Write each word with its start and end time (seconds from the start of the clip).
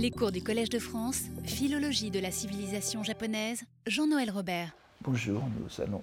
Les 0.00 0.12
cours 0.12 0.30
du 0.30 0.40
Collège 0.40 0.70
de 0.70 0.78
France, 0.78 1.22
Philologie 1.42 2.12
de 2.12 2.20
la 2.20 2.30
civilisation 2.30 3.02
japonaise, 3.02 3.64
Jean-Noël 3.84 4.30
Robert. 4.30 4.70
Bonjour, 5.02 5.42
nous 5.58 5.82
allons 5.82 6.02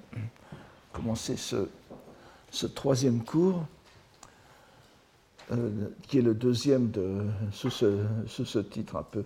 commencer 0.92 1.38
ce, 1.38 2.66
troisième 2.66 3.24
cours, 3.24 3.66
euh, 5.54 5.70
qui 6.02 6.18
est 6.18 6.22
le 6.22 6.34
deuxième 6.34 6.92
de, 6.92 7.22
sous, 7.54 7.70
ce, 7.70 8.60
titre 8.60 8.98
un 8.98 9.04
peu 9.04 9.24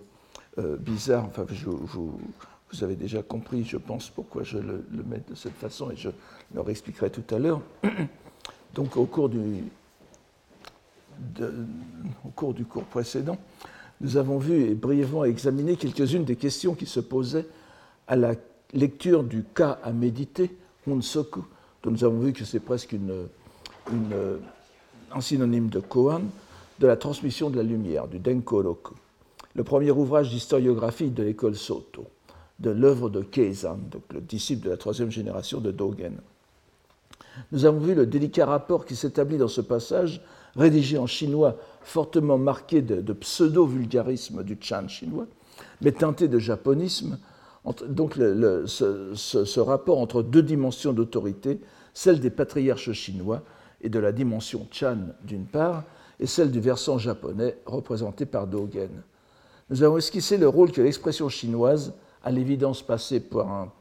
euh, 0.58 0.76
bizarre. 0.76 1.24
Enfin, 1.24 1.44
vous, 1.48 2.20
avez 2.80 2.94
déjà 2.94 3.24
compris, 3.24 3.64
je 3.64 3.76
pense, 3.76 4.08
pourquoi 4.08 4.44
je 4.44 4.58
le, 4.58 4.84
mets 5.04 5.22
de 5.28 5.34
cette 5.34 5.56
façon, 5.56 5.90
et 5.90 5.96
je 5.96 6.10
le 6.54 6.60
réexpliquerai 6.60 7.10
tout 7.10 7.34
à 7.34 7.40
l'heure. 7.40 7.60
Donc, 8.74 8.96
au 8.96 9.06
cours 9.06 9.30
du, 9.30 9.64
au 12.24 12.28
cours 12.36 12.54
du 12.54 12.64
cours 12.64 12.84
précédent, 12.84 13.36
nous 14.00 14.16
avons 14.16 14.38
vu 14.38 14.70
et 14.70 14.74
brièvement 14.74 15.24
examiné 15.24 15.76
quelques-unes 15.76 16.24
des 16.24 16.36
questions 16.36 16.74
qui 16.74 16.86
se 16.86 17.00
posaient 17.00 17.46
à 18.06 18.16
la 18.16 18.34
lecture 18.72 19.22
du 19.24 19.44
cas 19.44 19.78
à 19.82 19.92
méditer, 19.92 20.56
Hunsoku, 20.86 21.44
dont 21.82 21.90
nous 21.90 22.04
avons 22.04 22.20
vu 22.20 22.32
que 22.32 22.44
c'est 22.44 22.60
presque 22.60 22.92
une, 22.92 23.26
un 25.12 25.20
synonyme 25.20 25.68
de 25.68 25.80
koan, 25.80 26.22
de 26.78 26.86
la 26.86 26.96
transmission 26.96 27.50
de 27.50 27.56
la 27.56 27.62
lumière, 27.62 28.08
du 28.08 28.18
Denkoroku, 28.18 28.94
le 29.54 29.64
premier 29.64 29.90
ouvrage 29.90 30.30
d'historiographie 30.30 31.10
de 31.10 31.22
l'école 31.22 31.56
Soto, 31.56 32.06
de 32.58 32.70
l'œuvre 32.70 33.10
de 33.10 33.22
Keizan, 33.22 33.78
donc 33.90 34.02
le 34.12 34.20
disciple 34.20 34.64
de 34.66 34.70
la 34.70 34.76
troisième 34.76 35.10
génération 35.10 35.60
de 35.60 35.70
Dogen. 35.70 36.16
Nous 37.52 37.64
avons 37.64 37.80
vu 37.80 37.94
le 37.94 38.06
délicat 38.06 38.46
rapport 38.46 38.86
qui 38.86 38.96
s'établit 38.96 39.38
dans 39.38 39.48
ce 39.48 39.60
passage, 39.60 40.22
rédigé 40.56 40.98
en 40.98 41.06
chinois 41.06 41.56
fortement 41.82 42.38
marqué 42.38 42.82
de, 42.82 43.12
pseudo-vulgarisme 43.12 44.42
du 44.42 44.56
Chan 44.60 44.88
chinois, 44.88 45.26
mais 45.80 45.92
teinté 45.92 46.28
de 46.28 46.38
japonisme, 46.38 47.18
donc 47.88 48.14
ce, 48.14 49.60
rapport 49.60 49.98
entre 49.98 50.22
deux 50.22 50.42
dimensions 50.42 50.92
d'autorité, 50.92 51.60
celle 51.94 52.20
des 52.20 52.30
patriarches 52.30 52.92
chinois 52.92 53.42
et 53.80 53.88
de 53.88 53.98
la 53.98 54.12
dimension 54.12 54.66
Chan 54.70 54.98
d'une 55.24 55.46
part, 55.46 55.84
et 56.18 56.26
celle 56.26 56.50
du 56.50 56.60
versant 56.60 56.98
japonais 56.98 57.56
représenté 57.64 58.26
par 58.26 58.46
Dogen. 58.46 58.90
Nous 59.70 59.82
avons 59.82 59.96
esquissé 59.96 60.36
le 60.36 60.48
rôle 60.48 60.70
que 60.70 60.82
l'expression 60.82 61.28
chinoise, 61.28 61.94
à 62.22 62.30
l'évidence 62.30 62.82
passée 62.82 63.20
par 63.20 63.48
un, 63.48 63.72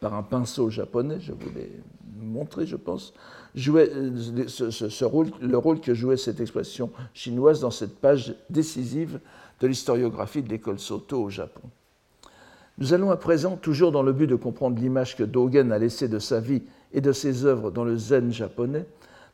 par 0.00 0.14
un 0.14 0.22
pinceau 0.22 0.68
japonais, 0.68 1.18
je 1.20 1.32
vous 1.32 1.50
l'ai 1.54 1.72
montré, 2.20 2.66
je 2.66 2.76
pense, 2.76 3.14
jouait 3.54 3.90
ce, 4.46 4.70
ce, 4.70 5.04
rôle, 5.04 5.28
le 5.40 5.58
rôle 5.58 5.80
que 5.80 5.94
jouait 5.94 6.16
cette 6.16 6.40
expression 6.40 6.90
chinoise 7.14 7.60
dans 7.60 7.70
cette 7.70 7.96
page 7.96 8.34
décisive 8.50 9.20
de 9.60 9.66
l'historiographie 9.66 10.42
de 10.42 10.48
l'école 10.48 10.78
Soto 10.78 11.22
au 11.22 11.30
Japon. 11.30 11.62
Nous 12.78 12.94
allons 12.94 13.10
à 13.10 13.16
présent, 13.16 13.56
toujours 13.56 13.92
dans 13.92 14.02
le 14.02 14.12
but 14.12 14.26
de 14.26 14.34
comprendre 14.34 14.80
l'image 14.80 15.16
que 15.16 15.22
Dogen 15.22 15.72
a 15.72 15.78
laissée 15.78 16.08
de 16.08 16.18
sa 16.18 16.40
vie 16.40 16.62
et 16.92 17.00
de 17.00 17.12
ses 17.12 17.44
œuvres 17.44 17.70
dans 17.70 17.84
le 17.84 17.96
zen 17.96 18.32
japonais, 18.32 18.86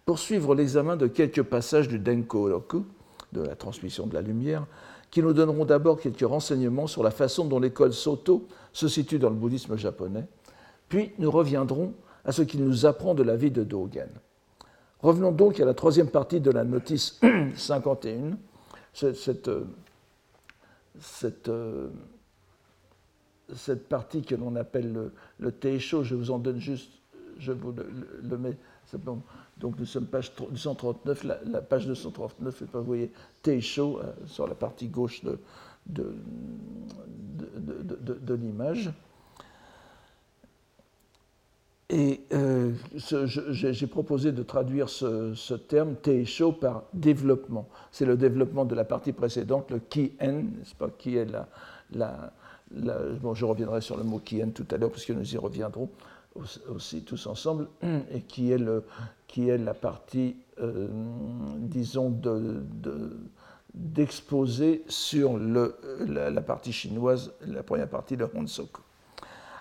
poursuivre 0.04 0.54
l'examen 0.54 0.96
de 0.96 1.06
quelques 1.06 1.42
passages 1.42 1.88
du 1.88 1.98
Denko-roku, 1.98 2.84
de 3.32 3.42
la 3.42 3.54
transmission 3.54 4.06
de 4.06 4.14
la 4.14 4.22
lumière, 4.22 4.66
qui 5.10 5.22
nous 5.22 5.32
donneront 5.32 5.64
d'abord 5.64 6.00
quelques 6.00 6.26
renseignements 6.26 6.86
sur 6.86 7.02
la 7.02 7.10
façon 7.10 7.46
dont 7.46 7.60
l'école 7.60 7.92
Soto 7.92 8.46
se 8.72 8.88
situe 8.88 9.18
dans 9.18 9.30
le 9.30 9.36
bouddhisme 9.36 9.76
japonais, 9.76 10.26
puis 10.88 11.12
nous 11.18 11.30
reviendrons 11.30 11.94
à 12.28 12.32
ce 12.32 12.42
qu'il 12.42 12.62
nous 12.62 12.84
apprend 12.84 13.14
de 13.14 13.22
la 13.22 13.36
vie 13.36 13.50
de 13.50 13.64
Dogen. 13.64 14.10
Revenons 15.00 15.32
donc 15.32 15.60
à 15.60 15.64
la 15.64 15.72
troisième 15.72 16.10
partie 16.10 16.40
de 16.40 16.50
la 16.50 16.62
notice 16.62 17.18
51, 17.56 18.36
cette, 18.92 19.16
cette, 19.16 19.50
cette, 21.00 21.50
cette 23.56 23.88
partie 23.88 24.20
que 24.20 24.34
l'on 24.34 24.56
appelle 24.56 25.10
le, 25.38 25.52
Teisho, 25.52 26.04
je 26.04 26.14
vous 26.14 26.30
en 26.30 26.38
donne 26.38 26.60
juste, 26.60 26.90
je 27.38 27.52
vous 27.52 27.72
le, 27.72 28.36
mets 28.36 28.58
simplement. 28.84 29.22
Donc 29.56 29.78
nous 29.78 29.86
sommes 29.86 30.04
page 30.04 30.34
239, 30.36 31.24
la, 31.24 31.62
page 31.62 31.86
239, 31.86 32.64
vous 32.74 32.84
voyez 32.84 33.10
Teisho 33.40 34.00
euh, 34.00 34.12
sur 34.26 34.46
la 34.46 34.54
partie 34.54 34.88
gauche 34.88 35.24
de, 35.24 35.38
de, 35.86 36.14
de 38.20 38.34
l'image. 38.34 38.92
Et 41.90 42.20
euh, 42.34 42.72
j'ai 42.94 43.86
proposé 43.86 44.30
de 44.32 44.42
traduire 44.42 44.90
ce, 44.90 45.54
terme 45.54 45.94
Teisho 45.94 46.52
par 46.52 46.82
développement. 46.92 47.66
C'est 47.92 48.04
le 48.04 48.18
développement 48.18 48.66
de 48.66 48.74
la 48.74 48.84
partie 48.84 49.12
précédente, 49.12 49.70
le 49.70 49.78
Ki-en, 49.78 50.32
n'est-ce 50.32 50.74
pas, 50.74 50.90
qui 50.90 51.16
est 51.16 51.26
la, 51.94 52.32
Bon, 53.22 53.32
je 53.32 53.46
reviendrai 53.46 53.80
sur 53.80 53.96
le 53.96 54.04
mot 54.04 54.18
Ki-en 54.18 54.50
tout 54.50 54.66
à 54.70 54.76
l'heure, 54.76 54.90
parce 54.90 55.06
que 55.06 55.14
nous 55.14 55.34
y 55.34 55.38
reviendrons 55.38 55.88
aussi, 56.68 57.02
tous 57.04 57.26
ensemble, 57.26 57.68
et 58.12 58.20
qui 58.20 58.52
est, 58.52 58.58
le, 58.58 58.84
qui 59.26 59.48
est 59.48 59.56
la 59.56 59.72
partie, 59.72 60.36
euh, 60.60 60.88
disons, 61.56 62.14
d'exposer 63.72 64.84
de, 64.86 64.92
sur 64.92 65.38
le, 65.38 65.74
la, 66.06 66.28
la, 66.28 66.42
partie 66.42 66.72
chinoise, 66.72 67.32
la 67.46 67.62
première 67.62 67.88
partie 67.88 68.18
de 68.18 68.26
Honsoku. 68.34 68.82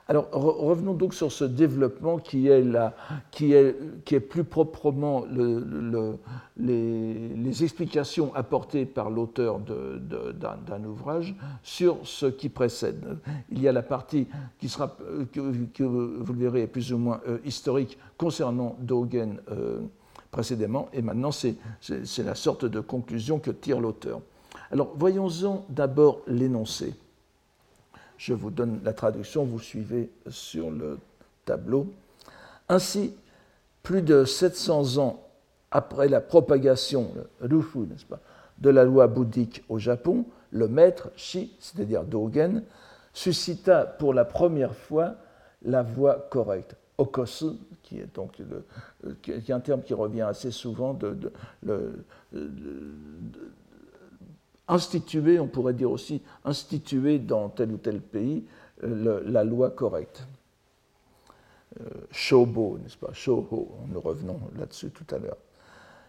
Alors 0.09 0.29
revenons 0.31 0.94
donc 0.94 1.13
sur 1.13 1.34
ce 1.34 1.44
développement 1.44 2.18
qui 2.18 2.47
est, 2.47 4.19
plus 4.22 4.44
proprement 4.45 5.25
le, 5.29 5.59
le, 5.59 6.18
les, 6.57 7.63
explications 7.63 8.34
apportées 8.34 8.85
par 8.85 9.09
l'auteur 9.09 9.59
d'un 9.59 10.84
ouvrage 10.85 11.35
sur 11.62 11.97
ce 12.03 12.25
qui 12.25 12.47
précède. 12.47 13.17
Il 13.51 13.62
y 13.62 13.67
a 13.67 13.73
la 13.73 13.84
partie 13.84 14.28
qui 14.59 14.69
sera, 14.69 14.96
vous 15.35 16.34
verrez, 16.34 16.62
est 16.63 16.67
plus 16.67 16.94
ou 16.94 16.97
moins 16.97 17.19
euh, 17.28 17.40
historique 17.44 17.97
concernant 18.17 18.78
Dogen 18.79 19.41
euh, 19.51 19.81
précédemment, 20.31 20.88
et 20.94 21.01
maintenant 21.01 21.31
c'est 21.31 21.57
la 22.19 22.35
sorte 22.35 22.63
de 22.63 22.79
conclusion 22.79 23.40
que 23.40 23.51
tire 23.51 23.81
l'auteur. 23.81 24.22
Alors 24.72 24.94
voyons-en 24.96 25.66
d'abord 25.69 26.22
l'énoncé. 26.28 26.94
Je 28.17 28.33
vous 28.33 28.50
donne 28.50 28.79
la 28.83 28.94
traduction, 28.94 29.45
vous 29.45 29.59
suivez 29.59 30.09
sur 30.29 30.72
le 30.72 31.00
tableau. 31.45 31.94
Ainsi, 32.69 33.13
plus 33.83 34.01
de 34.01 34.25
700 34.25 34.97
ans 34.97 35.23
après 35.72 36.09
la 36.09 36.19
propagation, 36.22 37.11
le 37.41 37.57
Rufu, 37.57 37.88
pas, 38.09 38.19
de 38.59 38.69
la 38.69 38.83
loi 38.83 39.07
bouddhique 39.07 39.63
au 39.69 39.78
Japon, 39.78 40.25
le 40.51 40.67
maître 40.67 41.09
Shi, 41.16 41.55
c'est-à-dire 41.59 42.03
Dogen, 42.03 42.63
suscita 43.13 43.85
pour 43.85 44.13
la 44.13 44.25
première 44.25 44.75
fois 44.75 45.16
la 45.63 45.84
voie 45.84 46.28
correcte. 46.29 46.75
Okosu, 46.97 47.51
qui 47.84 47.99
est 47.99 48.16
donc 48.16 48.41
est 49.28 49.51
un 49.51 49.59
terme 49.59 49.84
qui 49.84 49.94
revient 49.94 50.23
assez 50.23 50.49
souvent, 50.49 50.94
de, 50.94 51.16
de, 51.63 52.05
instituer, 54.67 55.39
on 55.39 55.47
pourrait 55.47 55.73
dire 55.73 55.91
aussi 55.91 56.22
instituer 56.44 57.19
dans 57.19 57.50
tel 57.50 57.72
ou 57.72 57.78
tel 57.78 58.01
pays 58.01 58.45
euh, 58.83 59.22
la 59.25 59.44
loi 59.44 59.72
correcte. 59.72 60.28
Euh, 61.79 61.85
shobo, 62.11 62.79
n'est-ce 62.81 62.97
pas? 62.97 63.13
Shoho, 63.13 63.69
nous 63.88 64.01
revenons 64.01 64.39
là-dessus 64.57 64.89
tout 64.89 65.16
à 65.16 65.19
l'heure. 65.19 65.38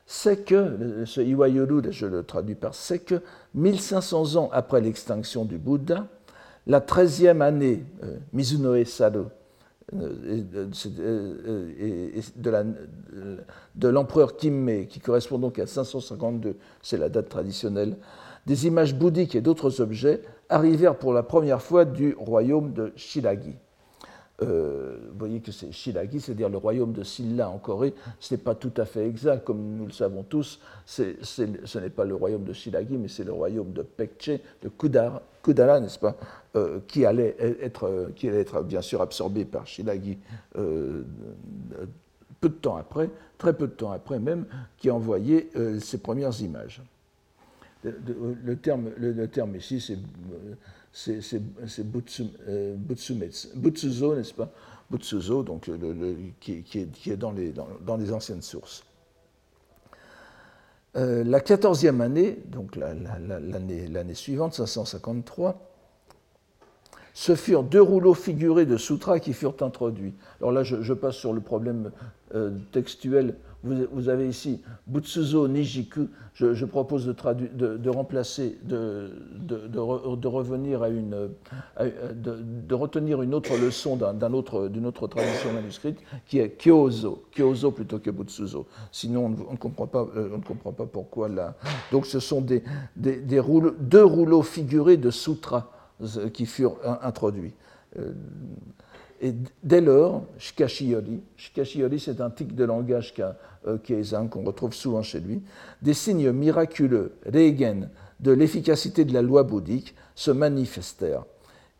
C'est 0.07 0.45
que, 0.45 1.05
ce 1.05 1.21
Iwayuru, 1.21 1.93
je 1.93 2.07
le 2.07 2.23
traduis 2.23 2.55
par 2.55 2.75
c'est 2.75 3.01
que 3.01 3.21
1500 3.55 4.37
ans 4.37 4.49
après 4.53 4.81
l'extinction 4.81 5.45
du 5.45 5.59
Bouddha, 5.59 6.07
la 6.67 6.81
13e 6.81 7.43
année, 7.43 7.85
euh, 8.03 8.17
Mizunoe 8.33 8.85
Sado, 8.85 9.27
euh, 9.95 10.57
de 13.75 13.89
l'empereur 13.89 14.37
Kimmei, 14.37 14.87
qui 14.87 15.01
correspond 15.01 15.39
donc 15.39 15.59
à 15.59 15.67
552, 15.67 16.57
c'est 16.83 16.99
la 16.99 17.09
date 17.09 17.29
traditionnelle, 17.29 17.97
des 18.49 18.67
images 18.67 18.95
bouddhiques 18.95 19.37
et 19.37 19.41
d'autres 19.41 19.81
objets 19.81 20.23
arrivèrent 20.49 20.97
pour 20.97 21.13
la 21.13 21.23
première 21.23 21.63
fois 21.63 21.85
du 21.85 22.17
royaume 22.19 22.73
de 22.73 22.93
Shilagi. 22.97 23.55
Euh, 24.41 24.97
vous 25.11 25.19
voyez 25.19 25.41
que 25.41 25.53
c'est 25.53 25.71
Shilagi, 25.71 26.21
c'est-à-dire 26.21 26.49
le 26.49 26.57
royaume 26.57 26.93
de 26.93 27.03
Silla 27.03 27.51
en 27.51 27.59
Corée. 27.59 27.93
Ce 28.21 28.33
n'est 28.33 28.41
pas 28.41 28.55
tout 28.55 28.73
à 28.79 28.87
fait 28.87 29.07
exact, 29.07 29.45
comme 29.45 29.77
nous 29.77 29.85
le 29.85 29.93
savons 29.93 30.23
tous. 30.23 30.61
Ce 30.87 31.79
n'est 31.79 31.91
pas 31.91 32.05
le 32.05 32.15
royaume 32.15 32.45
de 32.45 32.55
Shilagi, 32.55 32.97
mais 32.97 33.09
c'est 33.09 33.25
le 33.25 33.33
royaume 33.33 33.73
de 33.73 33.83
Pekche, 33.83 34.31
de 34.63 34.69
Kudara, 34.69 35.23
Kudara 35.43 35.81
n'est-ce 35.81 35.99
pas, 35.99 36.17
euh, 36.57 36.79
qui, 36.89 37.05
allait 37.05 37.37
être, 37.61 38.63
bien 38.63 38.81
sûr 38.81 39.03
absorbé 39.03 39.45
par 39.45 39.67
Shilagi 39.67 40.19
euh, 40.57 41.03
peu 42.41 42.49
de 42.49 42.55
temps 42.55 42.77
après, 42.77 43.11
très 43.37 43.53
peu 43.53 43.67
de 43.67 43.73
temps 43.73 43.91
après 43.91 44.19
même, 44.19 44.47
qui 44.79 44.89
euh, 44.89 45.81
ses 45.81 45.99
premières 45.99 46.41
images 46.41 46.83
le 47.85 48.57
terme, 48.57 48.91
le, 48.97 49.29
terme 49.29 49.57
ici, 49.57 49.81
c'est 50.93 51.85
butsu, 51.85 52.25
euh, 52.49 52.75
butsuzo, 52.77 54.17
n'est-ce 54.17 54.35
pas? 54.35 54.51
Butsuzo, 54.91 55.43
donc 55.43 55.71
qui, 56.41 56.63
qui, 56.63 56.81
est, 56.81 56.91
qui, 56.91 57.11
est, 57.11 57.17
dans 57.17 57.33
les, 57.33 57.53
dans, 57.53 57.97
les 57.97 58.13
anciennes 58.13 58.43
sources. 58.43 58.85
la 60.95 61.41
quatorzième 61.41 62.01
année, 62.01 62.39
donc 62.47 62.77
l'année 62.77 64.15
suivante, 64.15 64.55
553, 64.55 65.68
ce 67.19 67.35
furent 67.35 67.65
deux 67.65 67.83
rouleaux 67.83 68.15
figurés 68.15 68.65
de 68.65 68.77
sutras 68.77 69.19
qui 69.19 69.33
furent 69.33 69.57
introduits. 69.61 70.15
Alors 70.41 70.53
là, 70.53 70.63
je, 70.63 70.93
passe 70.93 71.17
sur 71.17 71.33
le 71.33 71.41
problème 71.41 71.91
textuel 72.71 73.35
vous, 73.65 74.09
avez 74.09 74.29
ici 74.29 74.63
Butsuzo 74.87 75.49
Nijiku. 75.49 76.09
Je, 76.35 76.65
propose 76.65 77.07
de, 77.07 77.91
remplacer, 77.91 78.57
de, 78.63 79.11
revenir 80.29 80.85
à 80.85 80.89
une, 80.89 81.31
de, 82.15 82.75
retenir 82.75 83.23
une 83.23 83.35
autre 83.35 83.57
leçon 83.57 83.97
d'une 83.97 84.35
autre, 84.37 84.71
autre 84.87 85.07
tradition 85.09 85.53
manuscrite 85.53 85.99
qui 86.27 86.39
est 86.39 86.57
Kyozo, 86.57 87.25
Kyozo 87.37 87.73
plutôt 87.73 87.99
que 87.99 88.11
Butsuzo. 88.11 88.67
Sinon, 88.93 89.35
on, 89.49 89.53
ne 89.53 89.59
comprend 89.59 89.89
pas, 89.89 90.07
euh, 90.17 90.31
on 90.33 90.39
ne 90.39 90.45
comprend 90.45 90.73
pas 90.73 90.87
pourquoi 90.87 91.29
là. 91.29 91.57
Donc, 91.91 92.07
ce 92.07 92.21
sont 92.21 92.41
des, 92.41 92.63
deux 92.97 94.05
rouleaux 94.05 94.43
figurés 94.43 94.97
de 94.97 95.11
sutras 95.11 95.67
euh, 95.67 95.78
qui 96.33 96.47
furent 96.47 96.77
introduits. 97.03 97.55
Euh, 97.99 98.13
et 99.21 99.35
dès 99.65 99.81
lors, 99.81 100.25
Shikashiyori, 100.39 101.21
Shikashiyori 101.37 101.99
c'est 101.99 102.21
un 102.21 102.31
tic 102.31 102.55
de 102.55 102.65
langage 102.65 103.15
qu'a 103.15 103.37
euh, 103.67 103.79
qu'on 104.31 104.45
retrouve 104.45 104.75
souvent 104.75 105.03
chez 105.03 105.19
lui, 105.19 105.43
des 105.83 105.95
signes 105.95 106.31
miraculeux, 106.31 107.15
Regen, 107.27 107.91
de 108.21 108.31
l'efficacité 108.31 109.05
de 109.05 109.13
la 109.13 109.23
loi 109.23 109.43
bouddhique 109.43 109.95
se 110.15 110.31
manifestèrent. 110.31 111.25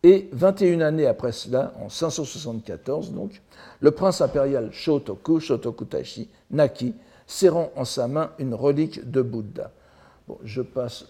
Et 0.03 0.29
21 0.31 0.81
années 0.81 1.07
après 1.07 1.31
cela, 1.31 1.73
en 1.81 1.89
574 1.89 3.11
donc, 3.11 3.41
le 3.81 3.91
prince 3.91 4.21
impérial 4.21 4.71
Shotoku, 4.71 5.39
Shotoku 5.39 5.85
Taishi, 5.85 6.29
naquit, 6.51 6.95
serrant 7.27 7.71
en 7.75 7.85
sa 7.85 8.07
main 8.07 8.31
une 8.39 8.53
relique 8.53 9.09
de 9.09 9.21
Bouddha. 9.21 9.71
Je, 10.43 10.61
passe, 10.61 11.05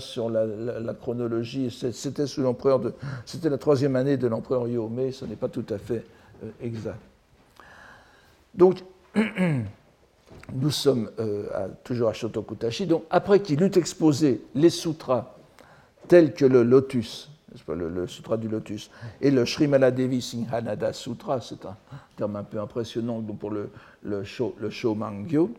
sur 0.00 0.30
la, 0.30 0.94
chronologie. 0.94 1.70
C'était 1.92 2.26
sous 2.26 2.42
l'empereur 2.42 2.80
de, 2.80 2.92
c'était 3.24 3.50
la 3.50 3.58
troisième 3.58 3.96
année 3.96 4.16
de 4.16 4.26
l'empereur 4.26 4.66
Yomei. 4.68 5.12
Ce 5.12 5.24
n'est 5.24 5.36
pas 5.36 5.48
tout 5.48 5.66
à 5.70 5.78
fait 5.78 6.04
euh, 6.42 6.50
exact. 6.60 6.98
Donc, 8.54 8.82
nous 10.52 10.70
sommes 10.70 11.10
euh, 11.18 11.68
toujours 11.82 12.08
à 12.08 12.12
Shotokutashi. 12.12 12.86
Donc, 12.86 13.04
après 13.10 13.40
qu'il 13.40 13.62
eut 13.62 13.76
exposé 13.76 14.42
les 14.54 14.70
sutras 14.70 15.36
tels 16.08 16.34
que 16.34 16.44
le 16.44 16.62
lotus, 16.62 17.30
le, 17.68 17.88
le, 17.88 18.06
sutra 18.06 18.36
du 18.36 18.48
lotus, 18.48 18.90
et 19.20 19.30
le 19.30 19.46
Srimala 19.46 19.90
Devi 19.90 20.20
Singhanada 20.20 20.92
Sutra, 20.92 21.40
c'est 21.40 21.64
un 21.64 21.76
terme 22.16 22.36
un 22.36 22.42
peu 22.42 22.60
impressionnant 22.60 23.20
pour 23.22 23.50
le, 23.50 23.70
le, 24.02 24.22
le 24.58 24.70
Shomangyo, 24.70 25.50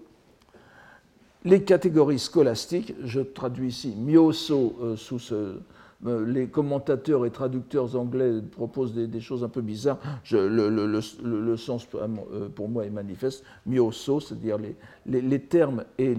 les 1.45 1.63
catégories 1.63 2.19
scolastiques, 2.19 2.94
je 3.03 3.21
traduis 3.21 3.69
ici 3.69 3.95
Myoso 3.95 4.75
euh, 4.81 4.95
sous 4.95 5.19
ce, 5.19 5.59
euh, 6.06 6.25
les 6.25 6.47
commentateurs 6.47 7.25
et 7.25 7.31
traducteurs 7.31 7.95
anglais 7.95 8.42
proposent 8.51 8.94
des, 8.94 9.21
choses 9.21 9.44
un 9.44 9.50
peu 9.50 9.62
bizarres. 9.62 10.00
le, 10.31 11.56
sens 11.56 11.88
euh, 11.94 12.50
pour 12.50 12.68
moi 12.68 12.86
est 12.86 12.89
manifeste. 12.89 13.44
Myoso, 13.65 14.19
c'est-à-dire 14.19 14.57
les, 15.06 15.39
termes 15.39 15.86
et 16.00 16.15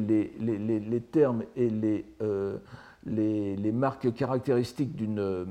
les, 3.07 3.73
marques 3.73 4.15
caractéristiques 4.15 4.95
d'une 4.95 5.47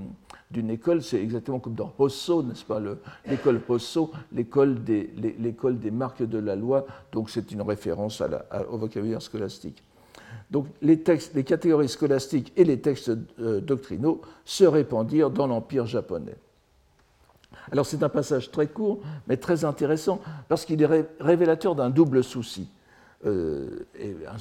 école, 0.70 1.02
c'est 1.04 1.22
exactement 1.22 1.60
comme 1.60 1.76
dans 1.76 1.94
Hosso, 1.98 2.44
n'est-ce 2.44 2.66
pas, 2.66 2.82
l'école 3.28 3.62
Hosso, 3.68 4.12
l'école 4.32 4.84
des, 4.84 5.04
des, 5.04 5.92
marques 5.92 6.24
de 6.24 6.38
la 6.38 6.56
loi, 6.56 6.86
donc 7.12 7.30
c'est 7.30 7.52
une 7.52 7.62
référence 7.62 8.22
au 8.70 8.78
vocabulaire 8.78 9.22
scolastique. 9.22 9.84
Donc 10.52 10.68
les, 10.82 11.00
textes, 11.00 11.34
les 11.34 11.44
catégories 11.44 11.90
scolastiques 11.90 12.54
et 12.56 12.64
les 12.64 12.80
textes 12.80 13.12
euh, 13.40 13.60
doctrinaux 13.62 14.22
se 14.44 14.64
répandirent 14.64 15.32
dans 15.32 15.48
l'Empire 15.48 15.86
japonais. 15.86 16.36
Alors 17.72 17.86
c'est 17.86 18.04
un 18.04 18.10
passage 18.10 18.52
très 18.52 18.68
court, 18.68 19.00
mais 19.28 19.38
très 19.38 19.66
intéressant, 19.66 20.22
parce 20.48 20.66
qu'il 20.66 20.82
est 20.82 21.06
révélateur 21.20 21.76
d'un 21.76 21.90
double 21.90 22.24
souci, 22.24 22.70
euh, 23.26 23.88
et 24.00 24.16
un 24.28 24.36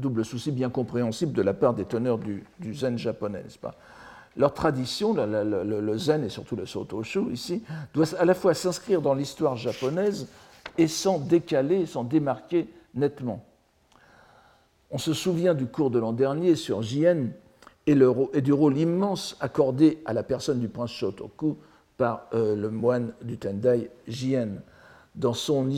double 0.00 0.24
souci 0.24 0.50
bien 0.50 0.68
compréhensible 0.68 1.32
de 1.32 1.42
la 1.42 1.54
part 1.54 1.74
des 1.74 1.84
teneurs 1.84 2.18
du, 2.18 2.44
zen 2.74 2.98
japonais, 2.98 3.42
n'est-ce 3.44 3.58
pas? 3.58 3.74
Leur 4.36 4.52
tradition, 4.52 5.14
le, 5.14 5.98
zen 5.98 6.24
et 6.24 6.28
surtout 6.28 6.56
le 6.56 6.66
sotoshu 6.66 7.32
ici, 7.32 7.62
doit 7.94 8.14
à 8.18 8.24
la 8.24 8.34
fois 8.34 8.52
s'inscrire 8.52 9.00
dans 9.00 9.14
l'histoire 9.14 9.56
japonaise 9.56 10.28
et 10.76 10.88
s'en 10.88 11.18
décaler, 11.18 11.86
s'en 11.86 12.04
démarquer 12.04 12.68
nettement. 12.94 13.44
On 14.90 14.98
se 14.98 15.14
souvient 15.14 15.54
du 15.54 15.66
cours 15.66 15.90
de 15.90 15.98
l'an 15.98 16.12
dernier 16.12 16.54
sur 16.54 16.82
Jien 16.82 17.28
et, 17.86 17.94
du 17.94 18.52
rôle 18.52 18.76
immense 18.76 19.36
accordé 19.40 20.02
à 20.04 20.12
la 20.12 20.22
personne 20.22 20.60
du 20.60 20.68
prince 20.68 20.90
Shotoku 20.90 21.56
par 21.96 22.26
euh, 22.34 22.54
le 22.54 22.70
moine 22.70 23.12
du 23.22 23.38
Tendai 23.38 23.90
Jien. 24.06 24.48
Dans 25.14 25.32
son, 25.32 25.70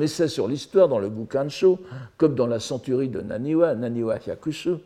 essai 0.00 0.28
sur 0.28 0.48
l'histoire, 0.48 0.88
dans 0.88 0.98
le 0.98 1.10
Bukansho, 1.10 1.78
comme 2.16 2.34
dans 2.34 2.46
la 2.46 2.58
centurie 2.58 3.10
de 3.10 3.20
Naniwa, 3.20 3.74
Naniwa 3.74 4.16
Hyakushu, 4.16 4.78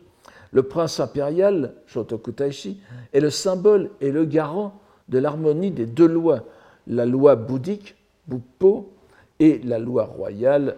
le 0.51 0.63
prince 0.63 0.99
impérial, 0.99 1.73
Shotoku 1.85 2.31
Taishi, 2.31 2.79
est 3.13 3.19
le 3.19 3.29
symbole 3.29 3.89
et 4.01 4.11
le 4.11 4.25
garant 4.25 4.79
de 5.09 5.19
l'harmonie 5.19 5.71
des 5.71 5.85
deux 5.85 6.07
lois, 6.07 6.43
la 6.87 7.05
loi 7.05 7.35
bouddhique, 7.35 7.95
Buppo, 8.27 8.91
et 9.39 9.59
la 9.63 9.79
loi 9.79 10.05
royale, 10.05 10.77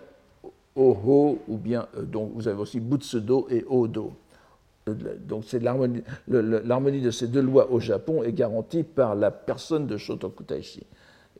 Oho, 0.76 1.40
ou 1.48 1.58
bien, 1.58 1.88
euh, 1.98 2.04
donc 2.04 2.32
vous 2.34 2.48
avez 2.48 2.60
aussi 2.60 2.80
Butsudo 2.80 3.48
et 3.50 3.66
Odo. 3.68 4.14
Donc 4.88 5.44
l'harmonie 5.52 7.02
de 7.02 7.12
ces 7.12 7.28
deux 7.28 7.42
lois 7.42 7.72
au 7.72 7.80
Japon 7.80 8.24
est 8.24 8.34
garantie 8.34 8.84
par 8.84 9.14
la 9.14 9.30
personne 9.30 9.86
de 9.86 9.98
Shotoku 9.98 10.44
Taishi. 10.44 10.82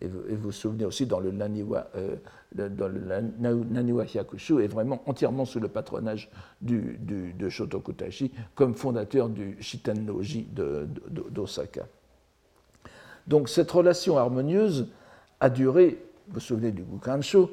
Et 0.02 0.08
vous, 0.08 0.22
vous 0.30 0.52
souvenez 0.52 0.86
aussi 0.86 1.06
dans 1.06 1.20
le 1.20 1.32
Naniwa, 1.32 1.90
euh, 1.96 2.16
Naniwa 2.56 4.06
Hyakushu 4.06 4.64
est 4.64 4.68
vraiment 4.68 5.02
entièrement 5.06 5.46
sous 5.46 5.60
le 5.60 5.68
patronage 5.68 6.30
de 6.62 7.50
Shotoku 7.50 7.94
Taishi 7.94 8.32
comme 8.56 8.76
fondateur 8.76 9.30
du 9.30 9.58
Shitannoji 9.60 10.48
d'Osaka. 11.32 11.88
Donc 13.28 13.50
cette 13.50 13.70
relation 13.70 14.18
harmonieuse 14.18 14.88
a 15.40 15.50
duré, 15.50 16.00
vous 16.28 16.36
vous 16.36 16.40
souvenez 16.40 16.72
du 16.72 16.84
Gukansho, 16.84 17.52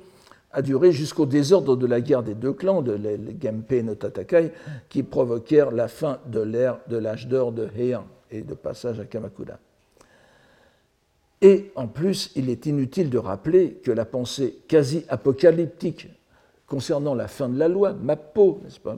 a 0.52 0.62
duré 0.62 0.90
jusqu'au 0.90 1.26
désordre 1.26 1.76
de 1.76 1.86
la 1.86 2.00
guerre 2.00 2.22
des 2.22 2.34
deux 2.34 2.52
clans, 2.52 2.80
de 2.80 2.92
les 2.92 3.18
Genpei 3.38 3.82
no 3.82 3.94
Tatakai, 3.94 4.52
qui 4.88 5.02
provoquèrent 5.02 5.70
la 5.70 5.88
fin 5.88 6.18
de 6.26 6.40
l'ère 6.40 6.78
de 6.88 6.96
l'âge 6.96 7.28
d'or 7.28 7.52
de 7.52 7.68
Heian 7.76 8.06
et 8.30 8.40
de 8.40 8.54
passage 8.54 8.98
à 8.98 9.04
Kamakura. 9.04 9.58
Et 11.42 11.70
en 11.74 11.86
plus, 11.86 12.32
il 12.34 12.48
est 12.48 12.66
inutile 12.66 13.10
de 13.10 13.18
rappeler 13.18 13.74
que 13.84 13.90
la 13.90 14.04
pensée 14.04 14.58
quasi 14.68 15.04
apocalyptique 15.08 16.08
concernant 16.66 17.14
la 17.14 17.28
fin 17.28 17.48
de 17.48 17.58
la 17.58 17.68
loi, 17.68 17.92
Mappo, 17.92 18.60
n'est-ce 18.64 18.80
pas, 18.80 18.96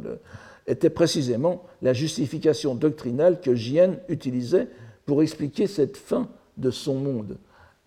était 0.66 0.90
précisément 0.90 1.64
la 1.82 1.92
justification 1.92 2.74
doctrinale 2.74 3.40
que 3.40 3.54
Jien 3.54 3.96
utilisait 4.08 4.68
pour 5.06 5.22
expliquer 5.22 5.66
cette 5.66 5.96
fin 5.96 6.28
de 6.56 6.70
son 6.70 6.96
monde. 6.96 7.38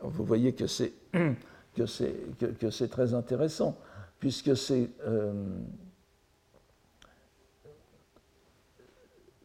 vous 0.01 0.25
voyez 0.25 0.53
que 0.53 0.67
c'est 0.67 0.93
que 1.75 1.85
c'est 1.85 2.13
que, 2.37 2.85
très 2.85 3.13
intéressant, 3.13 3.77
puisque 4.19 4.57
c'est 4.57 4.89
euh, 5.05 5.33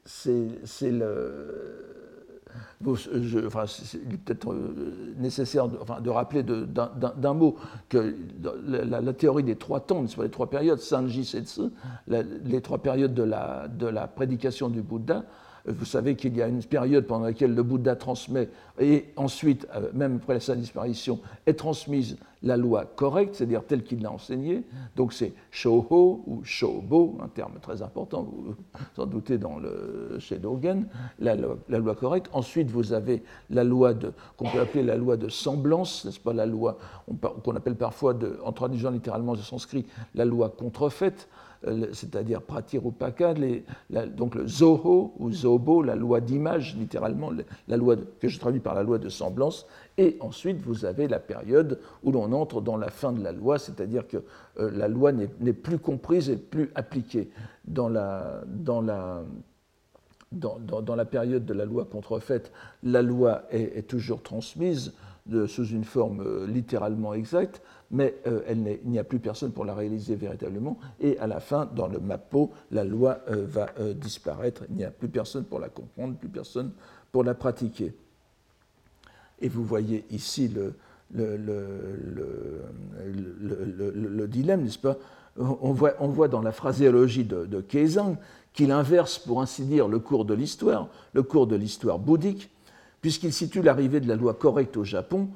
c'est 0.04 0.90
le 0.90 2.05
enfin, 2.84 3.64
il 4.10 4.18
peut-être 4.18 4.52
euh, 4.52 5.14
nécessaire 5.18 5.68
de, 5.68 6.10
rappeler 6.10 6.42
d'un 6.42 7.34
mot 7.34 7.56
que 7.88 8.14
la, 8.66 9.12
théorie 9.12 9.42
des 9.42 9.56
trois 9.56 9.80
temps, 9.80 10.04
les 10.20 10.30
trois 10.30 10.50
périodes, 10.50 10.80
Sanji 10.80 11.24
Setsu, 11.24 11.70
les 12.08 12.60
trois 12.60 12.78
périodes 12.78 13.14
de 13.14 13.22
la, 13.22 14.06
prédication 14.08 14.68
du 14.68 14.82
Bouddha, 14.82 15.24
vous 15.68 15.84
savez 15.84 16.14
qu'il 16.14 16.36
y 16.36 16.42
a 16.42 16.48
une 16.48 16.62
période 16.62 17.06
pendant 17.06 17.24
laquelle 17.24 17.54
le 17.54 17.62
Bouddha 17.62 17.96
transmet, 17.96 18.48
et 18.78 19.06
ensuite, 19.16 19.66
euh, 19.74 19.90
même 19.94 20.16
après 20.16 20.38
sa 20.38 20.54
disparition, 20.54 21.18
est 21.44 21.54
transmise 21.54 22.18
la 22.46 22.56
loi 22.56 22.84
correcte, 22.84 23.34
c'est-à-dire 23.34 23.64
telle 23.64 23.82
qu'il 23.82 24.02
l'a 24.02 24.10
enseignée. 24.10 24.64
Donc 24.94 25.12
c'est 25.12 25.34
Shoho 25.50 26.22
ou 26.26 26.44
Shobo, 26.44 27.18
un 27.22 27.28
terme 27.28 27.58
très 27.60 27.82
important, 27.82 28.22
vous 28.22 28.54
vous 28.96 29.02
en 29.02 29.06
doutez 29.06 29.38
dans 29.38 29.58
le, 29.58 30.16
chez 30.18 30.38
Dogen, 30.38 30.86
la, 31.18 31.34
loi 31.34 31.94
correcte. 31.94 32.30
Ensuite, 32.32 32.70
vous 32.70 32.92
avez 32.92 33.22
la 33.50 33.64
loi 33.64 33.94
qu'on 34.36 34.48
peut 34.48 34.60
appeler 34.60 34.82
la 34.82 34.96
loi 34.96 35.16
de 35.16 35.28
semblance, 35.28 36.04
n'est-ce 36.04 36.20
pas, 36.20 36.32
la 36.32 36.46
loi 36.46 36.78
qu'on 37.44 37.56
appelle 37.56 37.76
parfois, 37.76 38.14
en 38.44 38.52
traduisant 38.52 38.90
littéralement 38.90 39.34
de 39.34 39.42
sanskrit, 39.42 39.86
la 40.14 40.24
loi 40.24 40.48
contrefaite. 40.48 41.28
C'est-à-dire 41.92 42.42
pratirupaka, 42.42 43.34
les, 43.34 43.64
donc 44.16 44.34
le 44.34 44.46
zoho 44.46 45.14
ou 45.18 45.32
zobo, 45.32 45.82
la 45.82 45.94
loi 45.94 46.20
d'image, 46.20 46.76
littéralement, 46.76 47.30
la 47.68 47.76
loi 47.76 47.96
que 48.20 48.28
je 48.28 48.38
traduis 48.38 48.60
par 48.60 48.74
la 48.74 48.82
loi 48.82 48.98
de 48.98 49.08
semblance, 49.08 49.66
et 49.98 50.16
ensuite 50.20 50.60
vous 50.62 50.84
avez 50.84 51.08
la 51.08 51.18
période 51.18 51.80
où 52.02 52.12
l'on 52.12 52.32
entre 52.32 52.60
dans 52.60 52.76
la 52.76 52.90
fin 52.90 53.12
de 53.12 53.22
la 53.22 53.32
loi, 53.32 53.58
c'est-à-dire 53.58 54.06
que 54.06 54.18
la 54.58 54.88
loi 54.88 55.12
n'est 55.12 55.52
plus 55.52 55.78
comprise 55.78 56.30
et 56.30 56.36
plus 56.36 56.70
appliquée. 56.74 57.30
Dans 57.66 57.88
la, 57.88 58.42
dans 58.46 58.80
la 58.80 59.24
dans, 60.32 60.96
la 60.96 61.04
période 61.04 61.44
de 61.44 61.54
la 61.54 61.64
loi 61.64 61.84
contrefaite, 61.84 62.52
la 62.82 63.02
loi 63.02 63.42
est, 63.50 63.86
toujours 63.88 64.22
transmise 64.22 64.94
sous 65.46 65.66
une 65.66 65.84
forme 65.84 66.20
euh, 66.20 66.46
littéralement 66.46 67.14
exacte, 67.14 67.62
mais 67.90 68.16
euh, 68.26 68.42
il 68.84 68.90
n'y 68.90 68.98
a 68.98 69.04
plus 69.04 69.18
personne 69.18 69.52
pour 69.52 69.64
la 69.64 69.74
réaliser 69.74 70.14
véritablement. 70.14 70.78
Et 71.00 71.18
à 71.18 71.26
la 71.26 71.40
fin, 71.40 71.66
dans 71.66 71.88
le 71.88 71.98
MAPO, 71.98 72.52
la 72.70 72.84
loi 72.84 73.18
euh, 73.28 73.44
va 73.46 73.68
disparaître. 73.94 74.64
Il 74.70 74.76
n'y 74.76 74.84
a 74.84 74.90
plus 74.90 75.08
personne 75.08 75.44
pour 75.44 75.58
la 75.58 75.68
comprendre, 75.68 76.16
plus 76.16 76.28
personne 76.28 76.72
pour 77.12 77.24
la 77.24 77.34
pratiquer. 77.34 77.94
Et 79.40 79.48
vous 79.48 79.64
voyez 79.64 80.04
ici 80.10 80.48
le, 80.48 80.74
le, 81.12 81.46
dilemme, 84.26 84.62
n'est-ce 84.62 84.78
pas? 84.78 84.96
On 85.38 85.72
voit, 85.72 86.28
dans 86.28 86.40
la 86.40 86.52
phraséologie 86.52 87.24
de, 87.24 87.44
de 87.44 87.60
qu'il 87.60 88.72
inverse, 88.72 89.18
pour 89.18 89.42
ainsi 89.42 89.66
dire, 89.66 89.86
le 89.86 89.98
cours 89.98 90.24
de 90.24 90.32
l'histoire, 90.32 90.88
le 91.12 91.22
cours 91.22 91.46
de 91.46 91.56
l'histoire 91.56 91.98
bouddhique, 91.98 92.50
puisqu'il 93.06 93.32
situe 93.32 93.62
l'arrivée 93.62 94.00
de 94.00 94.08
la 94.08 94.16
loi 94.16 94.34
correcte 94.34 94.76
au 94.76 94.82
Japon, 94.82 95.28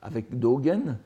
avec 0.00 0.38
Dogen, 0.38 0.96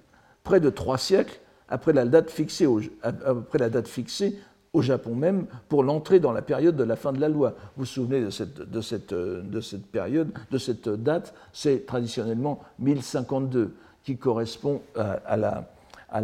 près 0.44 0.60
de 0.60 0.68
trois 0.68 0.98
siècles 0.98 1.40
après 1.70 1.94
la 1.94 2.04
date 2.04 2.30
fixée 2.30 2.66
au, 2.66 2.82
après 3.02 3.58
la 3.58 3.70
date 3.70 3.88
fixée 3.88 4.38
au 4.74 4.82
Japon 4.82 5.14
même 5.14 5.46
pour 5.70 5.82
l'entrée 5.82 6.20
dans 6.20 6.32
la 6.32 6.42
période 6.42 6.76
de 6.76 6.84
la 6.84 6.94
fin 6.94 7.10
de 7.10 7.22
la 7.22 7.30
loi. 7.30 7.54
Vous 7.74 7.84
vous 7.84 7.86
souvenez 7.86 8.20
de 8.20 8.28
cette, 8.28 8.70
de 8.70 8.82
cette, 8.82 9.14
de 9.14 9.60
cette 9.62 9.86
période, 9.86 10.30
de 10.50 10.58
cette 10.58 10.90
date, 10.90 11.32
c'est 11.54 11.86
traditionnellement 11.86 12.60
1052, 12.80 13.74
qui 14.04 14.18
correspond 14.18 14.82
à, 14.94 15.38
la, 15.38 15.70
à 16.10 16.20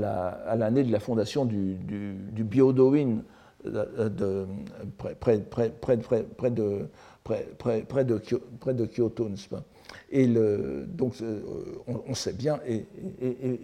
l'année 0.57 0.83
la, 0.83 0.89
de 0.89 0.93
la 0.93 1.01
fondation 1.01 1.47
du, 1.47 1.77
du, 1.77 2.45
près, 4.99 5.39
près, 5.41 6.51
de, 6.51 6.87
près, 7.25 7.49
près, 7.59 7.83
près, 7.83 8.05
de, 8.05 8.19
Kyoto, 8.87 9.29
n'est-ce 9.29 9.49
pas? 9.49 9.63
Et 10.11 10.27
donc, 10.27 11.15
euh, 11.21 11.43
on, 11.87 12.15
sait 12.15 12.33
bien, 12.33 12.61
et, 12.67 12.87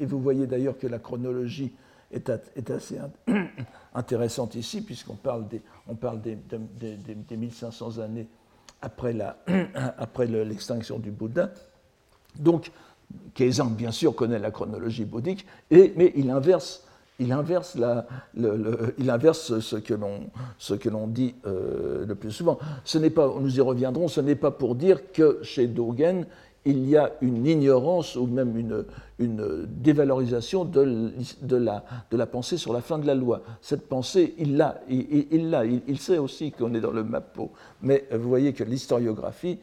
vous 0.05 0.21
voyez 0.21 0.47
d'ailleurs 0.47 0.79
que 0.79 0.87
la 0.87 0.99
chronologie 0.99 1.73
est, 2.13 2.31
assez 2.71 2.99
intéressante 3.95 4.55
ici, 4.55 4.83
puisqu'on 4.83 5.17
parle 5.17 5.49
des, 5.49 5.63
on 5.87 5.95
parle 5.95 6.21
des, 6.21 6.37
des, 6.37 6.97
des 6.97 7.37
1500 7.37 7.99
années 7.99 8.27
après, 8.83 9.17
après 9.99 10.27
l'extinction 10.27 10.99
du 10.99 11.11
Bouddha. 11.11 11.51
Donc, 12.39 12.71
Keizang, 13.35 13.71
bien 13.71 13.91
sûr, 13.91 14.15
connaît 14.15 14.39
la 14.39 14.51
chronologie 14.51 15.05
bouddhique, 15.05 15.47
et, 15.71 15.93
mais 15.97 16.13
il 16.17 16.31
inverse 16.31 16.87
il 17.19 17.33
inverse, 17.33 17.77
ce 19.59 19.77
que 19.77 20.89
l'on 20.89 21.07
dit 21.09 21.35
euh, 21.47 22.07
le 22.07 22.15
plus 22.15 22.31
souvent. 22.31 22.59
Ce 22.85 22.99
n'est 22.99 23.11
pas, 23.11 23.33
nous 23.41 23.57
y 23.57 23.61
reviendrons, 23.61 24.09
ce 24.09 24.21
n'est 24.21 24.37
pas 24.37 24.51
pour 24.53 24.77
dire 24.77 25.11
que 25.13 25.41
chez 25.43 25.67
Dogen, 25.67 26.27
il 26.65 26.89
y 26.89 26.97
a 26.97 27.13
une 27.21 27.47
ignorance 27.47 28.15
ou 28.17 28.27
même 28.27 28.57
une, 28.57 28.85
dévalorisation 29.67 30.65
de, 30.65 31.57
la, 31.57 32.27
pensée 32.27 32.57
sur 32.57 32.73
la 32.73 32.83
fin 32.83 32.99
de 32.99 33.07
la 33.07 33.15
loi. 33.15 33.43
Cette 33.63 33.89
pensée, 33.89 34.35
il 34.39 34.57
l'a, 34.57 34.81
il, 34.89 35.83
il, 35.89 35.99
sait 35.99 36.19
aussi 36.19 36.53
qu'on 36.53 36.75
est 36.75 36.81
dans 36.81 36.93
le 36.93 37.03
MAPO. 37.03 37.51
Mais 37.83 38.07
vous 38.13 38.29
voyez 38.29 38.53
que 38.53 38.65
l'historiographie 38.65 39.59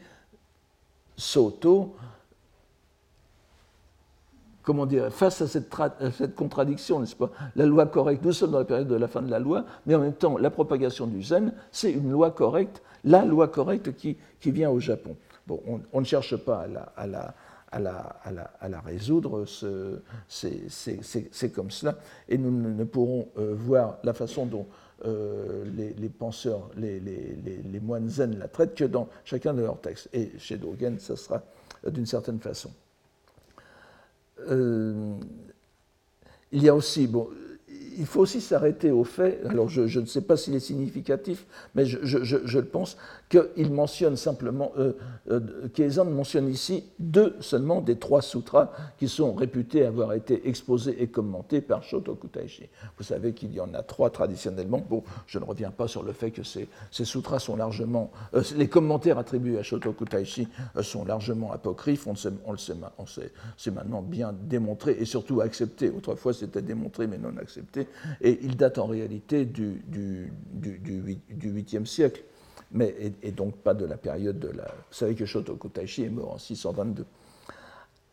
s'auto 1.16 1.94
comment 4.66 4.84
dire, 4.84 5.12
face 5.12 5.40
à 5.40 5.46
cette, 5.46 5.70
contradiction, 6.34 6.98
n'est-ce 6.98 7.14
pas? 7.14 7.30
La 7.54 7.64
loi 7.64 7.86
correcte, 7.86 8.24
nous 8.24 8.32
sommes 8.32 8.50
dans 8.50 8.58
la 8.58 8.64
période 8.64 8.88
de 8.88 8.96
la 8.96 9.06
fin 9.06 9.22
de 9.22 9.30
la 9.30 9.38
loi, 9.38 9.64
mais 9.86 9.94
en 9.94 10.00
même 10.00 10.12
temps, 10.12 10.36
la 10.36 10.50
propagation 10.50 11.06
du 11.06 11.22
zen, 11.22 11.52
c'est 11.70 11.92
une 11.92 12.10
loi 12.10 12.32
correcte, 12.32 12.82
la 13.04 13.24
loi 13.24 13.46
correcte 13.46 13.94
qui, 13.94 14.18
vient 14.44 14.70
au 14.70 14.80
Japon. 14.80 15.16
Bon, 15.46 15.60
on, 15.92 16.00
ne 16.00 16.04
cherche 16.04 16.36
pas 16.36 16.66
à 16.96 17.06
la, 17.78 18.80
résoudre, 18.84 19.44
c'est 20.28 21.52
comme 21.54 21.70
cela, 21.70 21.96
et 22.28 22.36
nous 22.36 22.50
ne 22.50 22.84
pourrons 22.84 23.28
euh, 23.38 23.54
voir 23.56 23.98
la 24.02 24.14
façon 24.14 24.46
dont 24.46 24.66
euh, 25.04 25.64
les, 25.76 26.08
penseurs, 26.08 26.68
les, 26.76 26.98
les, 26.98 27.80
moines 27.80 28.08
zen 28.08 28.36
la 28.36 28.48
traitent 28.48 28.74
que 28.74 28.84
dans 28.84 29.08
chacun 29.24 29.54
de 29.54 29.62
leurs 29.62 29.80
textes. 29.80 30.08
Et 30.12 30.32
chez 30.38 30.56
Dogen, 30.56 30.98
ça 30.98 31.14
sera 31.14 31.42
d'une 31.86 32.06
certaine 32.06 32.40
façon. 32.40 32.70
Euh, 34.48 35.18
il 36.52 36.62
y 36.62 36.68
a 36.68 36.74
aussi, 36.74 37.06
bon, 37.06 37.28
il 37.98 38.06
faut 38.06 38.20
aussi 38.20 38.40
s'arrêter 38.40 38.90
au 38.90 39.04
fait, 39.04 39.40
alors 39.48 39.68
je, 39.68 39.98
ne 39.98 40.06
sais 40.06 40.20
pas 40.20 40.36
s'il 40.36 40.54
est 40.54 40.60
significatif, 40.60 41.46
mais 41.74 41.86
je, 41.86 42.58
le 42.58 42.64
pense, 42.64 42.96
qu'il 43.28 43.72
mentionne 43.72 44.16
simplement, 44.16 44.72
euh, 44.78 44.92
euh 45.30 46.04
mentionne 46.04 46.48
ici 46.48 46.84
deux 46.98 47.36
seulement 47.40 47.80
des 47.80 47.96
trois 47.96 48.22
sutras 48.22 48.70
qui 48.98 49.08
sont 49.08 49.34
réputés 49.34 49.84
avoir 49.84 50.12
été 50.12 50.48
exposés 50.48 51.02
et 51.02 51.06
commentés 51.08 51.60
par 51.60 51.82
Shotoku 51.82 52.28
Taishi. 52.28 52.68
Vous 52.98 53.04
savez 53.04 53.32
qu'il 53.32 53.52
y 53.52 53.60
en 53.60 53.72
a 53.74 53.82
trois 53.82 54.10
traditionnellement. 54.10 54.84
Bon, 54.88 55.02
je 55.26 55.38
ne 55.38 55.44
reviens 55.44 55.70
pas 55.70 55.88
sur 55.88 56.02
le 56.02 56.12
fait 56.12 56.30
que 56.30 56.42
ces, 56.42 56.68
sutras 56.90 57.38
sont 57.38 57.56
largement, 57.56 58.10
euh, 58.34 58.42
les 58.56 58.68
commentaires 58.68 59.18
attribués 59.18 59.58
à 59.58 59.62
Shotoku 59.62 60.04
Taishi 60.04 60.48
euh, 60.76 60.82
sont 60.82 61.04
largement 61.04 61.52
apocryphes. 61.52 62.06
On, 62.06 62.12
le 62.12 62.58
sait, 62.58 62.74
sait, 63.06 63.32
c'est 63.56 63.70
maintenant 63.70 64.02
bien 64.02 64.32
démontré 64.32 64.96
et 64.98 65.04
surtout 65.04 65.40
accepté. 65.40 65.90
Autrefois, 65.90 66.32
c'était 66.32 66.62
démontré 66.62 67.06
mais 67.06 67.18
non 67.18 67.36
accepté. 67.38 67.85
Et 68.20 68.38
il 68.42 68.56
date 68.56 68.78
en 68.78 68.86
réalité 68.86 69.44
du, 69.44 69.82
du, 69.86 70.32
du, 70.52 70.78
du 71.30 71.52
8e 71.52 71.86
siècle 71.86 72.22
mais 72.72 72.94
et, 73.22 73.32
donc 73.32 73.56
pas 73.56 73.74
de 73.74 73.84
la 73.84 73.96
période 73.96 74.38
de 74.38 74.48
la. 74.48 74.64
Vous 74.64 74.94
savez 74.94 75.14
que 75.14 75.24
Shotoku 75.24 75.68
Taishi 75.68 76.04
est 76.04 76.10
mort 76.10 76.32
en 76.32 76.38
622. 76.38 77.04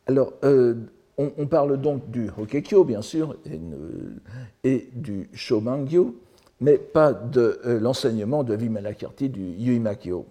Alors, 0.08 0.34
euh, 0.44 0.76
on, 1.18 1.48
parle 1.48 1.80
donc 1.80 2.10
du 2.10 2.30
Hokekyo, 2.38 2.84
bien 2.84 3.02
sûr, 3.02 3.38
et, 4.64 4.90
du 4.94 5.30
Shomangyo, 5.34 6.16
mais 6.60 6.78
pas 6.78 7.14
de 7.14 7.60
euh, 7.66 7.80
l'enseignement 7.80 8.44
de 8.44 8.56
Vimalakirti 8.56 9.30
du 9.30 9.42
Yuimakyo. 9.42 10.26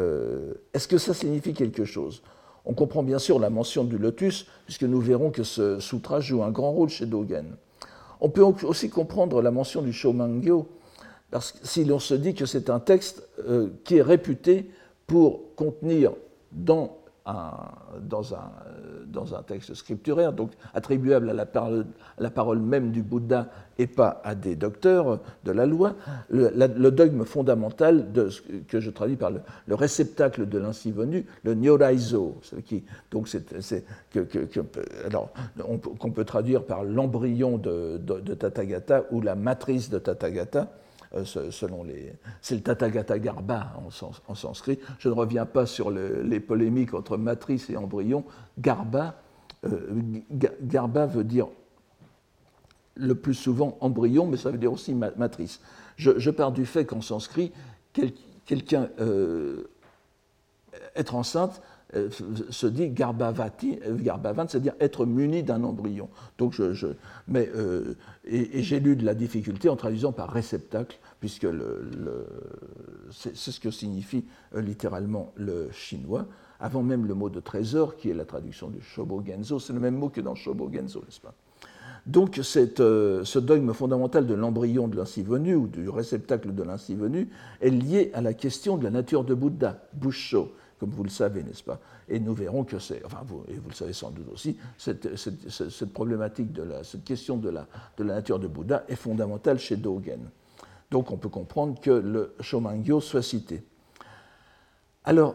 Euh, 0.00 0.54
est-ce 0.72 0.86
que 0.86 0.98
ça 0.98 1.14
signifie 1.14 1.52
quelque 1.52 1.84
chose? 1.84 2.22
On 2.64 2.74
comprend 2.74 3.02
bien 3.02 3.18
sûr 3.18 3.38
la 3.38 3.50
mention 3.50 3.84
du 3.84 3.98
lotus, 3.98 4.46
puisque 4.64 4.84
nous 4.84 5.00
verrons 5.00 5.30
que 5.30 5.42
ce 5.42 5.80
sutra 5.80 6.20
joue 6.20 6.42
un 6.42 6.50
grand 6.50 6.70
rôle 6.70 6.88
chez 6.88 7.06
Dogen. 7.06 7.56
On 8.20 8.30
peut 8.30 8.42
aussi 8.42 8.90
comprendre 8.90 9.42
la 9.42 9.50
mention 9.50 9.82
du 9.82 9.92
Shomangyo 9.92 10.68
parce 11.30 11.52
que 11.52 11.66
si 11.66 11.84
l'on 11.84 11.98
se 11.98 12.14
dit 12.14 12.34
que 12.34 12.46
c'est 12.46 12.70
un 12.70 12.80
texte 12.80 13.22
euh, 13.46 13.68
qui 13.84 13.96
est 13.96 14.02
réputé 14.02 14.70
pour 15.06 15.54
contenir 15.56 16.12
dans 16.52 16.98
un, 17.26 17.50
dans 18.00 19.34
un, 19.34 19.42
texte 19.42 19.74
scripturaire, 19.74 20.32
donc 20.32 20.52
attribuable 20.72 21.28
à 21.28 21.34
la, 21.34 22.30
parole, 22.30 22.58
même 22.58 22.90
du 22.90 23.02
Bouddha 23.02 23.48
et 23.78 23.86
pas 23.86 24.20
à 24.24 24.34
des 24.34 24.56
docteurs 24.56 25.20
de 25.44 25.52
la 25.52 25.64
loi, 25.66 25.94
le, 26.30 26.90
dogme 26.90 27.24
fondamental 27.24 28.06
que 28.66 28.80
je 28.80 28.90
traduis 28.90 29.16
par 29.16 29.30
le, 29.30 29.74
réceptacle 29.74 30.48
de 30.48 30.58
l'ainsi 30.58 30.90
venu, 30.90 31.24
le 31.44 31.54
Nyoraizo, 31.54 32.40
qui, 32.64 32.84
donc 33.10 33.28
qu'on 35.98 36.10
peut 36.10 36.24
traduire 36.24 36.64
par 36.64 36.84
l'embryon 36.84 37.58
de, 37.58 37.98
de, 37.98 38.20
de 38.20 38.34
Tathagata 38.34 39.04
ou 39.12 39.20
la 39.20 39.36
matrice 39.36 39.90
de 39.90 39.98
Tathagata, 39.98 40.68
euh, 41.14 41.24
selon 41.24 41.84
les. 41.84 42.12
C'est 42.42 42.56
le 42.56 42.60
Tathagata 42.60 43.18
Garba 43.18 43.72
en, 44.28 44.34
sanskrit. 44.34 44.78
Je 44.98 45.08
ne 45.08 45.14
reviens 45.14 45.46
pas 45.46 45.64
sur 45.64 45.90
les 45.90 46.40
polémiques 46.40 46.92
entre 46.92 47.16
matrice 47.16 47.70
et 47.70 47.76
embryon. 47.76 48.24
Garba, 48.58 49.14
euh, 49.64 49.90
garba 50.62 51.06
veut 51.06 51.24
dire 51.24 51.46
le 52.98 53.14
plus 53.14 53.34
souvent 53.34 53.78
embryon, 53.80 54.26
mais 54.26 54.36
ça 54.36 54.50
veut 54.50 54.58
dire 54.58 54.72
aussi 54.72 54.94
matrice. 54.94 55.60
Je, 55.96 56.30
pars 56.30 56.52
du 56.52 56.66
fait 56.66 56.84
qu'en 56.84 57.00
sanskrit, 57.00 57.52
quelqu'un 58.44 58.88
euh, 59.00 59.64
être 60.94 61.14
enceinte, 61.14 61.62
euh, 61.94 62.10
se 62.50 62.66
dit 62.66 62.90
garbavati, 62.90 63.78
euh, 63.86 63.96
garbavan, 63.96 64.46
c'est-à-dire 64.46 64.74
être 64.78 65.06
muni 65.06 65.42
d'un 65.42 65.64
embryon. 65.64 66.08
Donc 66.36 66.52
je, 66.52 66.88
mais, 67.26 67.50
et, 68.24 68.62
j'ai 68.62 68.78
lu 68.78 68.94
de 68.94 69.04
la 69.04 69.14
difficulté 69.14 69.68
en 69.68 69.76
traduisant 69.76 70.12
par 70.12 70.30
réceptacle, 70.30 70.98
puisque 71.20 71.44
le, 71.44 72.26
c'est 73.10 73.34
ce 73.34 73.58
que 73.58 73.70
signifie 73.70 74.24
littéralement 74.54 75.32
le 75.36 75.70
chinois, 75.72 76.26
avant 76.60 76.82
même 76.82 77.06
le 77.06 77.14
mot 77.14 77.30
de 77.30 77.40
trésor, 77.40 77.96
qui 77.96 78.10
est 78.10 78.14
la 78.14 78.24
traduction 78.24 78.68
du 78.68 78.82
shobogenzo. 78.82 79.58
C'est 79.58 79.72
le 79.72 79.80
même 79.80 79.96
mot 79.96 80.10
que 80.10 80.20
dans 80.20 80.34
shobogenzo, 80.34 81.00
n'est-ce 81.00 81.20
pas? 81.20 81.34
Donc 82.08 82.40
euh, 82.80 83.22
ce 83.22 83.38
dogme 83.38 83.74
fondamental 83.74 84.26
de 84.26 84.32
l'embryon 84.32 84.88
de 84.88 84.96
l'ainsi 84.96 85.22
venu 85.22 85.54
ou 85.54 85.66
du 85.68 85.90
réceptacle 85.90 86.54
de 86.54 86.62
l'ainsi 86.62 86.94
venu 86.94 87.28
est 87.60 87.68
lié 87.68 88.10
à 88.14 88.22
la 88.22 88.32
question 88.32 88.78
de 88.78 88.84
la 88.84 88.90
nature 88.90 89.24
de 89.24 89.34
Bouddha, 89.34 89.76
Busho, 89.92 90.50
comme 90.80 90.88
vous 90.88 91.04
le 91.04 91.10
savez, 91.10 91.42
n'est-ce 91.42 91.62
pas? 91.62 91.78
Et 92.08 92.18
nous 92.18 92.32
verrons 92.32 92.64
que 92.64 92.78
c'est, 92.78 93.04
enfin 93.04 93.20
vous, 93.26 93.44
le 93.46 93.74
savez 93.74 93.92
sans 93.92 94.10
doute 94.10 94.32
aussi, 94.32 94.56
cette, 94.78 95.06
problématique 95.92 96.50
de 96.50 96.62
la, 96.62 96.82
cette 96.82 97.04
question 97.04 97.36
de 97.36 97.50
la, 97.50 97.66
de 97.98 98.04
la 98.04 98.14
nature 98.14 98.38
de 98.38 98.46
Bouddha 98.46 98.84
est 98.88 98.96
fondamentale 98.96 99.58
chez 99.58 99.76
Dogen. 99.76 100.30
Donc 100.90 101.10
on 101.10 101.18
peut 101.18 101.28
comprendre 101.28 101.78
que 101.78 101.90
le 101.90 102.34
Shomangyo 102.40 103.02
soit 103.02 103.20
cité. 103.20 103.62
Alors, 105.04 105.34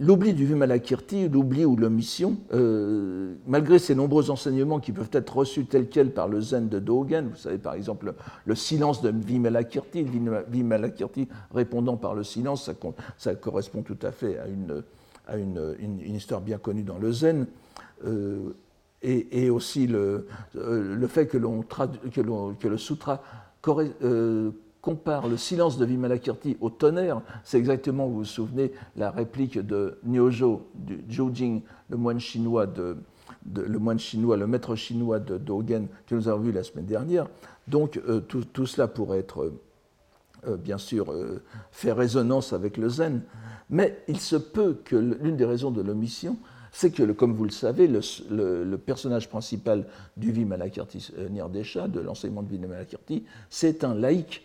L'oubli 0.00 0.34
du 0.34 0.44
Vimalakirti, 0.44 1.28
l'oubli 1.28 1.64
ou 1.64 1.76
l'omission, 1.76 2.36
euh, 2.52 3.34
malgré 3.46 3.78
ces 3.78 3.94
nombreux 3.94 4.30
enseignements 4.30 4.80
qui 4.80 4.90
peuvent 4.90 5.10
être 5.12 5.36
reçus 5.36 5.66
tels 5.66 5.88
quels 5.88 6.10
par 6.10 6.26
le 6.26 6.40
zen 6.40 6.68
de 6.68 6.80
Dogen, 6.80 7.28
vous 7.28 7.36
savez 7.36 7.58
par 7.58 7.74
exemple 7.74 8.14
le, 8.44 8.54
silence 8.56 9.02
de 9.02 9.10
Vimalakirti, 9.10 10.04
Vimalakirti 10.48 11.28
répondant 11.52 11.96
par 11.96 12.14
le 12.14 12.24
silence, 12.24 12.68
ça, 13.18 13.34
correspond 13.36 13.82
tout 13.82 13.98
à 14.02 14.10
fait 14.10 14.38
à 15.28 15.36
une, 15.36 16.00
histoire 16.00 16.40
bien 16.40 16.58
connue 16.58 16.82
dans 16.82 16.98
le 16.98 17.12
zen, 17.12 17.46
euh, 18.04 18.50
et, 19.02 19.48
aussi 19.50 19.86
le, 19.86 20.26
euh, 20.56 21.06
fait 21.06 21.28
que, 21.28 21.38
le 21.38 22.78
sutra 22.78 23.22
compare 24.84 25.28
le 25.28 25.38
silence 25.38 25.78
de 25.78 25.86
Vimalakirti 25.86 26.58
au 26.60 26.68
tonnerre, 26.68 27.22
c'est 27.42 27.56
exactement, 27.56 28.06
vous 28.06 28.18
vous 28.18 28.24
souvenez, 28.26 28.70
la 28.96 29.10
réplique 29.10 29.58
de 29.58 29.98
Nyojo, 30.04 30.68
du 30.74 31.02
Zhou 31.10 31.32
le 31.88 31.96
moine 31.96 32.20
chinois, 32.20 32.66
le 32.76 33.78
moine 33.78 33.98
chinois, 33.98 34.36
le 34.36 34.46
maître 34.46 34.76
chinois 34.76 35.20
de 35.20 35.38
Dogen, 35.38 35.88
que 36.06 36.14
nous 36.14 36.28
avons 36.28 36.42
vu 36.42 36.52
la 36.52 36.62
semaine 36.62 36.84
dernière. 36.84 37.28
Donc 37.66 37.98
euh, 38.06 38.20
tout, 38.20 38.66
cela 38.66 38.86
pourrait 38.86 39.20
être, 39.20 39.44
euh, 39.44 39.60
euh, 40.48 40.56
bien 40.58 40.76
sûr, 40.76 41.14
fait 41.70 41.92
résonance 41.92 42.52
avec 42.52 42.76
le 42.76 42.90
zen, 42.90 43.22
mais 43.70 44.02
il 44.06 44.20
se 44.20 44.36
peut 44.36 44.76
que 44.84 44.96
l'une 44.96 45.36
des 45.36 45.46
raisons 45.46 45.70
de 45.70 45.80
l'omission, 45.80 46.36
c'est 46.72 46.90
que, 46.90 47.04
comme 47.12 47.32
vous 47.32 47.44
le 47.44 47.50
savez, 47.50 47.88
le, 47.88 48.76
personnage 48.76 49.30
principal 49.30 49.86
du 50.18 50.30
Vimalakirti 50.30 51.10
Nirdesha, 51.30 51.88
de 51.88 52.00
l'enseignement 52.00 52.42
de 52.42 52.50
Vimalakirti, 52.50 53.24
c'est 53.48 53.82
un 53.82 53.94
laïc 53.94 54.42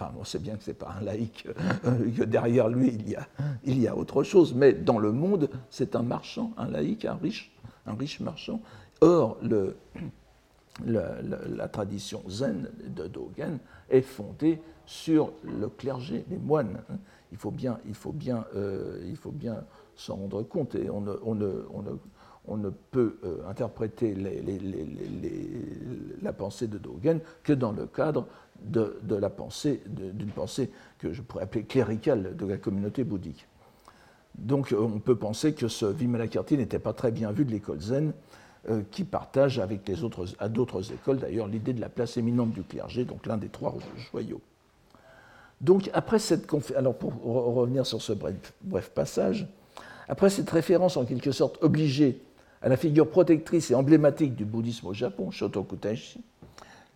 Enfin, 0.00 0.12
on 0.16 0.22
sait 0.22 0.38
bien 0.38 0.56
que 0.56 0.62
ce 0.62 0.70
n'est 0.70 0.76
pas 0.76 0.94
un 1.00 1.02
laïc, 1.02 1.48
euh, 1.84 2.10
que 2.16 2.22
derrière 2.22 2.68
lui, 2.68 2.88
il 2.88 3.10
y, 3.10 3.16
a, 3.16 3.26
il 3.64 3.80
y 3.80 3.88
a 3.88 3.96
autre 3.96 4.22
chose, 4.22 4.54
mais 4.54 4.72
dans 4.72 4.98
le 4.98 5.10
monde, 5.10 5.50
c'est 5.70 5.96
un 5.96 6.02
marchand, 6.02 6.52
un 6.56 6.68
laïc, 6.68 7.04
un 7.04 7.16
riche, 7.16 7.52
un 7.84 7.94
riche 7.94 8.20
marchand. 8.20 8.60
Or, 9.00 9.38
la, 10.86 11.68
tradition 11.68 12.22
zen 12.28 12.70
de 12.86 13.08
Dogen 13.08 13.58
est 13.90 14.02
fondée 14.02 14.60
sur 14.86 15.32
le 15.42 15.68
clergé, 15.68 16.24
les 16.30 16.38
moines. 16.38 16.80
Il 17.32 17.38
faut 17.38 17.50
bien, 17.50 17.80
bien, 18.14 18.44
euh, 18.54 19.14
bien 19.32 19.64
s'en 19.96 20.14
rendre 20.14 20.44
compte 20.44 20.76
et 20.76 20.88
on 20.90 21.00
ne, 21.00 21.14
on 21.24 21.34
ne, 21.34 21.66
on 21.74 21.82
ne, 21.82 21.90
on 22.48 22.56
ne 22.56 22.70
peut 22.70 23.18
euh, 23.24 23.48
interpréter 23.48 24.16
la 26.22 26.32
pensée 26.32 26.66
de 26.66 26.78
Dogen 26.78 27.20
que 27.42 27.52
dans 27.52 27.72
le 27.72 27.86
cadre 27.86 28.26
d'une 28.60 30.30
pensée 30.34 30.70
que 30.98 31.12
je 31.12 31.22
pourrais 31.22 31.44
appeler 31.44 31.64
cléricale 31.64 32.36
de 32.36 32.46
la 32.46 32.56
communauté 32.56 33.04
bouddhique. 33.04 33.46
Donc 34.36 34.72
euh, 34.72 34.80
on 34.80 34.98
peut 34.98 35.16
penser 35.16 35.52
que 35.52 35.68
ce 35.68 35.86
Vimalakirti 35.86 36.56
n'était 36.56 36.78
pas 36.78 36.92
très 36.92 37.12
bien 37.12 37.30
vu 37.32 37.44
de 37.44 37.50
l'école 37.50 37.80
zen, 37.80 38.12
euh, 38.68 38.82
qui 38.90 39.04
partage 39.04 39.58
avec 39.58 39.86
les 39.86 40.02
autres, 40.02 40.26
à 40.38 40.48
d'autres 40.48 40.92
écoles 40.92 41.18
d'ailleurs 41.18 41.46
l'idée 41.46 41.72
de 41.72 41.80
la 41.80 41.88
place 41.88 42.16
éminente 42.16 42.52
du 42.52 42.62
clergé, 42.62 43.04
donc 43.04 43.26
l'un 43.26 43.36
des 43.36 43.48
trois 43.48 43.76
joyaux. 44.10 44.40
Donc 45.60 45.90
après 45.92 46.18
cette 46.18 46.48
alors 46.74 46.96
pour 46.96 47.12
revenir 47.22 47.84
sur 47.84 48.00
ce 48.00 48.12
bref, 48.12 48.90
passage, 48.90 49.48
après 50.08 50.30
cette 50.30 50.50
référence 50.50 50.96
en 50.96 51.04
quelque 51.04 51.32
sorte 51.32 51.62
obligée 51.62 52.20
à 52.62 52.68
la 52.68 52.76
figure 52.76 53.08
protectrice 53.08 53.70
et 53.70 53.74
emblématique 53.74 54.34
du 54.34 54.44
bouddhisme 54.44 54.86
au 54.88 54.94
Japon, 54.94 55.30
Shotoku 55.30 55.76
Taishi, 55.76 56.20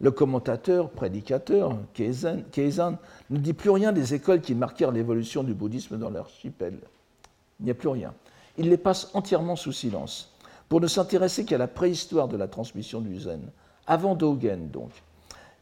le 0.00 0.10
commentateur, 0.10 0.90
prédicateur, 0.90 1.76
Keizan, 1.94 2.98
ne 3.30 3.38
dit 3.38 3.52
plus 3.52 3.70
rien 3.70 3.92
des 3.92 4.14
écoles 4.14 4.40
qui 4.40 4.54
marquèrent 4.54 4.90
l'évolution 4.90 5.44
du 5.44 5.54
bouddhisme 5.54 5.96
dans 5.96 6.10
l'archipel. 6.10 6.78
Il 7.60 7.66
n'y 7.66 7.70
a 7.70 7.74
plus 7.74 7.88
rien. 7.88 8.12
Il 8.58 8.68
les 8.68 8.76
passe 8.76 9.10
entièrement 9.14 9.54
sous 9.54 9.72
silence, 9.72 10.34
pour 10.68 10.80
ne 10.80 10.88
s'intéresser 10.88 11.44
qu'à 11.44 11.58
la 11.58 11.68
préhistoire 11.68 12.26
de 12.26 12.36
la 12.36 12.48
transmission 12.48 13.00
du 13.00 13.20
zen, 13.20 13.42
avant 13.86 14.16
Dogen 14.16 14.68
donc, 14.70 14.90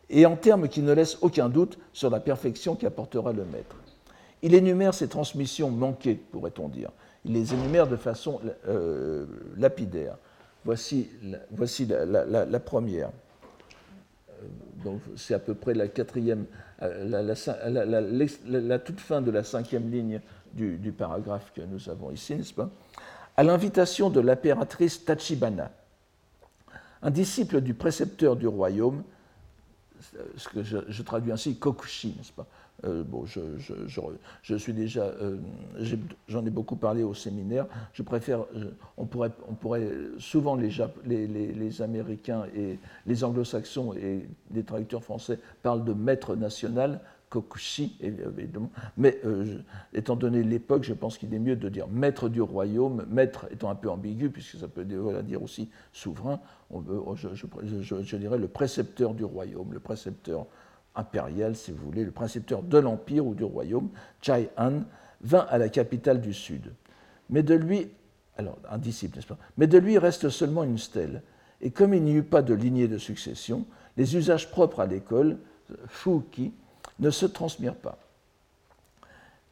et 0.09 0.25
en 0.25 0.37
termes 0.37 0.69
qui 0.69 0.81
ne 0.81 0.93
laissent 0.93 1.19
aucun 1.21 1.49
doute 1.49 1.79
sur 1.93 2.11
la 2.11 2.21
perfection 2.21 2.75
qu'apportera 2.75 3.33
le 3.33 3.45
maître. 3.45 3.77
Il 4.43 4.55
énumère 4.55 4.95
ces 4.95 5.09
transmissions 5.09 5.71
manquées, 5.71 6.15
pourrait-on 6.15 6.69
dire. 6.69 6.91
Il 7.25 7.33
les 7.33 7.53
énumère 7.53 7.87
de 7.87 7.97
façon 7.97 8.41
euh, 8.67 9.27
lapidaire. 9.57 10.17
Voici, 10.65 11.09
la 11.23 12.61
première 12.61 13.11
donc 14.85 15.01
c'est 15.17 15.35
à 15.35 15.39
peu 15.39 15.55
près 15.55 15.75
la 15.75 15.89
quatrième, 15.89 16.47
euh, 16.83 17.25
la, 18.47 18.79
toute 18.79 19.01
fin 19.01 19.21
de 19.21 19.31
la 19.31 19.45
cinquième 19.45 19.91
ligne 19.91 20.21
du, 20.53 20.93
paragraphe 20.93 21.53
que 21.55 21.61
nous 21.61 21.89
avons 21.89 22.11
ici, 22.11 22.35
n'est-ce 22.35 22.55
pas? 22.55 22.71
À 23.37 23.43
l'invitation 23.43 24.11
de 24.11 24.21
l'impératrice 24.21 25.05
Tachibana, 25.05 25.71
un 27.03 27.11
disciple 27.11 27.61
du 27.61 27.75
précepteur 27.75 28.37
du 28.37 28.47
royaume, 28.47 29.03
ce 30.37 30.49
que 30.49 30.63
je, 30.63 31.03
traduis 31.03 31.33
ainsi, 31.33 31.57
Kokushi, 31.57 32.15
n'est-ce 32.17 32.33
pas? 32.33 32.47
Euh, 32.85 33.05
bon, 33.05 33.27
je, 33.27 33.41
je, 34.43 34.55
suis 34.57 34.73
déjà, 34.73 35.05
euh, 35.05 35.37
j'en 36.29 36.45
ai, 36.47 36.51
beaucoup 36.51 36.77
parlé 36.77 37.03
au 37.03 37.15
séminaire. 37.15 37.67
Je 37.93 38.03
préfère, 38.03 38.41
euh, 38.57 38.71
on, 38.97 39.05
pourrait, 39.05 39.33
on 39.49 39.55
pourrait 39.55 39.89
souvent 40.19 40.57
les, 40.57 40.71
les, 41.05 41.27
les, 41.27 41.83
Américains 41.83 42.45
et 42.57 42.79
les 43.07 43.25
Anglo-Saxons 43.25 43.95
et 43.95 44.27
les 44.53 44.63
traducteurs 44.63 45.05
français 45.05 45.39
parlent 45.63 45.85
de 45.85 45.93
maître 45.93 46.37
national, 46.37 47.01
Kokushi, 47.29 47.97
évidemment. 48.01 48.71
Mais 48.97 49.21
étant 49.93 50.17
donné 50.17 50.43
l'époque, 50.43 50.83
je 50.83 50.95
pense 50.95 51.17
qu'il 51.17 51.33
est 51.33 51.39
mieux 51.39 51.55
de 51.55 51.69
dire 51.69 51.87
maître 51.87 52.29
du 52.29 52.43
royaume, 52.43 53.07
maître 53.09 53.47
étant 53.53 53.71
un 53.71 53.77
peu 53.77 53.89
ambigu, 53.89 54.31
puisque 54.31 54.59
ça 54.59 54.67
peut 54.67 54.85
dire 54.85 55.41
aussi 55.41 55.71
souverain. 55.93 56.41
On 56.71 56.81
veut, 56.81 57.01
je, 57.15 58.17
dirais 58.17 58.39
le 58.39 58.49
précepteur 58.49 59.15
du 59.15 59.25
royaume, 59.25 59.73
le 59.73 59.81
précepteur 59.81 60.47
impérial, 60.95 61.57
si 61.57 61.73
vous 61.73 61.85
voulez, 61.85 62.05
le 62.05 62.11
précepteur 62.11 62.63
de 62.63 62.79
l'empire 62.79 63.27
ou 63.27 63.35
du 63.35 63.45
royaume, 63.45 63.89
Chai 64.21 64.51
Han, 64.57 64.83
vint 65.23 65.47
à 65.51 65.59
la 65.59 65.69
capitale 65.69 66.21
du 66.21 66.33
Sud. 66.33 66.73
Mais 67.29 67.43
de 67.43 67.55
lui, 67.55 67.89
alors 68.37 68.59
un 68.71 68.79
disciple, 68.79 69.17
n'est-ce 69.17 69.27
pas? 69.27 69.39
Mais 69.57 69.67
de 69.67 69.79
lui 69.79 69.99
reste 69.99 70.29
seulement 70.31 70.65
une 70.65 70.79
stèle. 70.79 71.23
Et 71.61 71.71
comme 71.71 71.95
il 71.95 72.03
n'y 72.03 72.15
eut 72.15 72.23
pas 72.23 72.43
de 72.43 72.55
lignée 72.55 72.89
de 72.89 72.99
succession, 72.99 73.67
les 73.97 74.17
usages 74.17 74.51
propres 74.51 74.81
à 74.81 74.87
l'école, 74.87 75.39
Fuki, 75.89 76.53
ne 76.99 77.11
se 77.11 77.27
transmirent 77.27 77.75
pas. 77.75 77.99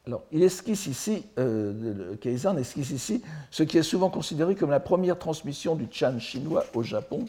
Alors, 0.06 0.22
il 0.32 0.42
esquisse 0.42 0.86
ici, 0.86 1.26
euh, 1.38 2.16
Keizan 2.16 2.56
esquisse 2.56 2.90
ici 2.90 3.22
ce 3.50 3.62
qui 3.62 3.76
est 3.76 3.82
souvent 3.82 4.08
considéré 4.08 4.54
comme 4.54 4.70
la 4.70 4.80
première 4.80 5.18
transmission 5.18 5.74
du 5.74 5.86
Chan 5.90 6.18
chinois 6.18 6.64
au 6.72 6.82
Japon, 6.82 7.26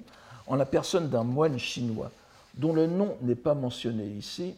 en 0.48 0.56
la 0.56 0.66
personne 0.66 1.10
d'un 1.10 1.26
moine 1.26 1.60
chinois, 1.60 2.10
dont 2.60 2.74
le 2.74 2.88
nom 2.88 3.16
n'est 3.22 3.36
pas 3.36 3.56
mentionné 3.56 4.06
ici. 4.06 4.54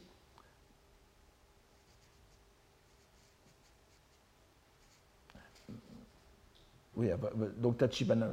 Oui, 6.97 7.09
ah 7.11 7.17
bah, 7.17 7.29
bah, 7.35 7.45
donc 7.57 7.77
Tachibana 7.77 8.27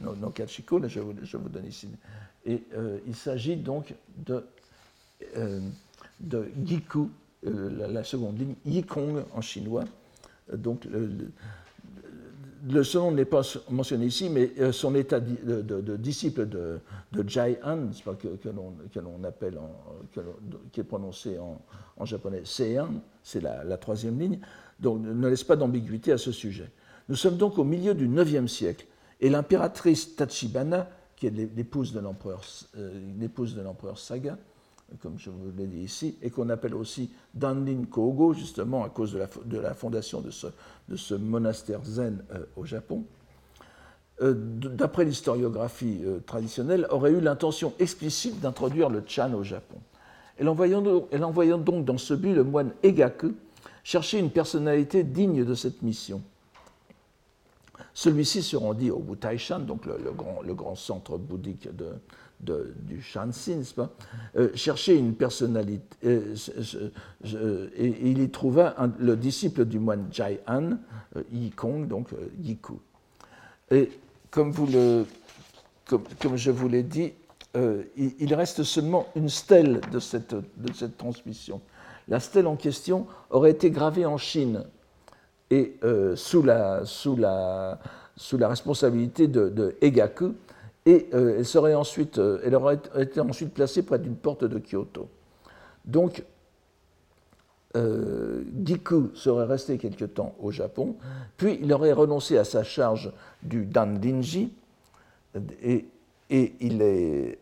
no 0.00 0.30
Kachiko, 0.30 0.80
je, 0.86 1.00
vous, 1.00 1.12
vous 1.12 1.48
donne 1.48 1.66
ici. 1.66 1.88
Et 2.46 2.62
euh, 2.74 3.00
il 3.06 3.16
s'agit 3.16 3.56
donc 3.56 3.92
de, 4.16 4.46
euh, 5.36 5.60
de 6.20 6.48
Giku, 6.64 7.10
euh, 7.46 7.88
la, 7.88 8.04
seconde 8.04 8.38
ligne, 8.38 8.54
Yikong 8.64 9.24
en 9.34 9.40
chinois. 9.40 9.84
Donc 10.52 10.84
le 10.84 11.10
second 12.82 13.10
n'est 13.12 13.24
pas 13.24 13.42
mentionné 13.70 14.06
ici, 14.06 14.28
mais 14.28 14.52
euh, 14.58 14.72
son 14.72 14.94
état 14.94 15.20
de, 15.20 15.96
disciple 15.96 16.46
de, 16.46 16.80
Jai 17.26 17.58
Han, 17.64 17.88
que, 18.18 18.28
que 18.36 18.98
l'on 18.98 19.24
appelle, 19.24 19.58
qui 20.72 20.80
est 20.80 20.84
prononcé 20.84 21.38
en, 21.38 22.04
japonais 22.04 22.42
Seian, 22.44 22.88
c'est 23.22 23.40
la, 23.40 23.76
troisième 23.76 24.18
ligne, 24.18 24.38
donc 24.78 25.00
ne 25.02 25.28
laisse 25.28 25.44
pas 25.44 25.56
d'ambiguïté 25.56 26.12
à 26.12 26.18
ce 26.18 26.32
sujet. 26.32 26.70
Nous 27.08 27.16
sommes 27.16 27.36
donc 27.36 27.58
au 27.58 27.64
milieu 27.64 27.94
du 27.94 28.06
IXe 28.06 28.50
siècle, 28.50 28.86
et 29.20 29.28
l'impératrice 29.28 30.16
Tachibana, 30.16 30.88
qui 31.16 31.26
est 31.26 31.30
l'épouse 31.30 31.92
de 31.92 32.00
l'empereur 32.00 32.40
euh, 32.78 33.94
Saga, 33.96 34.38
comme 35.00 35.18
je 35.18 35.30
vous 35.30 35.52
l'ai 35.56 35.66
dit 35.66 35.80
ici, 35.80 36.16
et 36.22 36.30
qu'on 36.30 36.48
appelle 36.48 36.74
aussi 36.74 37.10
Danlin 37.34 37.84
Kogo, 37.90 38.32
justement 38.32 38.84
à 38.84 38.88
cause 38.88 39.12
de 39.44 39.58
la, 39.58 39.74
fondation 39.74 40.20
de 40.20 40.30
ce, 40.96 41.14
monastère 41.14 41.84
zen 41.84 42.22
euh, 42.32 42.44
au 42.56 42.64
Japon, 42.64 43.04
d'après 44.22 45.06
l'historiographie 45.06 46.02
traditionnelle, 46.26 46.86
aurait 46.90 47.12
eu 47.12 47.22
l'intention 47.22 47.72
explicite 47.78 48.38
d'introduire 48.38 48.90
le 48.90 49.02
Chan 49.06 49.32
au 49.32 49.42
Japon. 49.42 49.78
Elle 50.40 50.48
envoyant, 50.48 50.80
donc 51.58 51.84
dans 51.84 51.98
ce 51.98 52.14
but 52.14 52.34
le 52.34 52.44
moine 52.44 52.72
Egaku 52.82 53.34
chercher 53.84 54.18
une 54.18 54.30
personnalité 54.30 55.04
digne 55.04 55.44
de 55.44 55.54
cette 55.54 55.82
mission. 55.82 56.22
Celui-ci 57.92 58.42
se 58.42 58.56
rendit 58.56 58.90
au 58.90 59.00
Butaishan, 59.00 59.60
donc 59.60 59.84
le 59.84 60.54
grand, 60.54 60.74
centre 60.76 61.18
bouddhique 61.18 61.68
de, 61.76 61.88
du 62.40 63.02
pas 63.76 63.90
euh, 64.36 64.50
chercher 64.54 64.96
une 64.96 65.14
personnalité. 65.14 65.96
Euh, 66.04 67.68
et 67.76 68.10
il 68.10 68.22
y 68.22 68.28
trouva 68.30 68.74
le 68.98 69.16
disciple 69.16 69.64
du 69.64 69.78
moine 69.78 70.08
Jai 70.10 70.40
An, 70.46 70.70
euh, 71.16 71.22
Yi 71.32 71.50
Kong, 71.50 71.86
donc 71.86 72.08
Yiku. 72.40 72.80
Et 73.70 73.90
comme, 74.30 74.50
vous 74.50 74.66
le, 74.66 75.06
comme, 75.86 76.04
comme 76.20 76.36
je 76.36 76.50
vous 76.50 76.68
l'ai 76.68 76.82
dit, 76.82 77.12
il, 77.96 78.34
reste 78.34 78.62
seulement 78.62 79.06
une 79.16 79.28
stèle 79.28 79.80
de 79.92 79.98
cette, 79.98 80.34
de 80.34 80.72
cette 80.72 80.96
transmission. 80.96 81.60
La 82.08 82.20
stèle 82.20 82.46
en 82.46 82.56
question 82.56 83.06
aurait 83.30 83.50
été 83.50 83.70
gravée 83.70 84.06
en 84.06 84.18
Chine 84.18 84.64
et 85.50 85.76
euh, 85.82 86.14
sous, 86.16 86.42
la, 86.42 86.84
sous, 86.84 87.16
la, 87.16 87.78
sous, 88.16 88.38
la, 88.38 88.48
responsabilité 88.48 89.26
de, 89.26 89.48
de 89.48 89.76
Egaku, 89.80 90.34
et 90.86 91.08
euh, 91.14 91.36
elle, 91.38 91.46
serait 91.46 91.74
ensuite, 91.74 92.18
euh, 92.18 92.40
elle 92.44 92.54
aurait 92.54 92.78
été 92.98 93.20
ensuite 93.20 93.52
placée 93.52 93.82
près 93.82 93.98
d'une 93.98 94.16
porte 94.16 94.44
de 94.44 94.58
Kyoto. 94.58 95.08
Donc, 95.84 96.24
Giku 97.72 99.10
serait 99.14 99.44
resté 99.44 99.78
quelque 99.78 100.04
temps 100.04 100.34
au 100.40 100.50
Japon, 100.50 100.96
puis 101.36 101.56
il 101.62 101.72
aurait 101.72 101.92
renoncé 101.92 102.36
à 102.36 102.42
sa 102.42 102.64
charge 102.64 103.12
du 103.44 103.64
Danrinji, 103.64 104.52
et, 105.62 105.86
et 106.30 106.54
il 106.58 106.82
est, 106.82 107.38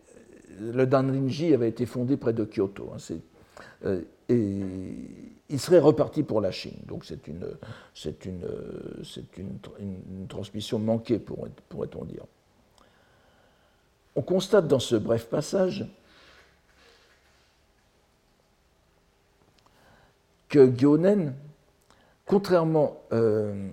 le 0.60 0.86
Danrinji 0.86 1.54
avait 1.54 1.70
été 1.70 1.86
fondé 1.86 2.18
près 2.18 2.34
de 2.34 2.44
Kyoto. 2.44 2.92
Hein, 2.94 2.98
et 4.28 4.60
il 5.48 5.60
serait 5.60 5.78
reparti 5.78 6.22
pour 6.22 6.40
la 6.40 6.50
Chine. 6.50 6.76
Donc 6.86 7.04
c'est 7.04 7.26
une, 7.26 7.46
transmission 10.28 10.78
manquée, 10.78 11.18
pourrait-on 11.18 12.04
dire. 12.04 12.24
On 14.16 14.22
constate 14.22 14.66
dans 14.66 14.80
ce 14.80 14.96
bref 14.96 15.26
passage 15.26 15.86
que 20.48 20.70
Gyonen, 20.76 21.34
contrairement, 22.26 22.96
euh, 23.12 23.68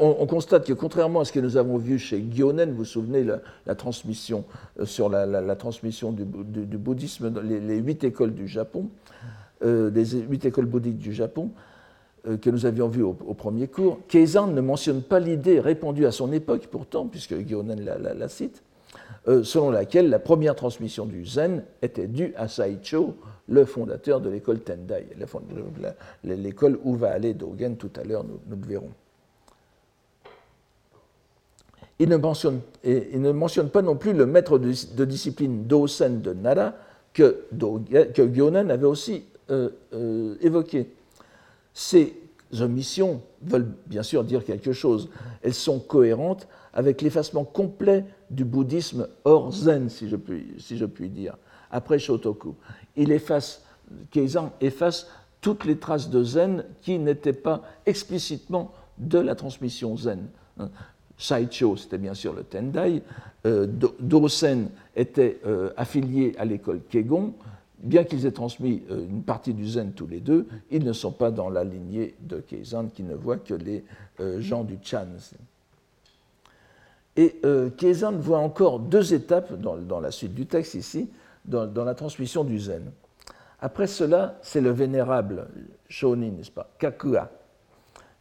on, 0.00 0.26
constate 0.26 0.66
que 0.66 0.72
contrairement 0.72 1.20
à 1.20 1.24
ce 1.24 1.32
que 1.32 1.40
nous 1.40 1.56
avons 1.56 1.78
vu 1.78 1.98
chez 1.98 2.24
Gyonen, 2.32 2.72
vous 2.72 2.84
souvenez 2.84 3.24
la, 3.24 3.74
transmission 3.74 4.44
euh, 4.80 4.86
sur 4.86 5.08
la, 5.08 5.56
transmission 5.56 6.12
du, 6.12 6.24
bouddhisme, 6.24 7.32
les, 7.42 7.76
huit 7.76 8.02
écoles 8.04 8.34
du 8.34 8.48
Japon, 8.48 8.88
euh, 9.64 9.90
huit 10.28 10.44
écoles 10.44 10.66
bouddhiques 10.66 10.98
du 10.98 11.12
Japon, 11.12 11.50
que 12.42 12.50
nous 12.50 12.66
avions 12.66 12.88
vues 12.88 13.04
au, 13.04 13.12
premier 13.12 13.68
cours, 13.68 14.00
Keizan 14.08 14.48
ne 14.48 14.60
mentionne 14.60 15.00
pas 15.00 15.20
l'idée 15.20 15.60
répandue 15.60 16.06
à 16.06 16.10
son 16.10 16.32
époque, 16.32 16.66
pourtant, 16.66 17.06
puisque 17.06 17.36
Gyonen 17.46 17.80
la, 17.84 18.28
cite, 18.28 18.64
euh, 19.28 19.42
selon 19.42 19.70
laquelle 19.70 20.08
la 20.08 20.18
première 20.18 20.54
transmission 20.54 21.06
du 21.06 21.24
Zen 21.26 21.64
était 21.82 22.06
due 22.06 22.32
à 22.36 22.48
Saicho, 22.48 23.16
le 23.48 23.64
fondateur 23.64 24.20
de 24.20 24.28
l'école 24.30 24.60
Tendai, 24.60 25.06
l'école 26.24 26.78
où 26.84 26.94
va 26.96 27.10
aller 27.12 27.34
Dogen 27.34 27.76
tout 27.76 27.90
à 27.96 28.04
l'heure, 28.04 28.24
nous, 28.24 28.40
le 28.48 28.66
verrons. 28.66 28.90
Il 31.98 32.08
ne, 32.10 32.16
mentionne, 32.16 33.70
pas 33.70 33.82
non 33.82 33.96
plus 33.96 34.12
le 34.12 34.26
maître 34.26 34.58
de, 34.58 35.04
discipline 35.04 35.64
Dosen 35.64 36.20
de 36.20 36.34
Nara 36.34 36.74
que, 37.14 37.46
que 38.14 38.26
Gyonen 38.34 38.70
avait 38.70 38.86
aussi 38.86 39.24
euh, 39.50 39.70
euh, 39.94 40.34
évoquées. 40.42 40.90
Ces 41.72 42.14
omissions 42.60 43.22
veulent 43.42 43.72
bien 43.86 44.02
sûr 44.02 44.24
dire 44.24 44.44
quelque 44.44 44.72
chose. 44.72 45.08
Elles 45.42 45.54
sont 45.54 45.78
cohérentes 45.78 46.48
avec 46.72 47.02
l'effacement 47.02 47.44
complet 47.44 48.04
du 48.30 48.44
bouddhisme 48.44 49.08
hors 49.24 49.52
zen, 49.52 49.88
si 49.88 50.08
je 50.08 50.16
puis, 50.86 51.08
dire, 51.08 51.36
après 51.70 51.98
Shotoku. 51.98 52.54
Il 52.96 53.12
efface, 53.12 53.62
Keizan 54.10 54.52
efface 54.60 55.08
toutes 55.40 55.64
les 55.64 55.78
traces 55.78 56.10
de 56.10 56.22
zen 56.22 56.64
qui 56.82 56.98
n'étaient 56.98 57.32
pas 57.32 57.62
explicitement 57.86 58.72
de 58.98 59.18
la 59.18 59.34
transmission 59.34 59.96
zen. 59.96 60.26
Saicho, 61.18 61.76
c'était 61.76 61.98
bien 61.98 62.14
sûr 62.14 62.34
le 62.34 62.42
Tendai. 62.42 63.02
Euh, 63.46 63.66
Dosen 64.00 64.68
était 64.94 65.40
euh, 65.46 65.70
affilié 65.76 66.34
à 66.38 66.44
l'école 66.44 66.80
Kegon 66.90 67.34
bien 67.78 68.04
qu'ils 68.04 68.26
aient 68.26 68.32
transmis 68.32 68.82
euh, 68.90 69.06
une 69.08 69.22
partie 69.22 69.54
du 69.54 69.68
zen 69.68 69.92
tous 69.92 70.06
les 70.06 70.20
deux, 70.20 70.46
ils 70.70 70.84
ne 70.84 70.92
sont 70.92 71.12
pas 71.12 71.30
dans 71.30 71.48
la 71.50 71.64
lignée 71.64 72.14
de 72.20 72.38
Keizan 72.38 72.88
qui 72.88 73.02
ne 73.02 73.14
voit 73.14 73.36
que 73.36 73.54
les 73.54 73.84
euh, 74.20 74.40
gens 74.40 74.64
du 74.64 74.78
Chan. 74.82 75.06
Et 77.16 77.36
euh, 77.44 77.70
Keizan 77.70 78.12
voit 78.12 78.38
encore 78.38 78.78
deux 78.80 79.14
étapes 79.14 79.54
dans, 79.54 80.00
la 80.00 80.10
suite 80.10 80.34
du 80.34 80.46
texte 80.46 80.74
ici, 80.74 81.10
dans, 81.44 81.84
la 81.84 81.94
transmission 81.94 82.44
du 82.44 82.58
zen. 82.58 82.90
Après 83.60 83.86
cela, 83.86 84.38
c'est 84.42 84.60
le 84.60 84.70
vénérable 84.70 85.48
Shonin, 85.88 86.30
n'est-ce 86.32 86.50
pas, 86.50 86.68
Kakua, 86.78 87.30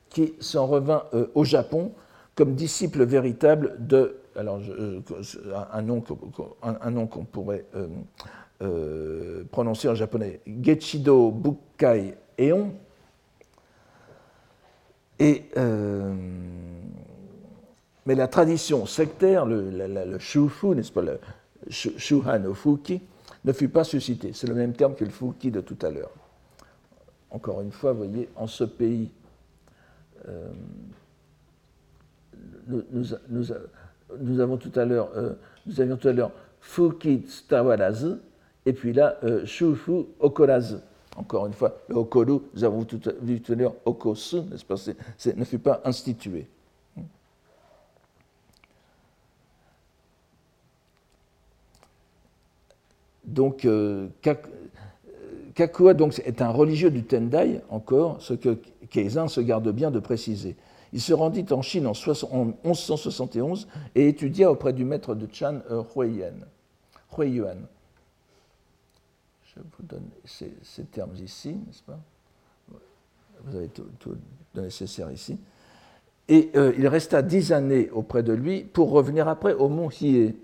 qui 0.10 0.34
s'en 0.40 0.66
revint 0.66 1.04
au 1.34 1.44
Japon 1.44 1.92
comme 2.36 2.56
disciple 2.56 3.04
véritable 3.04 3.76
de, 3.80 4.18
alors 4.36 4.62
un 5.74 5.82
nom 5.82 6.02
qu'on 6.02 7.26
pourrait 7.26 7.66
euh, 8.62 9.44
prononcé 9.52 9.90
en 9.90 9.96
japonais 9.96 10.40
Gechido 10.48 11.30
Bukkai 11.32 12.16
Eon. 12.40 12.72
Et, 15.20 15.46
euh, 15.58 16.14
mais 18.06 18.16
la 18.16 18.28
tradition 18.28 18.86
sectaire, 18.86 19.46
le, 19.46 19.70
le 19.72 20.20
Shufu, 20.20 20.68
n'est-ce 20.68 20.92
pas, 20.92 21.02
le 21.02 21.20
Shuhan 21.70 22.40
no 22.40 22.54
Fuki, 22.54 23.02
ne 23.44 23.52
fut 23.52 23.70
pas 23.70 23.84
suscité. 23.84 24.32
C'est 24.34 24.48
le 24.48 24.56
même 24.56 24.74
terme 24.74 24.96
que 24.96 25.04
le 25.04 25.12
Fuki 25.12 25.52
de 25.52 25.62
tout 25.62 25.78
à 25.82 25.90
l'heure. 25.90 26.12
Encore 27.32 27.62
une 27.62 27.72
fois, 27.72 27.92
vous 27.92 28.06
voyez, 28.06 28.30
en 28.36 28.48
ce 28.48 28.64
pays, 28.64 29.12
euh, 30.28 30.50
nous, 32.68 34.40
avons 34.40 34.58
tout 34.58 34.72
à 34.80 34.86
l'heure, 34.86 35.12
nous 35.66 35.82
avions 35.82 35.98
tout 35.98 36.08
à 36.08 36.14
l'heure 36.14 36.32
Fuki 36.62 37.26
Tsutawarazu, 37.28 38.16
et 38.66 38.74
puis 38.74 38.94
là, 38.94 39.18
euh, 39.24 39.46
Shufu 39.46 40.06
Okorazu. 40.20 40.76
Encore 41.16 41.46
une 41.46 41.54
fois, 41.54 41.78
le 41.88 41.96
Okoru, 41.96 42.40
nous 42.54 42.64
avons 42.64 42.86
vu 43.22 43.40
tout 43.42 43.52
à 43.54 43.56
l'heure, 43.56 43.76
Okosu, 43.86 44.42
n'est-ce 44.42 44.66
pas, 44.66 44.76
ne 45.34 45.44
fut 45.46 45.60
pas 45.60 45.82
institué. 45.86 46.48
Donc, 53.24 53.66
euh, 53.66 54.08
Kakua 55.56 55.94
donc, 55.94 56.20
est 56.26 56.42
un 56.42 56.50
religieux 56.50 56.92
du 56.92 57.04
Tendai, 57.04 57.62
encore, 57.70 58.22
ce 58.22 58.34
que 58.34 58.58
Keizan 58.90 59.28
se 59.28 59.42
garde 59.42 59.72
bien 59.72 59.90
de 59.90 60.00
préciser. 60.00 60.56
Il 60.94 61.02
se 61.02 61.14
rendit 61.14 61.46
en 61.52 61.62
Chine 61.62 61.88
en, 61.88 61.94
1171 62.64 63.68
et 63.96 64.08
étudia 64.08 64.52
auprès 64.52 64.74
du 64.74 64.86
maître 64.86 65.16
de 65.16 65.28
Chan 65.32 65.60
euh, 65.72 65.82
Huiyuan. 65.96 67.66
Je 69.56 69.62
vous 69.62 69.84
donne 69.84 70.08
ces, 70.26 70.84
termes 70.92 71.16
ici, 71.16 71.50
n'est-ce 71.50 71.84
pas? 71.84 72.00
Vous 73.44 73.56
avez 73.56 73.68
tout, 73.68 73.86
le 74.56 74.62
nécessaire 74.62 75.12
ici. 75.12 75.38
Et 76.28 76.50
euh, 76.56 76.74
il 76.78 76.88
resta 76.88 77.22
dix 77.22 77.52
années 77.52 77.90
auprès 77.92 78.24
de 78.24 78.34
lui 78.34 78.64
pour 78.64 78.92
revenir 78.92 79.28
après 79.28 79.54
au 79.54 79.70
mont 79.70 79.90
Hiei, 79.90 80.36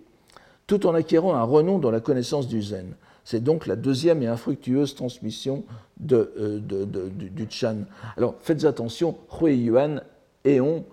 tout 0.67 0.86
en 0.86 0.93
acquérant 0.93 1.34
un 1.34 1.43
renom 1.43 1.80
dans 1.80 1.91
la 1.91 2.00
connaissance 2.00 2.47
du 2.47 2.62
zen. 2.62 2.93
C'est 3.24 3.43
donc 3.43 3.67
la 3.67 3.76
deuxième 3.76 4.21
et 4.24 4.28
infructueuse 4.28 4.95
transmission 4.95 5.63
euh, 6.12 6.60
du, 6.60 7.47
Chan. 7.50 7.78
Alors 8.17 8.36
faites 8.41 8.65
attention, 8.65 9.17
Hui 9.41 9.56
Yuan, 9.56 10.02
Eon, 10.45 10.86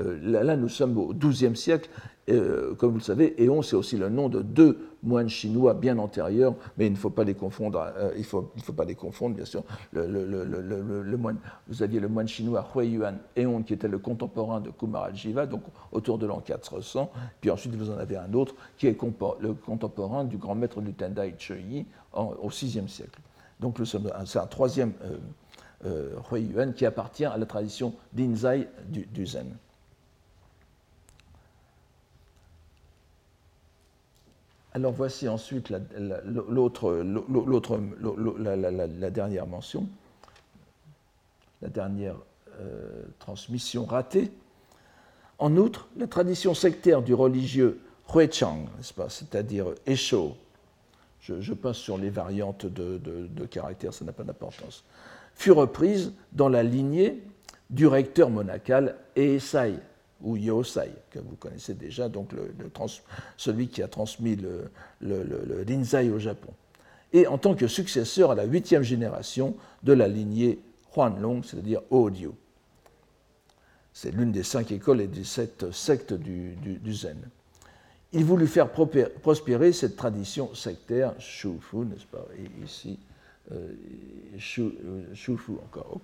euh, 0.00 0.18
là, 0.22 0.56
nous 0.56 0.68
sommes 0.68 0.96
au 0.98 1.12
XIIe 1.12 1.56
siècle, 1.56 1.90
euh, 2.30 2.74
comme 2.74 2.90
vous 2.90 2.98
le 2.98 3.02
savez, 3.02 3.42
Éon, 3.42 3.62
c'est 3.62 3.76
aussi 3.76 3.96
le 3.96 4.08
nom 4.08 4.28
de 4.28 4.42
deux 4.42 4.90
moines 5.02 5.28
chinois 5.28 5.74
bien 5.74 5.98
antérieurs, 5.98 6.54
mais 6.76 6.86
il 6.86 6.92
ne 6.92 6.96
faut 6.96 7.10
pas 7.10 7.24
les 7.24 7.34
confondre, 7.34 7.92
euh, 7.96 8.12
il 8.16 8.24
faut, 8.24 8.50
faut 8.62 8.72
pas 8.72 8.84
les 8.84 8.94
confondre, 8.94 9.36
bien 9.36 9.44
sûr. 9.44 9.62
Vous 9.92 11.82
aviez 11.82 12.00
le 12.00 12.08
moine 12.08 12.28
chinois 12.28 12.66
Hui 12.74 12.88
Yuan 12.88 13.18
Éon, 13.36 13.62
qui 13.62 13.72
était 13.72 13.88
le 13.88 13.98
contemporain 13.98 14.60
de 14.60 14.70
Kumarajiva, 14.70 15.46
donc 15.46 15.62
autour 15.92 16.18
de 16.18 16.26
l'an 16.26 16.40
400, 16.40 17.10
puis 17.40 17.50
ensuite 17.50 17.74
vous 17.74 17.90
en 17.90 17.98
avez 17.98 18.16
un 18.16 18.32
autre 18.34 18.54
qui 18.76 18.86
est 18.86 18.96
le 19.40 19.54
contemporain 19.54 20.24
du 20.24 20.36
grand 20.36 20.54
maître 20.54 20.80
du 20.80 20.92
Tendai 20.92 21.34
Yi 21.68 21.86
au 22.14 22.48
VIe 22.48 22.88
siècle. 22.88 23.20
Donc 23.60 23.78
c'est 23.84 24.38
un 24.38 24.46
troisième 24.46 24.92
euh, 25.84 26.10
Yuan 26.32 26.74
qui 26.74 26.86
appartient 26.86 27.24
à 27.24 27.36
la 27.36 27.46
tradition 27.46 27.94
d'Inzai 28.12 28.68
du 28.88 29.26
Zen. 29.26 29.56
Alors 34.72 34.92
voici 34.92 35.28
ensuite 35.28 35.68
la, 35.68 35.80
dernière 39.10 39.46
mention, 39.46 39.88
la 41.60 41.68
dernière 41.68 42.14
euh, 42.60 43.02
transmission 43.18 43.84
ratée. 43.84 44.30
En 45.38 45.56
outre, 45.56 45.88
la 45.96 46.06
tradition 46.06 46.54
sectaire 46.54 47.02
du 47.02 47.14
religieux 47.14 47.80
Huechang, 48.14 48.68
c'est-à-dire 49.08 49.66
Esho, 49.86 50.36
je, 51.20 51.52
passe 51.52 51.76
sur 51.76 51.98
les 51.98 52.10
variantes 52.10 52.66
de, 52.66 52.98
de 52.98 53.44
caractères, 53.46 53.92
ça 53.92 54.04
n'a 54.04 54.12
pas 54.12 54.24
d'importance, 54.24 54.84
fut 55.34 55.52
reprise 55.52 56.12
dans 56.32 56.48
la 56.48 56.62
lignée 56.62 57.22
du 57.70 57.86
recteur 57.86 58.30
monacal 58.30 58.96
Eisai, 59.16 59.74
ou 60.22 60.36
Yosai, 60.36 60.92
que 61.10 61.18
vous 61.18 61.36
connaissez 61.36 61.74
déjà, 61.74 62.08
donc 62.08 62.30
celui 63.36 63.68
qui 63.68 63.82
a 63.82 63.88
transmis 63.88 64.36
le, 64.36 64.70
le, 65.00 65.64
Rinzai 65.66 66.10
au 66.10 66.18
Japon. 66.18 66.52
Et 67.12 67.26
en 67.26 67.38
tant 67.38 67.54
que 67.54 67.66
successeur 67.66 68.30
à 68.30 68.34
la 68.34 68.44
huitième 68.44 68.82
génération 68.82 69.56
de 69.82 69.92
la 69.92 70.08
lignée 70.08 70.60
Huanlong, 70.94 71.42
c'est-à-dire 71.42 71.80
Odio. 71.90 72.34
C'est 73.92 74.12
l'une 74.12 74.32
des 74.32 74.44
cinq 74.44 74.70
écoles 74.70 75.00
et 75.00 75.08
des 75.08 75.24
sept 75.24 75.70
sectes 75.72 76.14
du, 76.14 76.54
Zen. 76.92 77.18
Il 78.12 78.24
voulut 78.24 78.46
faire 78.46 78.70
prospérer 78.70 79.72
cette 79.72 79.96
tradition 79.96 80.54
sectaire 80.54 81.14
Shufu, 81.18 81.78
n'est-ce 81.78 82.06
pas? 82.06 82.26
Et 82.38 82.64
ici, 82.64 82.98
euh, 83.52 83.74
Shufu 84.38 85.52
encore 85.52 86.00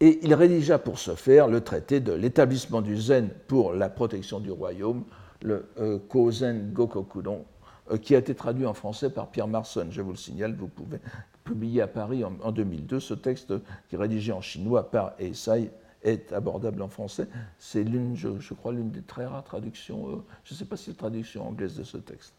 et 0.00 0.18
il 0.22 0.34
rédigea 0.34 0.78
pour 0.78 0.98
ce 0.98 1.14
faire 1.14 1.48
le 1.48 1.62
traité 1.62 2.00
de 2.00 2.12
l'établissement 2.12 2.82
du 2.82 2.96
zen 3.00 3.30
pour 3.48 3.72
la 3.72 3.88
protection 3.88 4.40
du 4.40 4.50
royaume, 4.50 5.04
le 5.42 5.66
euh, 5.78 5.98
Kozen 5.98 6.72
Gokokudon, 6.72 7.44
euh, 7.90 7.96
qui 7.96 8.14
a 8.14 8.18
été 8.18 8.34
traduit 8.34 8.66
en 8.66 8.74
français 8.74 9.10
par 9.10 9.30
Pierre 9.30 9.48
Marson. 9.48 9.86
Je 9.90 10.02
vous 10.02 10.10
le 10.10 10.16
signale, 10.16 10.54
vous 10.54 10.68
pouvez 10.68 10.98
publier 11.44 11.80
à 11.80 11.86
Paris 11.86 12.24
en, 12.24 12.52
2002. 12.52 13.00
Ce 13.00 13.14
texte, 13.14 13.54
qui 13.88 13.94
est 13.94 13.98
rédigé 13.98 14.32
en 14.32 14.40
chinois 14.40 14.90
par 14.90 15.14
Eisai, 15.18 15.70
est 16.02 16.32
abordable 16.32 16.82
en 16.82 16.88
français. 16.88 17.26
C'est 17.58 17.82
l'une, 17.82 18.16
je, 18.16 18.54
crois, 18.54 18.72
l'une 18.72 18.90
des 18.90 19.02
très 19.02 19.24
rares 19.24 19.44
traductions, 19.44 20.08
euh, 20.08 20.16
je 20.44 20.52
ne 20.52 20.58
sais 20.58 20.64
pas 20.66 20.76
si 20.76 20.90
c'est 20.90 20.96
traduction 20.96 21.48
anglaise 21.48 21.76
de 21.76 21.84
ce 21.84 21.96
texte. 21.96 22.34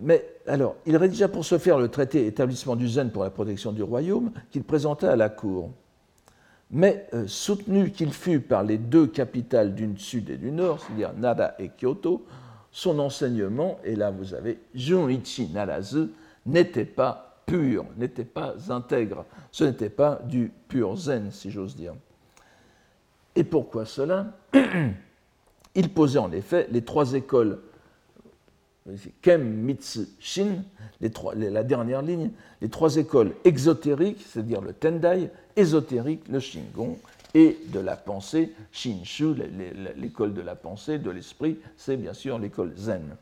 Mais 0.00 0.24
alors, 0.46 0.76
il 0.86 0.96
rédigea 0.96 1.28
pour 1.28 1.44
ce 1.44 1.58
faire 1.58 1.78
le 1.78 1.88
traité 1.88 2.26
établissement 2.26 2.74
du 2.74 2.88
zen 2.88 3.10
pour 3.10 3.22
la 3.22 3.30
protection 3.30 3.72
du 3.72 3.82
royaume 3.82 4.32
qu'il 4.50 4.64
présenta 4.64 5.12
à 5.12 5.16
la 5.16 5.28
cour. 5.28 5.70
Mais 6.70 7.06
euh, 7.14 7.26
soutenu 7.26 7.90
qu'il 7.90 8.12
fut 8.12 8.40
par 8.40 8.62
les 8.62 8.78
deux 8.78 9.06
capitales 9.06 9.74
du 9.74 9.92
sud 9.98 10.30
et 10.30 10.36
du 10.36 10.52
nord, 10.52 10.80
c'est-à-dire 10.80 11.12
Nara 11.18 11.52
et 11.58 11.68
Kyoto, 11.68 12.24
son 12.70 12.98
enseignement, 12.98 13.78
et 13.84 13.96
là 13.96 14.10
vous 14.10 14.34
avez 14.34 14.58
Junichi 14.74 15.50
Narazu, 15.52 16.08
n'était 16.46 16.84
pas 16.84 17.42
pur, 17.44 17.84
n'était 17.96 18.24
pas 18.24 18.54
intègre. 18.70 19.26
Ce 19.50 19.64
n'était 19.64 19.90
pas 19.90 20.20
du 20.24 20.52
pur 20.68 20.96
zen, 20.96 21.30
si 21.30 21.50
j'ose 21.50 21.76
dire. 21.76 21.94
Et 23.34 23.44
pourquoi 23.44 23.84
cela? 23.84 24.38
Il 25.74 25.92
posait 25.92 26.18
en 26.18 26.32
effet 26.32 26.68
les 26.70 26.82
trois 26.82 27.12
écoles 27.12 27.60
Kem, 29.22 29.42
Mitsu, 29.42 30.06
Shin, 30.18 30.62
la 31.00 31.62
dernière 31.62 32.02
ligne, 32.02 32.30
les 32.60 32.68
trois 32.68 32.96
écoles 32.96 33.34
exotériques, 33.44 34.24
c'est-à-dire 34.26 34.60
le 34.60 34.72
Tendai, 34.72 35.30
ésotérique, 35.56 36.28
le 36.28 36.40
Shingon, 36.40 36.98
et 37.32 37.58
de 37.66 37.78
la 37.78 37.96
pensée, 37.96 38.52
Shinshu, 38.72 39.34
l'école 39.96 40.34
de 40.34 40.40
la 40.40 40.56
pensée, 40.56 40.98
de 40.98 41.10
l'esprit, 41.10 41.58
c'est 41.76 41.96
bien 41.96 42.12
sûr 42.12 42.38
l'école 42.38 42.72
Zen. 42.76 43.16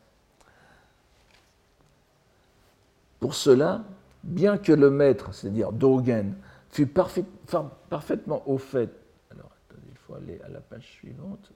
Pour 3.20 3.34
cela, 3.34 3.84
bien 4.22 4.56
que 4.56 4.72
le 4.72 4.88
maître, 4.88 5.34
c'est-à-dire 5.34 5.72
Dogen, 5.72 6.34
fût 6.70 6.86
parfaitement 6.86 8.42
au 8.46 8.56
fait, 8.56 8.90
alors 9.30 9.50
attendez, 9.68 9.88
il 9.90 9.98
faut 10.06 10.14
aller 10.14 10.40
à 10.42 10.48
la 10.48 10.60
page 10.60 10.86
suivante. 10.86 11.50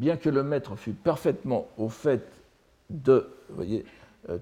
Bien 0.00 0.16
que 0.16 0.30
le 0.30 0.42
maître 0.42 0.76
fût 0.76 0.94
parfaitement 0.94 1.68
au 1.76 1.90
fait 1.90 2.26
de, 2.88 3.28
voyez, 3.50 3.84
euh, 4.30 4.38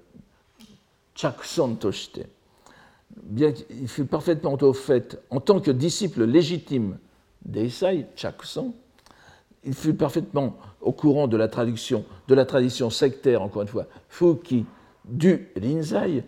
Chakson 1.17 1.75
Toshite, 1.75 2.27
bien 3.25 3.51
qu'il 3.51 3.89
fût 3.89 4.05
parfaitement 4.05 4.57
au 4.61 4.73
fait, 4.73 5.21
en 5.31 5.41
tant 5.41 5.61
que 5.61 5.73
disciple 5.73 6.25
légitime 6.25 6.99
d'Eisai, 7.45 8.07
Chakson, 8.15 8.73
il 9.65 9.75
fut 9.75 9.95
parfaitement 9.95 10.57
au 10.81 10.93
courant 10.93 11.27
de 11.27 11.37
la 11.37 11.49
de 11.49 12.35
la 12.35 12.45
tradition 12.45 12.89
sectaire, 12.89 13.43
encore 13.43 13.63
une 13.63 13.69
fois, 13.69 13.87
Fuki 14.09 14.65
du 15.05 15.49
Rinzai, 15.61 16.23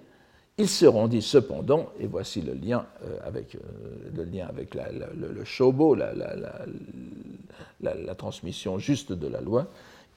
il 0.60 0.68
se 0.68 0.84
rendit 0.84 1.22
cependant, 1.22 1.88
et 1.98 2.06
voici 2.06 2.42
le 2.42 2.52
lien 2.52 2.84
euh, 3.02 3.16
avec, 3.24 3.54
euh, 3.54 3.58
le, 4.14 4.24
lien 4.24 4.46
avec 4.46 4.74
le, 4.74 5.42
shobo, 5.44 5.94
la, 5.94 6.14
transmission 8.14 8.78
juste 8.78 9.12
de 9.12 9.26
la 9.26 9.40
loi, 9.40 9.66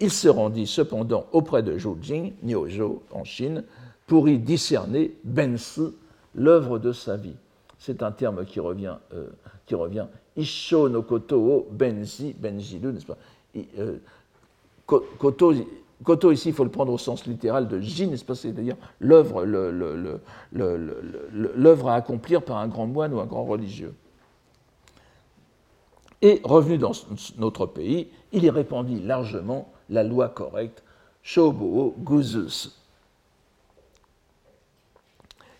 il 0.01 0.12
se 0.12 0.27
rendit 0.27 0.67
cependant 0.67 1.27
auprès 1.32 1.63
de 1.63 1.77
Zhou 1.77 1.97
Jing, 2.01 2.34
Niozhou, 2.43 3.01
en 3.12 3.23
Chine, 3.23 3.63
pour 4.06 4.27
y 4.27 4.38
discerner 4.38 5.13
Bensi, 5.23 5.93
l'œuvre 6.36 6.77
de 6.77 6.91
sa 6.91 7.15
vie. 7.15 7.36
C'est 7.79 8.03
un 8.03 8.12
terme 8.12 8.43
qui 8.43 8.60
revient, 8.60 8.97
euh, 9.13 9.27
qui 9.65 9.75
revient 9.75 10.08
no 10.36 11.03
koto 11.03 11.38
o 11.38 11.67
benzi, 11.71 12.34
benjiru, 12.34 12.91
n'est-ce 12.91 13.06
pas? 13.06 13.17
Koto 14.86 15.53
Koto, 16.03 16.32
ici, 16.32 16.49
il 16.49 16.53
faut 16.53 16.63
le 16.63 16.69
prendre 16.69 16.91
au 16.91 16.97
sens 16.97 17.25
littéral 17.25 17.67
de 17.67 17.79
Jin, 17.79 18.15
c'est-à-dire 18.15 18.75
l'œuvre 18.99 19.39
à 21.89 21.95
accomplir 21.95 22.41
par 22.41 22.58
un 22.58 22.67
grand 22.67 22.88
moine 22.88 23.13
ou 23.13 23.19
un 23.19 23.25
grand 23.25 23.45
religieux. 23.45 23.93
Et 26.21 26.41
revenu 26.43 26.77
dans 26.77 26.91
notre 27.38 27.65
pays, 27.65 28.10
il 28.32 28.43
y 28.43 28.49
répandit 28.49 29.01
largement 29.01 29.71
la 29.89 30.03
loi 30.03 30.29
correcte, 30.29 30.84
Shobo 31.21 31.95
Guzus. 31.99 32.79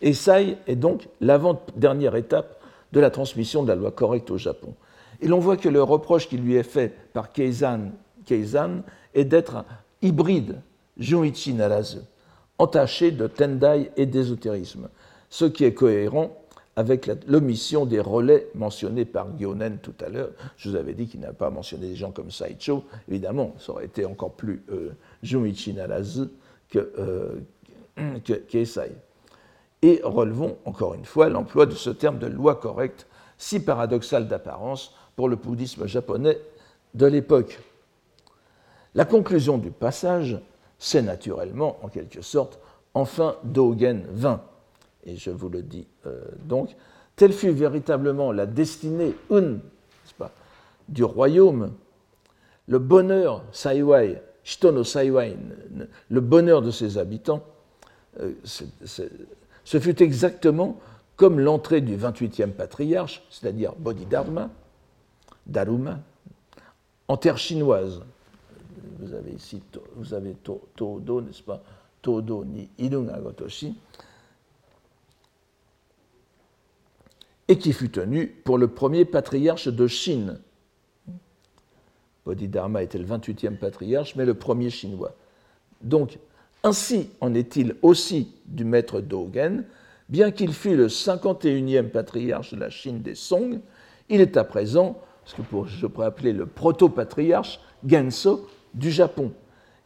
Et 0.02 0.14
Sai 0.14 0.58
est 0.68 0.76
donc 0.76 1.08
l'avant-dernière 1.22 2.16
étape 2.16 2.60
de 2.92 3.00
la 3.00 3.10
transmission 3.10 3.64
de 3.64 3.70
la 3.70 3.76
loi 3.76 3.92
correcte 3.92 4.30
au 4.32 4.38
Japon. 4.38 4.74
Et 5.22 5.28
l'on 5.28 5.40
voit 5.40 5.56
que 5.56 5.70
le 5.70 5.82
reproche 5.82 6.28
qui 6.28 6.38
lui 6.38 6.56
est 6.56 6.64
fait 6.64 6.94
par 7.14 7.32
Keizan, 7.32 7.92
Keizan 8.26 8.82
est 9.14 9.24
d'être 9.26 9.64
hybride, 10.04 10.62
Junichi 10.98 11.54
Narazu, 11.54 12.00
entaché 12.60 13.12
de 13.12 13.26
Tendai 13.26 13.92
et 13.98 14.06
d'ésotérisme, 14.06 14.90
ce 15.30 15.46
qui 15.46 15.64
est 15.64 15.74
cohérent 15.74 16.38
avec 16.76 17.10
l'omission 17.28 17.86
des 17.86 18.00
relais 18.00 18.48
mentionnés 18.56 19.06
par 19.06 19.28
Gyonen 19.38 19.78
tout 19.78 19.94
à 20.04 20.10
l'heure. 20.10 20.32
Je 20.58 20.70
vous 20.70 20.76
avais 20.76 20.94
dit 20.94 21.08
qu'il 21.08 21.20
n'a 21.20 21.34
pas 21.34 21.50
mentionné 21.50 21.88
des 21.88 21.96
gens 21.96 22.12
comme 22.12 22.32
Saicho. 22.32 22.84
Évidemment, 23.08 23.56
ça 23.60 23.72
aurait 23.72 23.86
été 23.86 24.06
encore 24.06 24.32
plus 24.32 24.64
euh, 24.72 24.92
Junichi 25.22 25.74
Narazu 25.74 26.30
que, 26.70 26.92
euh, 26.98 27.36
Et 29.84 30.02
relevons 30.04 30.58
encore 30.66 30.96
une 30.96 31.06
fois 31.06 31.30
l'emploi 31.30 31.66
de 31.68 31.76
ce 31.76 31.92
terme 31.92 32.18
de 32.18 32.28
loi 32.28 32.56
correcte, 32.56 33.08
si 33.38 33.60
paradoxal 33.60 34.28
d'apparence 34.28 34.96
pour 35.16 35.30
le 35.30 35.36
bouddhisme 35.36 35.86
japonais 35.86 36.40
de 36.96 37.06
l'époque. 37.06 37.60
La 38.96 39.06
conclusion 39.06 39.58
du 39.58 39.72
passage, 39.72 40.40
c'est 40.78 41.02
naturellement, 41.02 41.78
en 41.84 41.88
quelque 41.88 42.22
sorte, 42.22 42.60
enfin 42.94 43.36
Dogen 43.44 44.06
vint. 44.12 44.42
Et 45.06 45.16
je 45.16 45.32
vous 45.32 45.50
le 45.50 45.62
dis 45.62 45.88
euh, 46.06 46.22
donc, 46.46 46.76
telle 47.16 47.34
fut 47.34 47.52
véritablement 47.52 48.32
la 48.32 48.46
destinée 48.46 49.16
un, 49.32 49.58
du 50.90 51.04
royaume, 51.04 51.74
le 52.68 52.80
bonheur 52.80 53.44
Saiwai, 53.52 54.22
Shitono 54.44 54.84
Saiwai, 54.84 55.38
le 56.10 56.22
bonheur 56.22 56.62
de 56.62 56.72
ses 56.72 56.98
habitants, 56.98 57.44
euh, 58.20 58.34
ce 58.44 59.80
fut 59.80 60.02
exactement 60.04 60.78
comme 61.16 61.40
l'entrée 61.40 61.82
du 61.82 61.96
28e 61.96 62.52
patriarche, 62.52 63.24
c'est-à-dire 63.30 63.74
Bodhidharma, 63.78 64.50
Daruma, 65.46 66.00
en 67.08 67.18
terre 67.18 67.38
chinoise, 67.38 68.02
vous 69.00 69.14
avez 69.14 69.32
ici, 69.32 69.62
vous 69.96 70.14
avez 70.14 70.36
Todo, 70.76 71.22
n'est-ce 71.22 71.44
pas? 71.44 71.62
Todo 72.02 72.44
ni 72.46 72.70
Irunga 72.78 73.20
et 77.48 77.58
qui 77.58 77.74
fut 77.74 77.90
tenu 77.90 78.28
pour 78.28 78.58
le 78.58 78.68
premier 78.68 79.06
patriarche 79.06 79.68
de 79.68 79.88
Chine. 79.88 80.40
Bodhidharma 82.26 82.84
était 82.84 82.98
le 82.98 83.06
28e 83.06 83.58
patriarche, 83.58 84.16
mais 84.16 84.26
le 84.26 84.34
premier 84.34 84.70
chinois. 84.70 85.14
Donc, 85.82 86.18
ainsi 86.64 87.10
en 87.20 87.34
est-il 87.34 87.76
aussi 87.82 88.32
du 88.46 88.64
maître 88.64 89.02
Dogen, 89.02 89.66
bien 90.08 90.32
qu'il 90.32 90.54
fût 90.54 90.78
le 90.78 90.88
51e 90.88 91.90
patriarche 91.90 92.54
de 92.54 92.60
la 92.60 92.70
Chine 92.70 93.02
des 93.02 93.16
Song, 93.16 93.60
il 94.08 94.22
est 94.22 94.38
à 94.38 94.46
présent 94.46 95.00
ce 95.26 95.36
que 95.36 95.42
je 95.66 95.88
pourrais 95.88 96.08
appeler 96.08 96.32
le 96.32 96.46
proto-patriarche 96.46 97.60
Genso 97.86 98.48
du 98.74 98.92
Japon. 98.92 99.32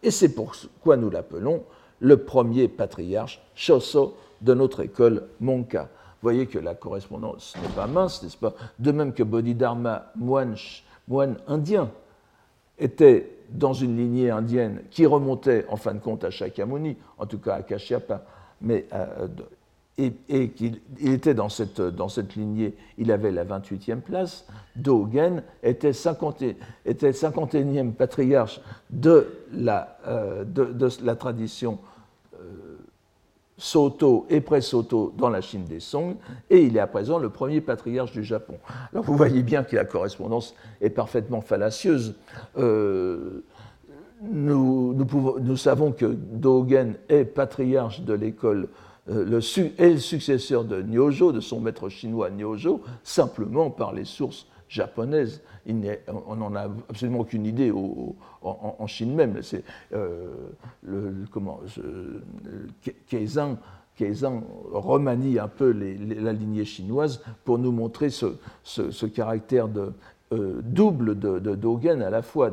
Et 0.04 0.12
c'est 0.12 0.30
pourquoi 0.30 0.98
nous 0.98 1.10
l'appelons 1.10 1.64
le 2.00 2.18
premier 2.18 2.68
patriarche 2.68 3.42
Shoso 3.56 4.16
de 4.42 4.54
notre 4.54 4.82
école 4.82 5.28
Monka. 5.40 5.84
Vous 5.84 6.30
voyez 6.30 6.48
que 6.48 6.60
la 6.60 6.76
correspondance 6.76 7.56
n'est 7.62 7.76
pas 7.76 7.88
mince, 7.88 8.24
n'est-ce 8.24 8.38
pas? 8.38 8.54
De 8.80 8.92
même 8.92 9.14
que 9.14 9.24
Bodhidharma, 9.24 10.12
moine, 10.16 10.56
indien, 11.48 11.92
était 12.78 13.38
dans 13.50 13.74
une 13.74 13.98
lignée 13.98 14.30
indienne 14.30 14.82
qui 14.92 15.06
remontait 15.06 15.66
en 15.70 15.78
fin 15.78 15.94
de 15.94 16.00
compte 16.00 16.24
à 16.24 16.30
Shakyamuni, 16.30 16.98
en 17.18 17.26
tout 17.26 17.40
cas 17.40 17.56
à 17.56 17.62
Kashyapa, 17.62 18.24
mais 18.62 18.88
euh, 18.94 19.28
et, 19.98 20.50
qu'il 20.50 20.80
était 21.00 21.34
dans 21.34 21.50
cette, 21.50 21.82
dans 21.82 22.10
cette 22.10 22.36
lignée, 22.36 22.76
il 22.98 23.12
avait 23.12 23.32
la 23.32 23.44
28e 23.44 24.02
place. 24.02 24.46
Dogen 24.76 25.42
était, 25.64 25.94
50, 25.94 26.44
était 26.86 27.12
51e 27.12 27.94
patriarche 27.94 28.62
de 28.92 29.28
la, 29.52 29.98
euh, 30.08 30.44
de, 30.44 30.90
la 31.04 31.16
tradition 31.16 31.80
euh, 32.36 32.78
Soto 33.58 34.28
et 34.30 34.40
pré-Soto 34.40 35.14
dans 35.18 35.30
la 35.30 35.42
Chine 35.42 35.66
des 35.66 35.80
Song, 35.80 36.16
et 36.52 36.62
il 36.62 36.78
est 36.78 36.82
à 36.82 36.88
présent 36.88 37.18
le 37.18 37.30
premier 37.30 37.60
patriarche 37.60 38.12
du 38.12 38.24
Japon. 38.24 38.60
Alors 38.94 39.04
vous 39.04 39.18
voyez 39.18 39.42
bien 39.42 39.64
que 39.64 39.76
la 39.76 39.86
correspondance 39.86 40.54
est 40.80 40.92
parfaitement 40.92 41.42
fallacieuse. 41.42 42.14
Euh, 42.60 43.44
nous, 44.22 44.94
nous, 44.94 45.58
savons 45.58 45.92
que 45.92 46.06
Dogen 46.06 46.96
est 47.10 47.26
patriarche 47.26 48.02
de 48.02 48.14
l'école 48.14 48.68
le, 49.08 49.38
est 49.82 49.90
le 49.94 50.00
successeur 50.00 50.66
de 50.66 50.82
Nyojo, 50.82 51.32
de 51.32 51.40
son 51.40 51.60
maître 51.60 51.90
chinois 51.90 52.30
Nyojo, 52.30 52.82
simplement 53.04 53.70
par 53.70 53.94
les 53.94 54.06
sources 54.06 54.48
japonaises. 54.70 55.42
on 56.28 56.36
n'en 56.36 56.56
a 56.56 56.64
absolument 56.90 57.20
aucune 57.20 57.46
idée 57.46 57.72
en, 57.72 58.88
Chine 58.88 59.16
même. 59.16 59.42
C'est 59.42 59.64
euh, 59.94 60.28
le, 60.84 61.14
Keizan, 63.06 63.58
remanie 64.72 65.40
un 65.40 65.48
peu 65.48 65.72
la 65.72 66.34
lignée 66.34 66.66
chinoise 66.66 67.22
pour 67.46 67.60
nous 67.60 67.72
montrer 67.72 68.10
ce, 68.10 69.06
caractère 69.06 69.68
de, 69.68 69.94
euh, 70.34 70.62
double 70.64 71.18
de, 71.18 71.40
de 71.40 71.56
Dogen, 71.56 72.02
à 72.02 72.10
la 72.10 72.22
fois 72.22 72.52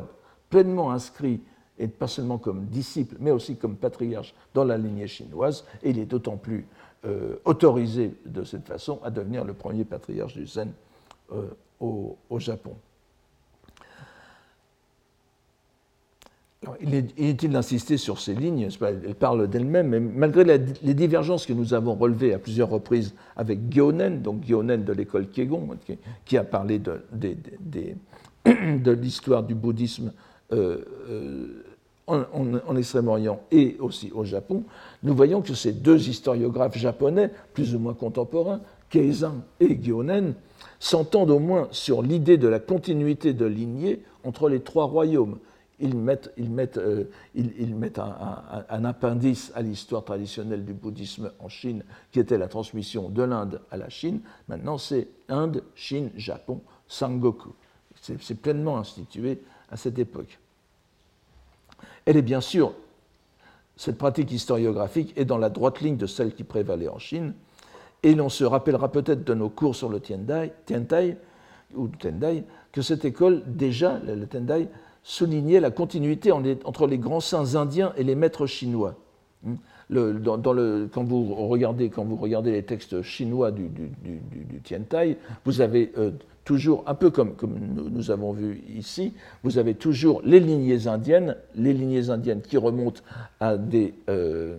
pleinement 0.49 0.91
inscrit 0.91 1.41
et 1.77 1.87
pas 1.87 2.07
seulement 2.07 2.37
comme 2.37 2.65
disciple, 2.65 3.15
mais 3.19 3.31
aussi 3.31 3.57
comme 3.57 3.75
patriarche 3.75 4.33
dans 4.53 4.63
la 4.63 4.77
lignée 4.77 5.07
chinoise, 5.07 5.65
et 5.83 5.89
il 5.89 5.99
est 5.99 6.05
d'autant 6.05 6.37
plus 6.37 6.65
euh, 7.05 7.35
autorisé 7.45 8.13
de 8.25 8.43
cette 8.43 8.67
façon 8.67 8.99
à 9.03 9.11
devenir 9.11 9.43
le 9.43 9.53
premier 9.53 9.83
patriarche 9.83 10.33
du 10.33 10.47
Zen 10.47 10.71
euh, 11.31 11.47
au, 11.79 12.17
Japon. 12.39 12.75
il 16.81 16.95
est 16.95 17.19
inutile 17.19 17.51
d'insister 17.51 17.97
sur 17.97 18.19
ces 18.19 18.33
lignes, 18.33 18.69
elle 18.81 19.13
parle 19.13 19.47
d'elle-même, 19.47 19.89
mais 19.89 19.99
malgré 19.99 20.43
les 20.43 20.93
divergences 20.95 21.45
que 21.45 21.53
nous 21.53 21.75
avons 21.75 21.93
relevées 21.93 22.33
à 22.33 22.39
plusieurs 22.39 22.69
reprises 22.69 23.13
avec 23.35 23.69
Gyonen, 23.69 24.21
donc 24.23 24.43
Gyonen 24.43 24.83
de 24.83 24.91
l'école 24.91 25.27
Kegon, 25.29 25.77
qui, 26.25 26.37
a 26.37 26.43
parlé 26.43 26.79
de, 26.79 27.01
de 28.45 28.91
l'histoire 28.91 29.43
du 29.43 29.53
bouddhisme 29.53 30.11
euh, 30.51 31.63
en, 32.07 32.75
Extrême-Orient 32.75 33.41
et 33.51 33.77
aussi 33.79 34.11
au 34.13 34.23
Japon, 34.23 34.63
nous 35.03 35.15
voyons 35.15 35.41
que 35.41 35.53
ces 35.53 35.71
deux 35.71 36.07
historiographes 36.07 36.77
japonais, 36.77 37.31
plus 37.53 37.75
ou 37.75 37.79
moins 37.79 37.93
contemporains, 37.93 38.61
Keizan 38.89 39.43
et 39.59 39.79
Gyonen, 39.81 40.35
s'entendent 40.79 41.31
au 41.31 41.39
moins 41.39 41.67
sur 41.71 42.01
l'idée 42.01 42.37
de 42.37 42.47
la 42.47 42.59
continuité 42.59 43.33
de 43.33 43.45
lignée 43.45 44.03
entre 44.23 44.49
les 44.49 44.61
trois 44.61 44.85
royaumes. 44.85 45.39
Ils 45.79 45.97
mettent, 45.97 46.31
euh, 46.77 47.09
un, 47.35 48.65
un, 48.69 48.85
appendice 48.85 49.51
à 49.55 49.61
l'histoire 49.61 50.05
traditionnelle 50.05 50.63
du 50.63 50.73
bouddhisme 50.73 51.31
en 51.39 51.49
Chine, 51.49 51.83
qui 52.11 52.19
était 52.19 52.37
la 52.37 52.47
transmission 52.47 53.09
de 53.09 53.23
l'Inde 53.23 53.61
à 53.71 53.77
la 53.77 53.89
Chine. 53.89 54.21
Maintenant, 54.47 54.77
c'est 54.77 55.09
Inde, 55.27 55.63
Chine, 55.73 56.11
Japon, 56.15 56.61
Sangoku. 56.87 57.49
C'est 57.99 58.39
pleinement 58.39 58.77
institué 58.77 59.41
à 59.69 59.75
cette 59.75 59.99
époque. 59.99 60.39
Elle 62.05 62.17
est 62.17 62.21
bien 62.21 62.41
sûr, 62.41 62.73
cette 63.77 63.97
pratique 63.97 64.31
historiographique 64.31 65.13
est 65.17 65.25
dans 65.25 65.37
la 65.37 65.49
droite 65.49 65.81
ligne 65.81 65.97
de 65.97 66.05
celle 66.05 66.33
qui 66.33 66.43
prévalait 66.43 66.87
en 66.87 66.99
Chine, 66.99 67.33
et 68.03 68.13
l'on 68.13 68.29
se 68.29 68.43
rappellera 68.43 68.91
peut-être 68.91 69.23
de 69.23 69.33
nos 69.33 69.49
cours 69.49 69.75
sur 69.75 69.89
le 69.89 69.99
Tiantai, 69.99 70.53
Tiantai 70.65 71.17
ou 71.75 71.87
Tendai, 71.87 72.43
que 72.71 72.81
cette 72.81 73.05
école, 73.05 73.43
déjà, 73.47 73.99
le 74.05 74.27
Tendai, 74.27 74.67
soulignait 75.03 75.59
la 75.59 75.71
continuité 75.71 76.31
entre 76.31 76.87
les 76.87 76.97
grands 76.97 77.19
saints 77.19 77.55
indiens 77.55 77.93
et 77.97 78.03
les 78.03 78.15
maîtres 78.15 78.47
chinois. 78.47 78.95
Hmm? 79.43 79.55
quand, 79.93 81.03
vous 81.03 81.35
regardez, 81.35 82.51
les 82.51 82.63
textes 82.63 83.01
chinois 83.03 83.51
du, 83.51 83.69
du, 83.69 83.91
vous 85.45 85.61
avez 85.61 85.91
euh, 85.97 86.11
toujours, 86.45 86.83
un 86.87 86.95
peu 86.95 87.09
comme, 87.09 87.35
nous, 87.91 88.11
avons 88.11 88.31
vu 88.31 88.63
ici, 88.73 89.13
vous 89.43 89.57
avez 89.57 89.75
toujours 89.75 90.21
les 90.23 90.39
lignées 90.39 90.87
indiennes, 90.87 91.35
les 91.55 91.73
lignées 91.73 92.09
indiennes 92.09 92.41
qui 92.41 92.57
remontent 92.57 93.01
à 93.39 93.57
des. 93.57 93.93
Euh, 94.09 94.55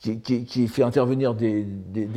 qui, 0.00 0.68
fait 0.68 0.82
intervenir 0.82 1.34
des, 1.34 1.64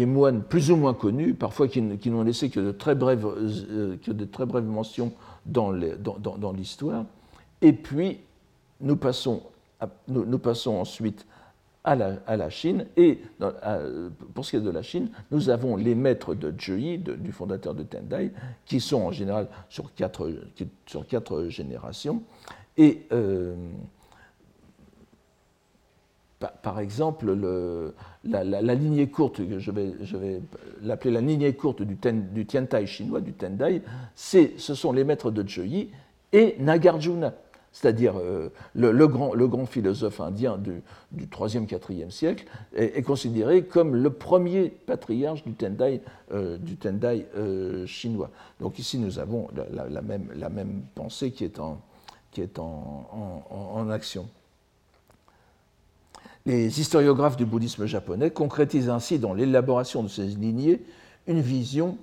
moines 0.06 0.42
plus 0.44 0.72
ou 0.72 0.76
moins 0.76 0.94
connus, 0.94 1.34
parfois 1.34 1.68
qui, 1.68 1.82
n'ont 1.82 2.24
laissé 2.24 2.50
que 2.50 2.60
de 2.60 2.72
très 2.72 2.96
brèves, 2.96 3.26
euh, 3.26 3.96
que 4.04 4.12
de 4.12 4.26
très 4.26 4.46
brèves 4.46 4.66
mentions 4.66 5.12
dans 5.46 5.72
l'histoire. 5.72 7.06
Et 7.62 7.74
puis, 7.74 8.20
nous 8.82 8.96
passons 8.96 9.42
nous, 10.08 10.40
passons 10.40 10.76
ensuite 10.76 11.26
à 11.86 12.38
la, 12.38 12.50
Chine. 12.50 12.88
Et 12.98 13.20
pour 14.34 14.44
ce 14.44 14.52
qui 14.52 14.56
est 14.58 14.62
de 14.62 14.70
la 14.70 14.82
Chine, 14.82 15.10
nous 15.32 15.50
avons 15.50 15.76
les 15.76 15.96
maîtres 15.96 16.34
de 16.34 16.54
Zhi, 16.60 16.98
du 16.98 17.32
fondateur 17.32 17.76
de 17.76 17.84
Tendai, 17.84 18.32
qui 18.66 18.80
sont 18.80 19.04
en 19.04 19.12
général 19.12 19.48
sur 19.70 19.94
quatre, 19.94 20.32
sur 20.86 21.06
quatre 21.08 21.46
générations. 21.48 22.24
Et 22.78 23.04
euh, 23.12 23.56
par, 26.62 26.80
exemple, 26.80 27.32
le, 27.32 27.94
la, 28.24 28.76
lignée 28.76 29.08
courte, 29.08 29.42
je 29.58 29.72
vais, 29.72 29.94
je 30.02 30.18
vais 30.18 30.42
l'appeler 30.82 31.14
la 31.14 31.22
lignée 31.22 31.54
courte 31.54 31.84
du, 31.84 31.98
du 32.34 32.46
Tiantai 32.46 32.88
chinois, 32.88 33.22
du 33.22 33.34
Tendai, 33.34 33.84
ce 34.16 34.48
sont 34.58 34.92
les 34.92 35.04
maîtres 35.04 35.32
de 35.32 35.48
Zhi 35.48 35.92
et 36.34 36.56
Nagarjuna 36.60 37.34
c'est-à-dire 37.76 38.14
euh, 38.18 38.48
le, 38.74 39.06
grand, 39.06 39.66
philosophe 39.66 40.22
indien 40.22 40.58
du, 40.58 40.82
du 41.12 41.26
3e, 41.26 41.68
4e 41.68 42.10
siècle, 42.10 42.46
est, 42.74 43.02
considéré 43.02 43.66
comme 43.66 43.98
le 43.98 44.10
premier 44.12 44.70
patriarche 44.70 45.44
du 45.44 45.52
Tendai, 45.52 46.00
euh, 46.32 46.58
du 46.58 46.78
tendai 46.78 47.28
euh, 47.36 47.86
chinois. 47.86 48.32
Donc 48.62 48.80
ici, 48.80 48.98
nous 48.98 49.20
avons 49.20 49.50
la, 49.74 50.02
même, 50.02 50.84
pensée 50.96 51.32
qui 51.32 51.44
est, 51.44 51.60
en, 51.60 51.82
action. 53.90 54.30
Les 56.46 56.80
historiographes 56.80 57.36
du 57.36 57.46
bouddhisme 57.46 57.88
japonais 57.88 58.32
concrétisent 58.32 58.90
ainsi 58.90 59.20
dans 59.20 59.34
l'élaboration 59.34 60.02
de 60.02 60.08
ces 60.08 60.28
lignées 60.28 60.82
une 61.28 61.42
vision 61.42 61.98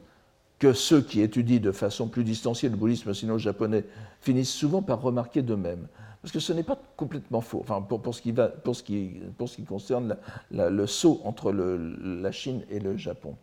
que 0.62 0.72
ceux 0.72 1.01
qui 1.03 1.22
étudient 1.22 1.59
de 1.59 1.72
façon 1.72 2.07
plus 2.07 2.22
distanciée 2.22 2.68
le 2.68 2.77
bouddhisme 2.77 3.12
sino-japonais 3.12 3.85
finissent 4.20 4.55
souvent 4.55 4.81
par 4.81 5.03
remarquer 5.03 5.42
d'eux-mêmes. 5.42 5.88
Parce 6.22 6.31
que 6.31 6.38
ce 6.38 6.53
n'est 6.53 6.62
pas 6.62 6.79
complètement 6.96 7.40
faux, 7.40 7.59
enfin, 7.62 7.83
pour, 7.83 8.14
ce, 8.14 8.22
qui 8.22 8.31
va, 8.31 8.46
pour, 8.46 8.77
ce, 8.77 8.85
qui, 8.85 9.20
pour 9.37 9.48
ce 9.48 9.57
qui 9.57 9.64
concerne 9.64 10.16
le 10.53 10.87
saut 10.87 11.20
entre 11.25 11.51
la 11.51 12.31
Chine 12.31 12.62
et 12.70 12.79
le 12.79 12.96
Japon. 12.96 13.35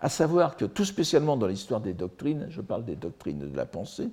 À 0.00 0.08
savoir 0.08 0.56
que 0.56 0.64
tout 0.64 0.84
spécialement 0.84 1.36
dans 1.36 1.46
l'histoire 1.46 1.80
des 1.80 1.94
doctrines, 1.94 2.48
je 2.50 2.60
parle 2.60 2.84
des 2.84 2.96
doctrines 2.96 3.48
de 3.48 3.56
la 3.56 3.64
pensée, 3.64 4.08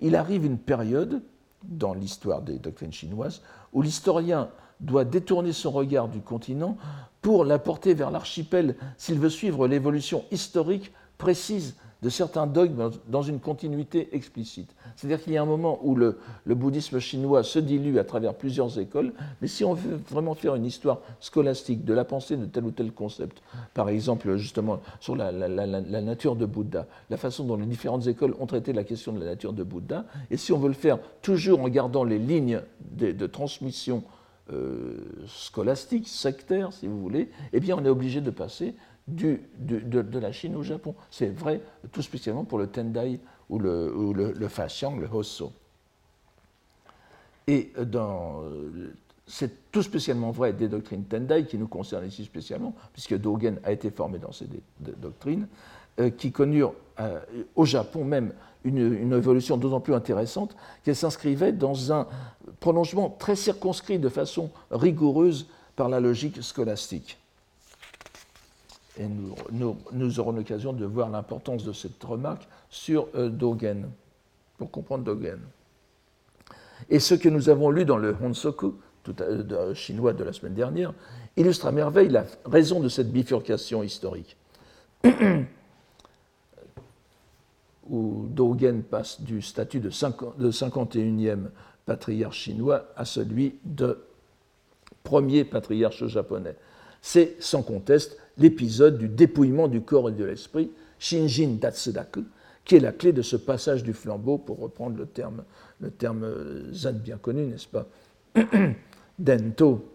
il 0.00 0.14
arrive 0.14 0.44
une 0.44 0.58
période 0.58 1.20
dans 1.64 1.92
l'histoire 1.92 2.42
des 2.42 2.60
doctrines 2.60 2.92
chinoises 2.92 3.42
où 3.72 3.82
l'historien 3.82 4.48
doit 4.78 5.04
détourner 5.04 5.52
son 5.52 5.72
regard 5.72 6.06
du 6.06 6.20
continent 6.20 6.76
pour 7.20 7.44
l'apporter 7.44 7.94
vers 7.94 8.12
l'archipel 8.12 8.76
s'il 8.96 9.18
veut 9.18 9.28
suivre 9.28 9.66
l'évolution 9.66 10.24
historique 10.30 10.92
précise 11.20 11.76
de 12.02 12.08
certains 12.08 12.46
dogmes 12.46 12.90
dans 13.08 13.20
une 13.20 13.40
continuité 13.40 14.08
explicite. 14.12 14.74
C'est-à-dire 14.96 15.22
qu'il 15.22 15.34
y 15.34 15.36
a 15.36 15.42
un 15.42 15.46
moment 15.46 15.78
où 15.82 15.94
le, 15.94 16.18
bouddhisme 16.46 16.98
chinois 16.98 17.42
se 17.42 17.58
dilue 17.58 17.98
à 17.98 18.04
travers 18.04 18.34
plusieurs 18.34 18.78
écoles, 18.78 19.12
mais 19.42 19.48
si 19.48 19.64
on 19.64 19.74
veut 19.74 20.00
vraiment 20.08 20.34
faire 20.34 20.54
une 20.54 20.64
histoire 20.64 21.00
scolastique 21.20 21.84
de 21.84 21.92
la 21.92 22.06
pensée 22.06 22.38
de 22.38 22.46
tel 22.46 22.64
ou 22.64 22.70
tel 22.70 22.90
concept, 22.92 23.42
par 23.74 23.90
exemple 23.90 24.34
justement 24.36 24.80
sur 24.98 25.14
la, 25.14 25.30
nature 25.30 26.36
de 26.36 26.46
Bouddha, 26.46 26.86
la 27.10 27.18
façon 27.18 27.44
dont 27.44 27.56
les 27.56 27.66
différentes 27.66 28.06
écoles 28.06 28.34
ont 28.40 28.46
traité 28.46 28.72
la 28.72 28.84
question 28.84 29.12
de 29.12 29.20
la 29.20 29.26
nature 29.26 29.52
de 29.52 29.62
Bouddha, 29.62 30.06
et 30.30 30.38
si 30.38 30.52
on 30.52 30.58
veut 30.58 30.68
le 30.68 30.74
faire 30.74 30.98
toujours 31.20 31.60
en 31.60 31.68
gardant 31.68 32.04
les 32.04 32.18
lignes 32.18 32.62
de, 32.92 33.26
transmission 33.26 34.02
euh, 34.52 34.96
scolastique, 35.26 36.08
sectaire, 36.08 36.72
si 36.72 36.86
vous 36.86 36.98
voulez, 36.98 37.28
eh 37.52 37.60
bien 37.60 37.76
on 37.78 37.84
est 37.84 37.90
obligé 37.90 38.22
de 38.22 38.30
passer 38.30 38.74
de, 39.16 40.18
la 40.18 40.32
Chine 40.32 40.56
au 40.56 40.62
Japon. 40.62 40.94
C'est 41.10 41.28
vrai 41.28 41.60
tout 41.92 42.02
spécialement 42.02 42.44
pour 42.44 42.58
le 42.58 42.66
Tendai 42.66 43.20
ou 43.48 43.58
le, 43.58 43.94
ou 43.94 44.12
le, 44.12 44.32
le 44.32 44.48
Fashiang, 44.48 44.98
le 44.98 45.08
Hosso. 45.12 45.52
Et 47.46 47.72
c'est 49.26 49.70
tout 49.72 49.82
spécialement 49.82 50.30
vrai 50.30 50.52
des 50.52 50.68
doctrines 50.68 51.04
Tendai 51.04 51.46
qui 51.46 51.58
nous 51.58 51.68
concernent 51.68 52.06
ici 52.06 52.24
spécialement, 52.24 52.74
puisque 52.92 53.16
Dogen 53.16 53.58
a 53.64 53.72
été 53.72 53.90
formé 53.90 54.18
dans 54.18 54.32
ces 54.32 54.46
doctrines, 54.78 55.48
euh, 55.98 56.10
qui 56.10 56.30
connurent 56.30 56.74
euh, 57.00 57.18
au 57.56 57.64
Japon 57.64 58.04
même 58.04 58.32
une, 58.64 58.78
une 58.78 59.12
évolution 59.12 59.56
d'autant 59.56 59.80
plus 59.80 59.94
intéressante 59.94 60.54
qu'elle 60.84 60.94
s'inscrivait 60.94 61.52
dans 61.52 61.92
un 61.92 62.06
prolongement 62.60 63.10
très 63.10 63.36
circonscrit 63.36 63.98
de 63.98 64.08
façon 64.08 64.50
rigoureuse 64.70 65.48
par 65.74 65.88
la 65.88 65.98
logique 65.98 66.42
scolastique. 66.42 67.18
Et 69.00 69.06
nous, 69.08 70.20
aurons 70.20 70.32
l'occasion 70.32 70.74
de 70.74 70.84
voir 70.84 71.08
l'importance 71.08 71.64
de 71.64 71.72
cette 71.72 72.04
remarque 72.04 72.46
sur 72.68 73.08
euh, 73.14 73.30
Dogen, 73.30 73.88
pour 74.58 74.70
comprendre 74.70 75.04
Dogen. 75.04 75.40
Et 76.90 76.98
ce 76.98 77.14
que 77.14 77.30
nous 77.30 77.48
avons 77.48 77.70
lu 77.70 77.86
dans 77.86 77.96
le 77.96 78.14
Honsoku, 78.22 78.74
tout 79.02 79.16
chinois 79.72 80.12
de 80.12 80.22
la 80.22 80.34
semaine 80.34 80.52
dernière, 80.52 80.92
illustre 81.34 81.66
à 81.66 81.72
merveille 81.72 82.10
la 82.10 82.26
raison 82.44 82.78
de 82.80 82.90
cette 82.90 83.10
bifurcation 83.10 83.82
historique. 83.82 84.36
où 87.88 88.26
Dogen 88.28 88.82
passe 88.82 89.22
du 89.22 89.40
statut 89.40 89.80
de, 89.80 89.88
51e 89.90 91.48
patriarche 91.86 92.38
chinois 92.38 92.84
à 92.96 93.06
celui 93.06 93.58
de 93.64 93.98
premier 95.02 95.44
patriarche 95.44 96.06
japonais. 96.06 96.56
C'est 97.00 97.36
sans 97.40 97.62
conteste 97.62 98.18
l'épisode 98.40 98.98
du 98.98 99.08
dépouillement 99.08 99.68
du 99.68 99.82
corps 99.82 100.08
et 100.08 100.12
de 100.12 100.24
l'esprit, 100.24 100.70
Shinjin 100.98 101.56
Datsudaku, 101.60 102.24
qui 102.64 102.76
est 102.76 102.80
la 102.80 102.92
clé 102.92 103.12
de 103.12 103.22
ce 103.22 103.36
passage 103.36 103.84
du 103.84 103.92
flambeau, 103.92 104.38
pour 104.38 104.58
reprendre 104.58 104.96
le 104.96 105.06
terme, 105.06 105.44
terme 105.98 106.26
zen 106.72 106.98
bien 106.98 107.16
connu, 107.16 107.46
n'est-ce 107.46 107.68
pas? 107.68 107.86
Dento. 109.18 109.88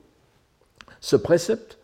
Ce 0.99 1.15
précepte, 1.15 1.77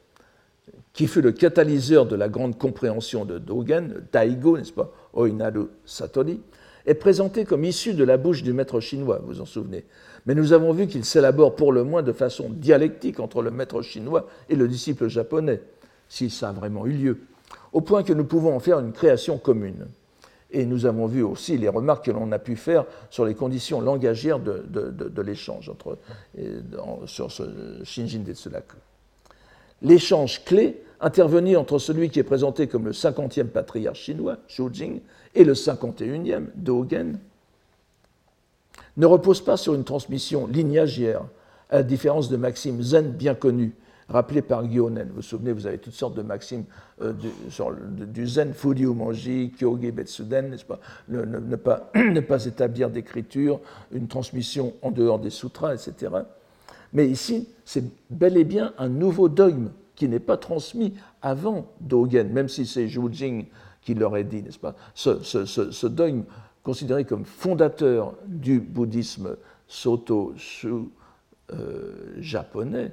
qui 0.93 1.07
fut 1.07 1.21
le 1.21 1.31
catalyseur 1.31 2.05
de 2.05 2.15
la 2.15 2.29
grande 2.29 2.57
compréhension 2.57 3.25
de 3.25 3.37
Dogen, 3.37 4.03
Daigo, 4.11 4.57
n'est-ce 4.57 4.73
pas, 4.73 4.91
Oinaru 5.13 5.67
Satori, 5.85 6.41
est 6.85 6.95
présenté 6.95 7.45
comme 7.45 7.63
issu 7.63 7.93
de 7.93 8.03
la 8.03 8.17
bouche 8.17 8.43
du 8.43 8.53
maître 8.53 8.79
chinois, 8.79 9.19
vous 9.19 9.33
vous 9.33 9.41
en 9.41 9.45
souvenez. 9.45 9.85
Mais 10.25 10.35
nous 10.35 10.53
avons 10.53 10.73
vu 10.73 10.87
qu'il 10.87 11.05
s'élabore 11.05 11.55
pour 11.55 11.71
le 11.71 11.83
moins 11.83 12.03
de 12.03 12.11
façon 12.11 12.49
dialectique 12.49 13.19
entre 13.19 13.41
le 13.41 13.51
maître 13.51 13.81
chinois 13.81 14.27
et 14.49 14.55
le 14.55 14.67
disciple 14.67 15.07
japonais, 15.07 15.61
si 16.11 16.29
ça 16.29 16.49
a 16.49 16.51
vraiment 16.51 16.85
eu 16.85 16.91
lieu, 16.91 17.21
au 17.71 17.79
point 17.79 18.03
que 18.03 18.11
nous 18.11 18.25
pouvons 18.25 18.53
en 18.53 18.59
faire 18.59 18.79
une 18.79 18.91
création 18.91 19.37
commune. 19.37 19.87
Et 20.51 20.65
nous 20.65 20.85
avons 20.85 21.05
vu 21.05 21.23
aussi 21.23 21.57
les 21.57 21.69
remarques 21.69 22.03
que 22.03 22.11
l'on 22.11 22.33
a 22.33 22.39
pu 22.39 22.57
faire 22.57 22.83
sur 23.09 23.23
les 23.23 23.33
conditions 23.33 23.79
langagières 23.79 24.39
de, 24.39 25.21
l'échange 25.21 25.69
entre, 25.69 25.97
sur 27.05 27.31
ce. 27.31 27.43
L'échange 29.81 30.43
clé 30.43 30.83
intervenir 30.99 31.61
entre 31.61 31.79
celui 31.79 32.09
qui 32.09 32.19
est 32.19 32.23
présenté 32.23 32.67
comme 32.67 32.85
le 32.85 32.91
50e 32.91 33.45
patriarche 33.45 34.01
chinois, 34.01 34.35
Xu 34.49 34.63
Jing, 34.73 34.99
et 35.33 35.45
le 35.45 35.53
51e, 35.53 36.47
Dogen, 36.55 37.19
ne 38.97 39.05
repose 39.05 39.39
pas 39.39 39.55
sur 39.55 39.75
une 39.75 39.85
transmission 39.85 40.45
lignagière, 40.45 41.23
à 41.69 41.77
la 41.77 41.83
différence 41.83 42.27
de 42.27 42.35
maximes 42.35 42.83
zen 42.83 43.11
bien 43.11 43.33
connues, 43.33 43.73
rappelées 44.11 44.41
par 44.41 44.69
Gyonen. 44.69 45.07
Vous 45.09 45.15
vous 45.15 45.21
souvenez, 45.21 45.51
vous 45.51 45.65
avez 45.65 45.77
toutes 45.77 45.93
sortes 45.93 46.15
de 46.15 46.21
maximes 46.21 46.65
euh, 47.01 47.13
du, 47.13 48.27
zen, 48.27 48.53
Furyu 48.53 48.87
Monji, 48.87 49.51
Kyoge 49.57 49.91
Betsuden, 49.91 50.49
n'est-ce 50.49 50.65
pas? 50.65 50.79
Ne, 51.09 51.55
pas 51.55 51.89
ne 51.95 52.19
pas 52.19 52.45
établir 52.45 52.89
d'écriture, 52.89 53.59
une 53.91 54.07
transmission 54.07 54.73
en 54.81 54.91
dehors 54.91 55.19
des 55.19 55.29
sutras, 55.29 55.73
etc. 55.73 56.11
Mais 56.93 57.07
ici, 57.07 57.47
c'est 57.65 57.83
bel 58.09 58.37
et 58.37 58.43
bien 58.43 58.73
un 58.77 58.89
nouveau 58.89 59.29
dogme 59.29 59.69
qui 59.95 60.07
n'est 60.07 60.19
pas 60.19 60.37
transmis 60.37 60.93
avant 61.21 61.67
Dogen, 61.79 62.29
même 62.29 62.49
si 62.49 62.65
c'est 62.65 62.87
Zhu 62.87 63.01
Jing 63.11 63.45
qui 63.81 63.93
l'aurait 63.93 64.23
dit, 64.23 64.43
n'est-ce 64.43 64.59
pas? 64.59 64.75
Ce, 64.93 65.87
dogme 65.87 66.23
considéré 66.63 67.05
comme 67.05 67.25
fondateur 67.25 68.13
du 68.27 68.59
bouddhisme 68.59 69.35
Soto-Shu 69.67 70.69
euh, 71.53 72.15
japonais 72.19 72.91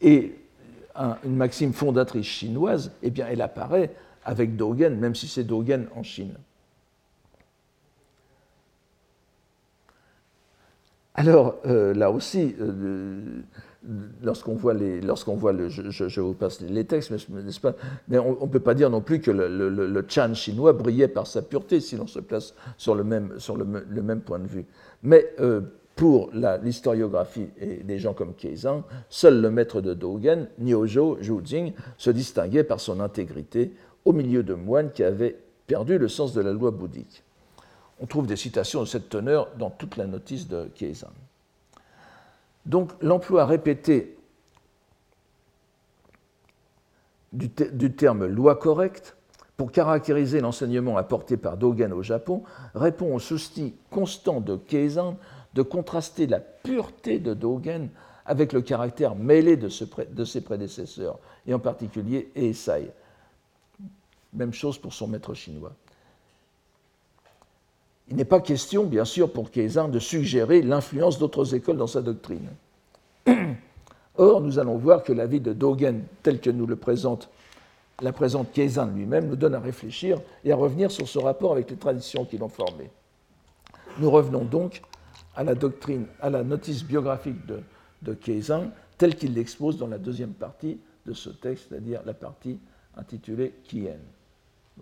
et 0.00 0.34
une 1.24 1.36
maxime 1.36 1.72
fondatrice 1.72 2.26
chinoise, 2.26 2.92
eh 3.02 3.10
bien, 3.10 3.26
elle 3.28 3.40
apparaît 3.40 3.94
avec 4.24 4.56
Dogen, 4.56 4.96
même 4.98 5.14
si 5.14 5.28
c'est 5.28 5.44
Dogen 5.44 5.86
en 5.94 6.02
Chine. 6.02 6.34
Alors, 11.14 11.56
euh, 11.66 11.94
là 11.94 12.12
aussi, 12.12 12.54
euh, 12.60 13.42
lorsqu'on 14.22 14.54
voit 14.54 14.74
les, 14.74 15.00
lorsqu'on 15.00 15.34
voit 15.34 15.52
le, 15.52 15.68
je, 15.68 16.20
vous 16.20 16.34
passe 16.34 16.60
les 16.60 16.84
textes, 16.84 17.10
n'est-ce 17.10 17.60
pas 17.60 17.74
Mais 18.06 18.18
on 18.18 18.40
ne 18.40 18.50
peut 18.50 18.60
pas 18.60 18.74
dire 18.74 18.88
non 18.88 19.00
plus 19.00 19.20
que 19.20 19.32
le, 19.32 20.04
Chan 20.08 20.34
chinois 20.34 20.72
brillait 20.72 21.08
par 21.08 21.26
sa 21.26 21.42
pureté 21.42 21.80
si 21.80 21.96
l'on 21.96 22.06
se 22.06 22.20
place 22.20 22.54
sur 22.76 22.94
le 22.94 23.02
même, 23.02 23.34
sur 23.38 23.56
le, 23.56 23.64
même 23.64 24.20
point 24.20 24.38
de 24.38 24.46
vue. 24.46 24.64
Mais 25.02 25.32
euh, 25.40 25.62
pour 25.98 26.30
l'historiographie 26.62 27.48
des 27.82 27.98
gens 27.98 28.14
comme 28.14 28.32
Keizang, 28.32 28.84
seul 29.10 29.40
le 29.42 29.50
maître 29.50 29.80
de 29.80 29.94
Dogen, 29.94 30.46
Niojo 30.60 31.18
Jing, 31.42 31.72
se 31.96 32.10
distinguait 32.10 32.62
par 32.62 32.78
son 32.78 33.00
intégrité 33.00 33.72
au 34.04 34.12
milieu 34.12 34.44
de 34.44 34.54
moines 34.54 34.92
qui 34.92 35.02
avaient 35.02 35.36
perdu 35.66 35.98
le 35.98 36.06
sens 36.06 36.32
de 36.34 36.40
la 36.40 36.52
loi 36.52 36.70
bouddhique. 36.70 37.24
On 37.98 38.06
trouve 38.06 38.28
des 38.28 38.36
citations 38.36 38.80
de 38.80 38.86
cette 38.86 39.08
teneur 39.08 39.48
dans 39.58 39.70
toute 39.70 39.96
la 39.96 40.06
notice 40.06 40.46
de 40.46 40.70
Keizang. 40.76 41.10
Donc 42.64 42.92
l'emploi 43.00 43.44
répété 43.44 44.16
du, 47.32 47.50
terme 47.50 48.24
loi 48.26 48.54
correcte 48.54 49.16
pour 49.56 49.72
caractériser 49.72 50.40
l'enseignement 50.40 50.96
apporté 50.96 51.36
par 51.36 51.56
Dogen 51.56 51.92
au 51.92 52.04
Japon 52.04 52.44
répond 52.76 53.12
au 53.12 53.18
souci 53.18 53.74
constant 53.90 54.40
de 54.40 54.56
Keizan 54.56 55.16
de 55.58 55.62
contraster 55.62 56.28
la 56.28 56.38
pureté 56.38 57.18
de 57.18 57.34
Dogen 57.34 57.88
avec 58.24 58.52
le 58.52 58.62
caractère 58.62 59.16
mêlé 59.16 59.56
de, 59.56 59.68
ses 59.68 60.40
prédécesseurs, 60.40 61.18
et 61.48 61.52
en 61.52 61.58
particulier 61.58 62.30
Eisai. 62.36 62.92
Même 64.34 64.52
chose 64.52 64.78
pour 64.78 64.92
son 64.92 65.08
maître 65.08 65.34
chinois. 65.34 65.72
Il 68.08 68.14
n'est 68.14 68.24
pas 68.24 68.40
question, 68.40 68.84
bien 68.84 69.04
sûr, 69.04 69.32
pour 69.32 69.50
Keizan 69.50 69.88
de 69.88 69.98
suggérer 69.98 70.62
l'influence 70.62 71.18
d'autres 71.18 71.56
écoles 71.56 71.76
dans 71.76 71.88
sa 71.88 72.02
doctrine. 72.02 72.48
Or, 74.16 74.40
nous 74.40 74.60
allons 74.60 74.76
voir 74.76 75.02
que 75.02 75.12
la 75.12 75.26
vie 75.26 75.40
de 75.40 75.52
Dogen, 75.52 76.04
telle 76.22 76.40
que 76.40 76.50
nous 76.50 76.66
le 76.66 76.76
présente, 76.76 77.30
la 78.00 78.12
présente 78.12 78.52
Keizan 78.52 78.86
lui-même, 78.86 79.26
nous 79.26 79.36
donne 79.36 79.56
à 79.56 79.60
réfléchir 79.60 80.20
et 80.44 80.52
à 80.52 80.56
revenir 80.56 80.92
sur 80.92 81.08
ce 81.08 81.18
rapport 81.18 81.50
avec 81.50 81.68
les 81.68 81.76
traditions 81.76 82.24
qui 82.24 82.38
l'ont 82.38 82.48
formé. 82.48 82.92
Nous 83.98 84.10
revenons 84.10 84.44
donc 84.44 84.82
à 85.38 85.44
la 85.44 85.54
doctrine, 85.54 86.06
à 86.20 86.30
la 86.30 86.42
notice 86.42 86.82
biographique 86.82 87.46
de, 87.46 87.60
de 88.02 88.12
Keizan, 88.12 88.72
telle 88.98 89.14
qu'il 89.14 89.34
l'expose 89.34 89.78
dans 89.78 89.86
la 89.86 89.98
deuxième 89.98 90.32
partie 90.32 90.80
de 91.06 91.12
ce 91.12 91.30
texte, 91.30 91.66
c'est-à-dire 91.68 92.02
la 92.04 92.12
partie 92.12 92.58
intitulée 92.96 93.54
Kien 93.62 93.98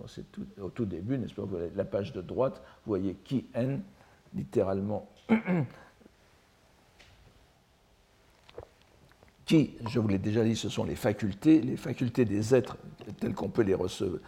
c'est 0.09 0.25
au 0.61 0.69
tout 0.71 0.85
début, 0.85 1.19
n'est-ce 1.19 1.35
pas 1.35 1.43
vous 1.43 1.59
La 1.75 1.85
page 1.85 2.13
de 2.13 2.21
droite, 2.21 2.63
vous 2.85 2.91
voyez 2.91 3.17
qui 3.25 3.47
N, 3.55 3.83
littéralement. 4.35 5.09
qui, 9.47 9.75
je 9.89 9.99
vous 10.01 10.09
l'ai 10.09 10.19
déjà 10.19 10.45
dit, 10.45 10.57
ce 10.57 10.69
sont 10.69 10.85
les 10.85 10.97
facultés, 10.97 11.63
les 11.63 11.77
facultés 11.77 12.25
des 12.25 12.55
êtres 12.55 12.77
telles 13.21 13.35
qu'on 13.35 13.49
peut 13.49 13.63
les 13.63 13.75
recevoir, 13.75 14.21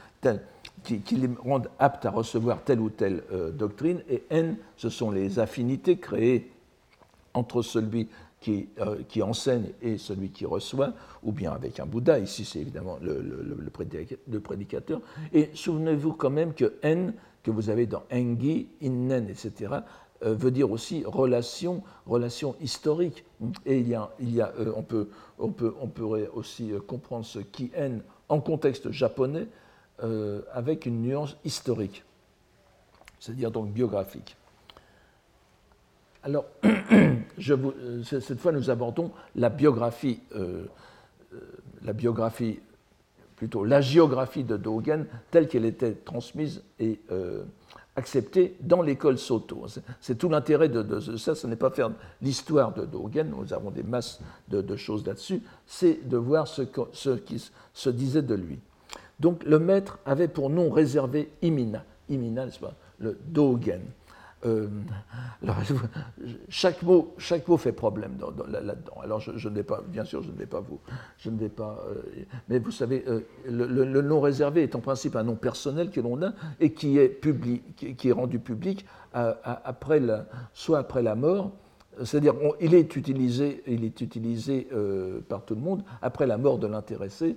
qui, 0.83 1.17
les 1.17 1.29
rendent 1.45 1.69
aptes 1.79 2.07
à 2.07 2.11
recevoir 2.11 2.63
telle 2.63 2.81
ou 2.81 2.91
telle 2.91 3.23
euh, 3.33 3.51
doctrine, 3.51 4.03
et 4.09 4.23
N, 4.31 4.57
ce 4.77 4.89
sont 4.89 5.11
les 5.11 5.39
affinités 5.39 5.99
créées 5.99 6.51
entre 7.35 7.63
celui 7.63 8.09
qui, 8.41 8.69
euh, 8.81 9.03
qui, 9.09 9.23
enseigne 9.23 9.71
et 9.83 9.99
celui 9.99 10.31
qui 10.31 10.47
reçoit, 10.47 10.93
ou 11.23 11.33
bien 11.33 11.53
avec 11.53 11.81
un 11.81 11.87
Bouddha, 11.87 12.19
ici 12.19 12.45
c'est 12.45 12.61
évidemment 12.61 12.99
le, 13.03 14.41
prédicateur. 14.41 15.01
Et 15.33 15.51
souvenez-vous 15.55 16.13
quand 16.13 16.31
même 16.31 16.55
que 16.55 16.75
N, 16.83 17.15
que 17.43 17.51
vous 17.51 17.71
avez 17.71 17.87
dans 17.87 18.03
Engi, 18.13 18.69
Innen, 18.83 19.29
etc., 19.29 19.75
euh, 20.25 20.35
veut 20.35 20.51
dire 20.51 20.71
aussi 20.71 21.05
relation, 21.05 21.83
relation 22.07 22.57
historique. 22.61 23.25
Et 23.67 23.79
il 23.79 23.89
y 23.89 23.95
a, 23.95 24.11
on, 24.77 24.83
peut, 24.83 25.09
on, 25.39 25.51
peut, 25.51 25.75
on 25.81 25.87
pourrait 25.87 26.29
aussi 26.35 26.73
comprendre 26.87 27.25
ce 27.25 27.39
qui 27.39 27.71
N 27.75 28.03
en 28.29 28.41
contexte 28.41 28.91
japonais 28.91 29.47
avec 30.53 30.87
une 30.87 31.03
nuance 31.03 31.37
historique, 31.45 32.05
c'est-à-dire 33.19 33.51
donc 33.51 33.71
biographique. 33.71 34.37
Alors, 36.23 36.45
Euh, 37.51 38.03
cette 38.03 38.41
fois, 38.41 38.53
nous 38.53 38.71
abordons 38.71 39.13
la 39.37 39.49
biographie, 39.49 40.21
euh, 40.35 40.65
euh, 41.35 41.41
la 41.83 41.93
biographie 41.93 42.61
plutôt 43.37 43.65
la 43.65 43.81
géographie 43.81 44.43
de 44.43 44.57
Dogen 44.57 45.07
telle 45.31 45.47
qu'elle 45.47 45.65
était 45.65 45.93
transmise 45.93 46.63
et 46.81 46.99
euh, 47.13 47.45
acceptée 47.95 48.57
dans 48.61 48.83
l'école 48.83 49.17
Soto. 49.17 49.67
C'est 50.01 50.19
tout 50.19 50.29
l'intérêt 50.29 50.69
de, 50.69 50.99
ça, 51.17 51.37
ce 51.37 51.47
n'est 51.47 51.57
pas 51.57 51.71
faire 51.71 51.93
l'histoire 52.21 52.75
de 52.75 52.85
Dogen, 52.85 53.31
nous 53.31 53.53
avons 53.53 53.71
des 53.71 53.85
masses 53.85 54.21
de, 54.49 54.77
choses 54.77 55.07
là-dessus, 55.07 55.41
c'est 55.67 56.09
de 56.09 56.17
voir 56.17 56.49
ce, 56.49 56.63
ce, 56.93 57.11
qui 57.11 57.51
se 57.73 57.91
disait 57.91 58.23
de 58.23 58.35
lui. 58.35 58.59
Donc 59.21 59.45
le 59.45 59.59
maître 59.59 59.99
avait 60.05 60.29
pour 60.29 60.51
nom 60.51 60.71
réservé 60.71 61.31
Imina, 61.43 61.85
Imina, 62.09 62.45
n'est-ce 62.45 62.61
pas, 62.61 62.75
le 62.99 63.19
Dogen. 63.27 63.83
Euh, 64.47 64.69
chaque, 66.49 66.83
mot, 66.83 67.15
chaque 67.19 67.49
mot 67.49 67.57
fait 67.57 67.73
problème 67.73 68.17
là-dedans. 68.49 68.95
Alors, 69.03 69.19
je, 69.21 69.49
ne 69.49 69.55
vais 69.55 69.65
pas, 69.65 69.83
bien 69.87 70.05
sûr, 70.05 70.23
je 70.23 70.31
ne 70.31 70.37
vais 70.37 70.47
pas 70.47 70.61
vous, 70.61 70.79
je 71.19 71.29
ne 71.31 71.37
vais 71.37 71.49
pas, 71.49 71.85
euh, 71.89 72.03
mais 72.49 72.61
vous 72.61 72.71
savez, 72.71 73.05
euh, 73.09 73.21
le, 73.47 74.01
nom 74.03 74.21
réservé 74.21 74.63
est 74.63 74.77
en 74.77 74.81
principe 74.81 75.17
un 75.17 75.25
nom 75.25 75.35
personnel 75.35 75.91
que 75.91 76.01
l'on 76.01 76.23
a 76.23 76.33
et 76.61 76.73
qui 76.73 76.99
est 76.99 77.09
public, 77.09 77.97
qui, 77.97 78.09
est 78.09 78.13
rendu 78.13 78.39
public 78.39 78.87
après 79.13 79.99
la, 79.99 80.27
soit 80.53 80.79
après 80.79 81.03
la 81.03 81.17
mort, 81.17 81.51
c'est-à-dire 82.05 82.35
il 82.61 82.75
est 82.75 82.95
utilisé, 82.95 83.65
il 83.67 83.85
est 83.85 84.01
utilisé 84.01 84.69
par 85.29 85.45
tout 85.45 85.57
le 85.57 85.61
monde 85.61 85.83
après 86.01 86.27
la 86.27 86.39
mort 86.39 86.59
de 86.59 86.69
l'intéressé 86.69 87.37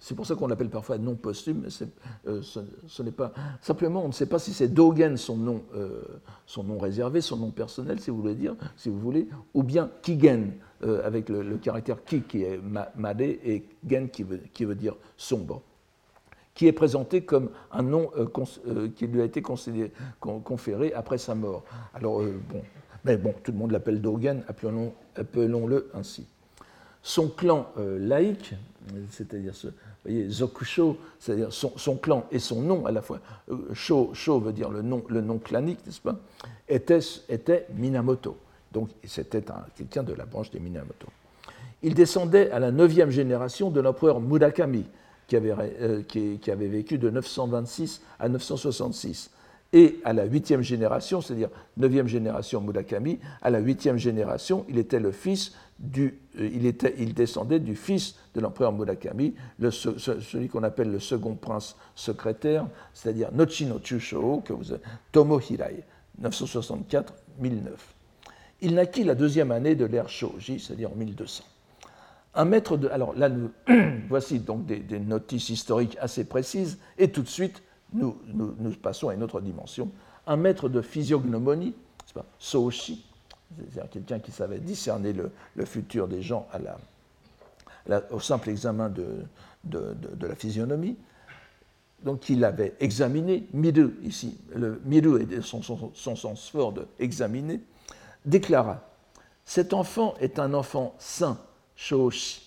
c'est 0.00 0.14
pour 0.14 0.26
ça 0.26 0.34
qu'on 0.34 0.46
l'appelle 0.46 0.70
parfois 0.70 0.96
non 0.96 1.16
posthume, 1.16 1.64
mais 1.64 1.86
euh, 2.26 2.40
ce, 2.42 3.02
n'est 3.02 3.12
pas. 3.12 3.32
Simplement, 3.60 4.02
on 4.02 4.08
ne 4.08 4.12
sait 4.12 4.26
pas 4.26 4.38
si 4.38 4.54
c'est 4.54 4.68
Dogen 4.68 5.16
son 5.18 5.36
nom, 5.36 5.62
euh, 5.74 6.02
son 6.46 6.64
nom 6.64 6.78
réservé, 6.78 7.20
son 7.20 7.36
nom 7.36 7.50
personnel, 7.50 8.00
si 8.00 8.10
vous 8.10 8.16
voulez 8.20 8.34
dire, 8.34 8.56
si 8.76 8.88
vous 8.88 8.98
voulez, 8.98 9.28
ou 9.52 9.62
bien 9.62 9.90
Kigen, 10.02 10.52
avec 10.82 11.30
le, 11.30 11.56
caractère 11.56 12.04
Ki 12.04 12.22
qui 12.22 12.42
est 12.42 12.60
madé 12.94 13.40
et 13.44 13.64
Gen 13.88 14.10
qui 14.10 14.22
veut, 14.22 14.40
qui 14.52 14.66
veut 14.66 14.74
dire 14.74 14.96
sombre, 15.16 15.62
qui 16.54 16.66
est 16.66 16.72
présenté 16.72 17.22
comme 17.22 17.50
un 17.72 17.82
nom 17.82 18.10
qui 18.94 19.06
lui 19.06 19.22
a 19.22 19.24
été 19.24 19.40
conféré 19.40 20.92
après 20.92 21.16
sa 21.16 21.34
mort. 21.34 21.64
Alors, 21.94 22.20
bon, 22.50 22.62
mais 23.04 23.16
bon, 23.16 23.34
tout 23.42 23.52
le 23.52 23.56
monde 23.56 23.70
l'appelle 23.70 24.02
Dogen, 24.02 24.42
appelons-le 24.46 25.90
ainsi. 25.94 26.26
Son 27.02 27.28
clan 27.28 27.68
laïque, 27.76 28.54
c'est-à-dire 29.10 29.54
ce, 29.54 29.68
voyez, 30.04 30.28
Zokusho, 30.28 30.96
c'est-à-dire 31.18 31.52
son, 31.52 31.96
clan 31.96 32.26
et 32.30 32.38
son 32.38 32.60
nom 32.60 32.86
à 32.86 32.92
la 32.92 33.02
fois. 33.02 33.20
Euh, 33.50 33.72
Sho, 33.74 34.12
veut 34.40 34.52
dire 34.52 34.70
le 34.70 34.82
nom, 34.82 35.02
le 35.08 35.20
nom 35.20 35.38
clanique, 35.38 35.84
n'est-ce 35.86 36.00
pas? 36.00 36.16
Était, 36.68 37.66
Minamoto. 37.74 38.36
Donc 38.72 38.90
c'était 39.04 39.42
quelqu'un 39.76 40.02
de 40.02 40.12
la 40.12 40.26
branche 40.26 40.50
des 40.50 40.60
Minamoto. 40.60 41.06
Il 41.82 41.94
descendait 41.94 42.50
à 42.50 42.58
la 42.58 42.70
neuvième 42.70 43.10
génération 43.10 43.70
de 43.70 43.80
l'empereur 43.80 44.20
Murakami, 44.20 44.84
qui 45.26 45.36
avait, 45.36 45.54
euh, 45.80 46.02
qui 46.02 46.50
avait 46.50 46.68
vécu 46.68 46.98
de 46.98 47.10
926 47.10 48.02
à 48.18 48.28
966 48.28 49.30
et 49.74 50.00
à 50.04 50.12
la 50.12 50.24
huitième 50.24 50.62
génération, 50.62 51.20
c'est-à-dire 51.20 51.50
neuvième 51.76 52.06
génération 52.06 52.60
Murakami, 52.60 53.18
à 53.42 53.50
la 53.50 53.58
huitième 53.58 53.98
génération, 53.98 54.64
il 54.68 54.78
était 54.78 55.00
le 55.00 55.10
fils 55.10 55.52
euh, 55.98 56.10
il, 56.36 57.14
descendait 57.14 57.58
du 57.58 57.74
fils 57.74 58.16
de 58.34 58.40
l'empereur 58.40 58.72
Murakami, 58.72 59.34
celui 59.60 60.48
qu'on 60.48 60.62
appelle 60.62 60.90
le 60.90 61.00
second 61.00 61.34
prince 61.34 61.76
secrétaire, 61.94 62.66
c'est-à-dire 62.92 63.30
Nochino 63.32 63.80
Chusho, 63.80 64.40
que 64.44 64.52
vous 64.52 64.74
Tomo 65.12 65.40
Hirai, 65.40 65.84
964-1009. 66.22 67.04
Il 68.60 68.74
naquit 68.74 69.04
la 69.04 69.14
deuxième 69.14 69.50
année 69.50 69.74
de 69.74 69.84
l'ère 69.84 70.08
Shoji, 70.08 70.60
c'est-à-dire 70.60 70.92
en 70.92 70.96
1200. 70.96 71.44
Un 72.36 72.44
maître 72.44 72.76
de. 72.76 72.88
Alors 72.88 73.14
là, 73.14 73.28
voici 74.08 74.40
donc 74.40 74.66
des, 74.66 74.98
notices 74.98 75.50
historiques 75.50 75.96
assez 76.00 76.24
précises, 76.24 76.78
et 76.98 77.10
tout 77.10 77.22
de 77.22 77.28
suite, 77.28 77.62
nous, 77.92 78.16
passons 78.82 79.08
à 79.08 79.14
une 79.14 79.22
autre 79.22 79.40
dimension. 79.40 79.90
Un 80.26 80.36
maître 80.36 80.68
de 80.68 80.80
physiognomonie, 80.80 81.74
Soshi, 82.38 83.04
c'est-à-dire 83.56 83.90
quelqu'un 83.90 84.18
qui 84.18 84.32
savait 84.32 84.58
discerner 84.58 85.12
le, 85.12 85.30
futur 85.64 86.08
des 86.08 86.22
gens 86.22 86.46
à 86.52 86.58
la, 87.88 88.02
au 88.10 88.20
simple 88.20 88.50
examen 88.50 88.88
de, 88.88 89.24
la 90.20 90.34
physionomie. 90.34 90.96
Donc 92.02 92.28
il 92.28 92.44
avait 92.44 92.74
examiné, 92.80 93.46
Miru 93.52 93.94
ici, 94.02 94.38
le 94.54 94.80
Miru 94.84 95.22
est 95.22 95.40
son, 95.40 95.62
son, 95.62 96.16
sens 96.16 96.50
fort 96.50 96.72
de 96.72 96.86
examiner, 96.98 97.60
déclara 98.26 98.82
Cet 99.44 99.72
enfant 99.72 100.14
est 100.20 100.38
un 100.38 100.52
enfant 100.52 100.94
saint, 100.98 101.38
Shoshi, 101.76 102.42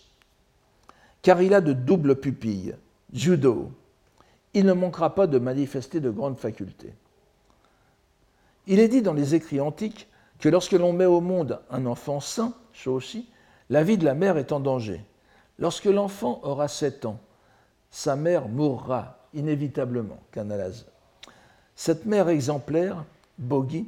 car 1.21 1.41
il 1.41 1.53
a 1.53 1.61
de 1.61 1.73
doubles 1.73 2.17
pupilles, 2.17 2.75
judo, 3.11 3.71
il 4.53 4.65
ne 4.65 4.73
manquera 4.73 5.13
pas 5.13 5.27
de 5.27 5.39
manifester 5.39 5.99
de 5.99 6.09
grandes 6.09 6.37
facultés. 6.37 6.93
Il 8.67 8.79
est 8.79 8.87
dit 8.87 9.01
dans 9.01 9.13
les 9.13 9.33
écrits 9.33 9.61
antiques 9.61 10.07
que 10.39 10.49
lorsque 10.49 10.73
l'on 10.73 10.93
met 10.93 11.05
au 11.05 11.21
monde 11.21 11.59
un 11.69 11.85
enfant 11.85 12.19
sain, 12.19 12.53
Shoshi, 12.73 13.29
la 13.69 13.83
vie 13.83 13.97
de 13.97 14.05
la 14.05 14.13
mère 14.13 14.37
est 14.37 14.51
en 14.51 14.59
danger. 14.59 15.01
Lorsque 15.59 15.85
l'enfant 15.85 16.39
aura 16.43 16.67
sept 16.67 17.05
ans, 17.05 17.19
sa 17.89 18.15
mère 18.15 18.47
mourra 18.47 19.17
inévitablement, 19.33 20.19
Canalaz. 20.31 20.85
Cette 21.75 22.05
mère 22.05 22.29
exemplaire, 22.29 23.03
Bogi, 23.37 23.87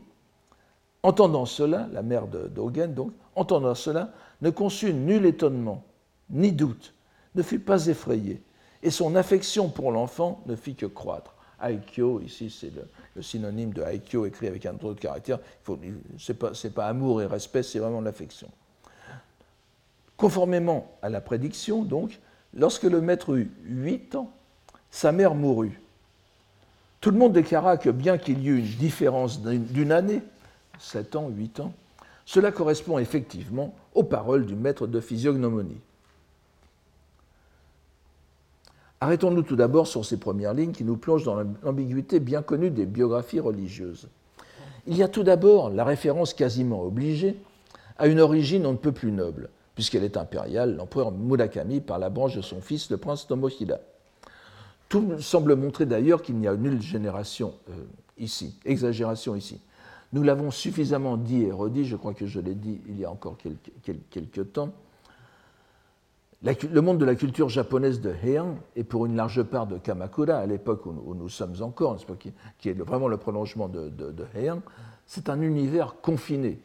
entendant 1.03 1.45
cela, 1.45 1.87
la 1.91 2.01
mère 2.01 2.27
de 2.27 2.47
Dogen 2.47 2.93
donc, 2.93 3.11
entendant 3.35 3.75
cela, 3.75 4.11
ne 4.41 4.49
conçut 4.49 4.93
nul 4.93 5.25
étonnement, 5.25 5.83
ni 6.29 6.51
doute, 6.51 6.93
ne 7.35 7.43
fut 7.43 7.59
pas 7.59 7.87
effrayée, 7.87 8.41
et 8.83 8.91
son 8.91 9.15
affection 9.15 9.69
pour 9.69 9.91
l'enfant 9.91 10.41
ne 10.45 10.55
fit 10.55 10.75
que 10.75 10.85
croître. 10.85 11.35
Aikyo, 11.61 12.21
ici 12.21 12.49
c'est 12.49 12.71
synonyme 13.21 13.73
de 13.73 13.81
Aikyo 13.81 14.25
écrit 14.25 14.47
avec 14.47 14.65
un 14.65 14.73
autre 14.73 14.99
caractère, 14.99 15.39
ce 15.65 16.31
n'est 16.31 16.37
pas, 16.37 16.51
pas, 16.73 16.87
amour 16.87 17.21
et 17.21 17.25
respect, 17.25 17.63
c'est 17.63 17.79
vraiment 17.79 18.01
l'affection. 18.01 18.49
Conformément 20.17 20.91
à 21.01 21.09
la 21.09 21.21
prédiction, 21.21 21.83
donc, 21.83 22.19
lorsque 22.53 22.83
le 22.83 23.01
maître 23.01 23.37
eut 23.37 23.51
8 23.63 24.15
ans, 24.15 24.31
sa 24.91 25.11
mère 25.11 25.35
mourut. 25.35 25.79
Tout 27.01 27.11
le 27.11 27.17
monde 27.17 27.33
déclara 27.33 27.77
que 27.77 27.89
bien 27.89 28.17
qu'il 28.17 28.39
y 28.39 28.49
eût 28.49 28.59
une 28.59 28.77
différence 28.77 29.41
d'une 29.41 29.91
année, 29.91 30.21
7 30.79 31.15
ans, 31.15 31.29
8 31.29 31.61
ans, 31.61 31.73
cela 32.25 32.51
correspond 32.51 32.99
effectivement 32.99 33.73
aux 33.95 34.03
paroles 34.03 34.45
du 34.45 34.55
maître 34.55 34.87
de 34.87 34.99
physiognomonie. 34.99 35.79
Arrêtons-nous 39.01 39.43
tout 39.43 39.55
d'abord 39.55 39.87
sur 39.87 40.05
ces 40.05 40.17
premières 40.17 40.53
lignes 40.53 40.73
qui 40.73 40.83
nous 40.83 40.97
plongent 40.97 41.23
dans 41.23 41.41
l'ambiguïté 41.63 42.19
bien 42.19 42.41
connue 42.41 42.69
des 42.69 42.85
biographies 42.85 43.39
religieuses. 43.39 44.09
Il 44.87 44.97
y 44.97 45.03
a 45.03 45.07
tout 45.07 45.23
d'abord 45.23 45.69
la 45.69 45.85
référence 45.85 46.33
quasiment 46.33 46.83
obligée 46.83 47.37
à 47.97 48.07
une 48.07 48.19
origine 48.19 48.65
on 48.65 48.73
ne 48.73 48.77
peut 48.77 48.91
plus 48.91 49.11
noble, 49.11 49.49
puisqu'elle 49.75 50.03
est 50.03 50.17
impériale, 50.17 50.75
l'empereur 50.75 51.11
Murakami 51.11 51.79
par 51.79 51.99
la 51.99 52.09
branche 52.09 52.35
de 52.35 52.41
son 52.41 52.59
fils, 52.59 52.89
le 52.89 52.97
prince 52.97 53.27
Tomohida. 53.27 53.79
Tout 54.89 55.19
semble 55.19 55.55
montrer 55.55 55.85
d'ailleurs 55.85 56.21
qu'il 56.21 56.35
n'y 56.35 56.47
a 56.47 56.55
nulle 56.55 56.81
génération 56.81 57.53
euh, 57.69 57.73
ici, 58.17 58.57
exagération 58.65 59.35
ici. 59.35 59.61
Nous 60.11 60.23
l'avons 60.23 60.49
suffisamment 60.49 61.15
dit 61.15 61.43
et 61.43 61.51
redit, 61.51 61.85
je 61.85 61.95
crois 61.95 62.13
que 62.13 62.25
je 62.25 62.39
l'ai 62.39 62.55
dit 62.55 62.81
il 62.87 62.99
y 62.99 63.05
a 63.05 63.11
encore 63.11 63.37
quelques 64.11 64.51
temps, 64.51 64.73
le 66.41 66.81
monde 66.81 66.99
de 66.99 67.05
la 67.05 67.15
culture 67.15 67.49
japonaise 67.49 67.99
de 67.99 68.13
Heian, 68.23 68.55
et 68.75 68.83
pour 68.83 69.05
une 69.05 69.15
large 69.15 69.43
part 69.43 69.67
de 69.67 69.77
Kamakura, 69.77 70.37
à 70.37 70.45
l'époque 70.45 70.85
où, 70.85 71.13
nous 71.13 71.29
sommes 71.29 71.55
encore, 71.61 71.97
qui, 72.59 72.69
est 72.69 72.73
vraiment 72.73 73.07
le 73.07 73.17
prolongement 73.17 73.67
de, 73.67 73.89
de, 73.89 74.25
Heian, 74.35 74.61
c'est 75.05 75.29
un 75.29 75.41
univers 75.41 75.95
confiné, 76.01 76.59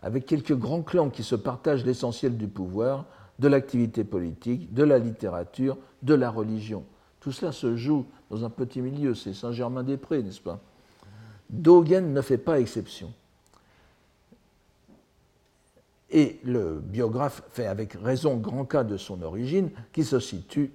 avec 0.00 0.26
quelques 0.26 0.54
grands 0.54 0.82
clans 0.82 1.08
qui 1.08 1.22
se 1.22 1.34
partagent 1.34 1.84
l'essentiel 1.84 2.36
du 2.36 2.46
pouvoir, 2.46 3.06
de 3.38 3.48
l'activité 3.48 4.04
politique, 4.04 4.72
de 4.72 4.82
la 4.82 4.98
littérature, 4.98 5.78
de 6.02 6.14
la 6.14 6.30
religion. 6.30 6.84
Tout 7.20 7.32
cela 7.32 7.52
se 7.52 7.76
joue 7.76 8.06
dans 8.30 8.44
un 8.44 8.50
petit 8.50 8.80
milieu, 8.80 9.14
c'est 9.14 9.32
Saint-Germain-des-Prés, 9.32 10.22
n'est-ce 10.22 10.40
pas? 10.40 10.60
Dogen 11.48 12.12
ne 12.12 12.20
fait 12.20 12.38
pas 12.38 12.60
exception. 12.60 13.12
Et 16.16 16.40
le 16.44 16.80
biographe 16.80 17.42
fait 17.50 17.66
avec 17.66 17.92
raison 17.92 18.38
grand 18.38 18.64
cas 18.64 18.84
de 18.84 18.96
son 18.96 19.20
origine, 19.20 19.68
qui 19.92 20.02
se 20.02 20.18
situe, 20.18 20.72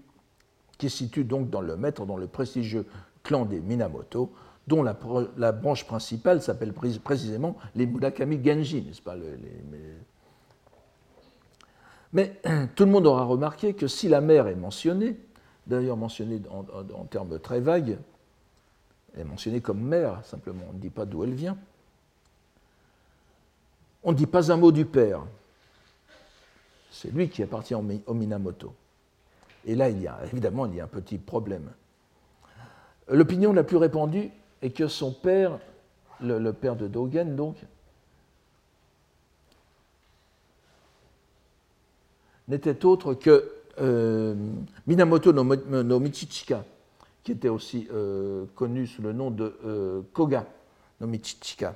qui 0.78 0.88
situe 0.88 1.24
donc 1.24 1.50
dans 1.50 1.62
le 1.62 1.76
maître, 1.76 2.06
dans 2.06 2.16
le 2.16 2.28
prestigieux 2.28 2.86
clan 3.24 3.46
des 3.46 3.60
Minamoto, 3.60 4.32
dont 4.68 4.84
la, 4.84 5.52
branche 5.52 5.88
principale 5.88 6.44
s'appelle 6.44 6.74
précisément 6.74 7.58
les 7.74 7.88
Murakami 7.88 8.40
Genji, 8.46 8.84
n'est-ce 8.84 9.02
pas 9.02 9.16
Mais 12.14 12.40
tout 12.76 12.86
le 12.86 12.92
monde 12.92 13.08
aura 13.08 13.24
remarqué 13.24 13.74
que 13.74 13.88
si 13.88 14.10
la 14.10 14.22
mère 14.22 14.48
est 14.48 14.54
mentionnée, 14.54 15.18
d'ailleurs 15.66 15.98
mentionnée 15.98 16.40
en, 16.52 16.66
en, 16.94 17.06
termes 17.06 17.40
très 17.40 17.62
vagues, 17.62 17.98
elle 19.16 19.22
est 19.22 19.26
mentionnée 19.26 19.60
comme 19.60 19.82
mère, 19.82 20.24
simplement, 20.24 20.66
on 20.70 20.74
ne 20.74 20.80
dit 20.80 20.92
pas 20.92 21.06
d'où 21.06 21.24
elle 21.24 21.34
vient, 21.34 21.58
on 24.04 24.12
ne 24.12 24.18
dit 24.18 24.26
pas 24.26 24.52
un 24.52 24.58
mot 24.58 24.72
du 24.72 24.86
père. 24.86 25.22
C'est 26.92 27.12
lui 27.12 27.30
qui 27.30 27.44
appartient 27.44 27.76
au 27.76 28.14
Minamoto. 28.14 28.74
Et 29.66 29.76
là, 29.76 29.90
il 29.90 30.02
y 30.02 30.08
a, 30.08 30.20
évidemment, 30.26 30.66
il 30.66 30.76
y 30.76 30.82
a 30.82 30.86
un 30.86 30.88
petit 30.88 31.18
problème. 31.18 31.72
L'opinion 33.08 33.54
la 33.54 33.64
plus 33.64 33.78
répandue 33.78 34.30
est 34.62 34.72
que 34.72 34.88
son 34.88 35.12
père, 35.12 35.60
le, 36.22 36.52
père 36.52 36.76
de 36.76 36.88
Dogen, 36.88 37.36
donc, 37.36 37.58
n'était 42.48 42.86
autre 42.86 43.14
que 43.14 43.52
euh, 43.80 44.36
Minamoto 44.88 45.32
no, 45.32 46.00
Michichika, 46.00 46.66
qui 47.24 47.32
était 47.32 47.50
aussi 47.50 47.88
euh, 47.92 48.46
connu 48.56 48.88
sous 48.88 49.02
le 49.02 49.14
nom 49.14 49.32
de 49.32 49.56
euh, 49.66 50.02
Koga 50.14 50.46
no 51.00 51.08
Michichika, 51.08 51.76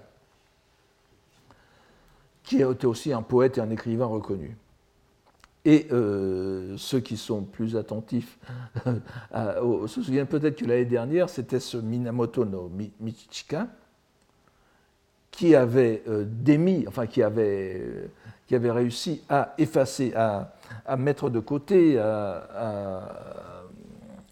qui 2.45 2.61
était 2.61 2.85
aussi 2.85 3.11
un 3.11 3.21
poète 3.21 3.57
et 3.57 3.61
un 3.61 3.69
écrivain 3.69 4.05
reconnu. 4.05 4.55
Et 5.65 5.87
ceux 5.89 6.99
qui 6.99 7.17
sont 7.17 7.41
plus 7.41 7.75
attentifs 7.75 8.37
se 9.33 9.87
souviennent 9.87 10.27
peut-être 10.27 10.57
que 10.57 10.65
l'année 10.65 10.85
dernière, 10.85 11.27
c'était 11.27 11.59
ce 11.59 11.77
Minamoto 11.77 12.45
no 12.45 12.71
Michichika 12.99 13.67
qui 15.31 15.55
avait 15.55 16.03
démis, 16.27 16.85
enfin 16.87 17.07
qui 17.07 17.23
avait, 17.23 18.09
réussi 18.51 19.23
à 19.27 19.55
effacer, 19.57 20.13
à, 20.15 20.53
à 20.85 20.97
mettre 20.97 21.31
de 21.31 21.39
côté, 21.39 21.97
à, 21.97 23.01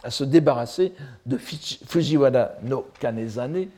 se 0.07 0.23
débarrasser 0.23 0.93
de 1.25 1.37
Fujiwara 1.37 2.51
no 2.61 2.85
Kanezane. 2.99 3.69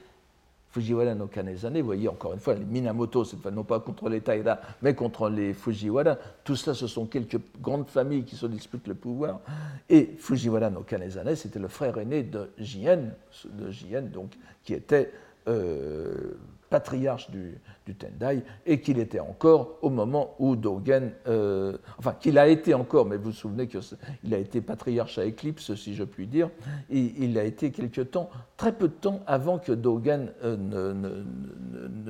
Fujiwara 0.76 1.16
no 1.16 1.28
Kanezane, 1.28 1.80
vous 1.80 1.86
voyez 1.86 2.10
encore 2.10 2.34
une 2.34 2.40
fois, 2.42 2.54
les 2.54 2.66
Minamoto, 2.66 3.24
cette 3.24 3.40
fois 3.40 3.50
non 3.50 3.64
pas 3.64 3.80
contre 3.80 4.10
les 4.10 4.20
Taira, 4.20 4.60
mais 4.82 4.94
contre 4.94 5.30
les 5.30 5.54
Fujiwara. 5.54 6.18
Tout 6.44 6.58
cela, 6.58 6.74
ce 6.74 6.86
sont 6.86 7.06
quelques 7.06 7.40
grandes 7.62 7.88
familles 7.88 8.26
qui 8.26 8.36
se 8.36 8.46
disputent 8.46 8.90
le 8.90 8.94
pouvoir. 8.94 9.40
Et 9.88 10.16
Fujiwara 10.20 10.70
no 10.70 10.82
Kanezane, 10.82 11.34
c'était 11.38 11.60
le 11.60 11.70
frère 11.70 11.98
aîné 11.98 12.24
de 12.24 12.50
Jien, 12.58 13.12
de 13.46 13.72
Jien 13.72 14.02
donc, 14.02 14.34
qui 14.66 14.74
était 14.74 15.14
euh, 15.48 16.34
patriarche 16.70 17.30
du, 17.30 17.60
Tendai, 17.98 18.42
et 18.66 18.82
qu'il 18.82 18.98
était 18.98 19.20
encore 19.20 19.78
au 19.82 19.90
moment 19.92 20.36
où 20.40 20.56
Dogen, 20.56 21.12
euh, 21.28 21.78
enfin 22.00 22.14
qu'il 22.20 22.40
a 22.40 22.48
été 22.48 22.74
encore, 22.74 23.06
mais 23.06 23.18
vous 23.18 23.26
vous 23.26 23.32
souvenez 23.32 23.68
qu'il 23.68 24.34
a 24.34 24.38
été 24.38 24.60
patriarche 24.60 25.20
à 25.20 25.26
Éclipse, 25.26 25.76
si 25.76 25.94
je 25.94 26.04
puis 26.04 26.26
dire, 26.26 26.50
il 26.90 27.38
a 27.38 27.44
été 27.44 27.72
quelque 27.72 28.02
temps, 28.02 28.30
très 28.58 28.72
peu 28.72 28.88
de 28.88 28.94
temps 28.94 29.22
avant 29.28 29.60
que 29.60 29.72
Dogen 29.72 30.32
euh, 30.44 31.24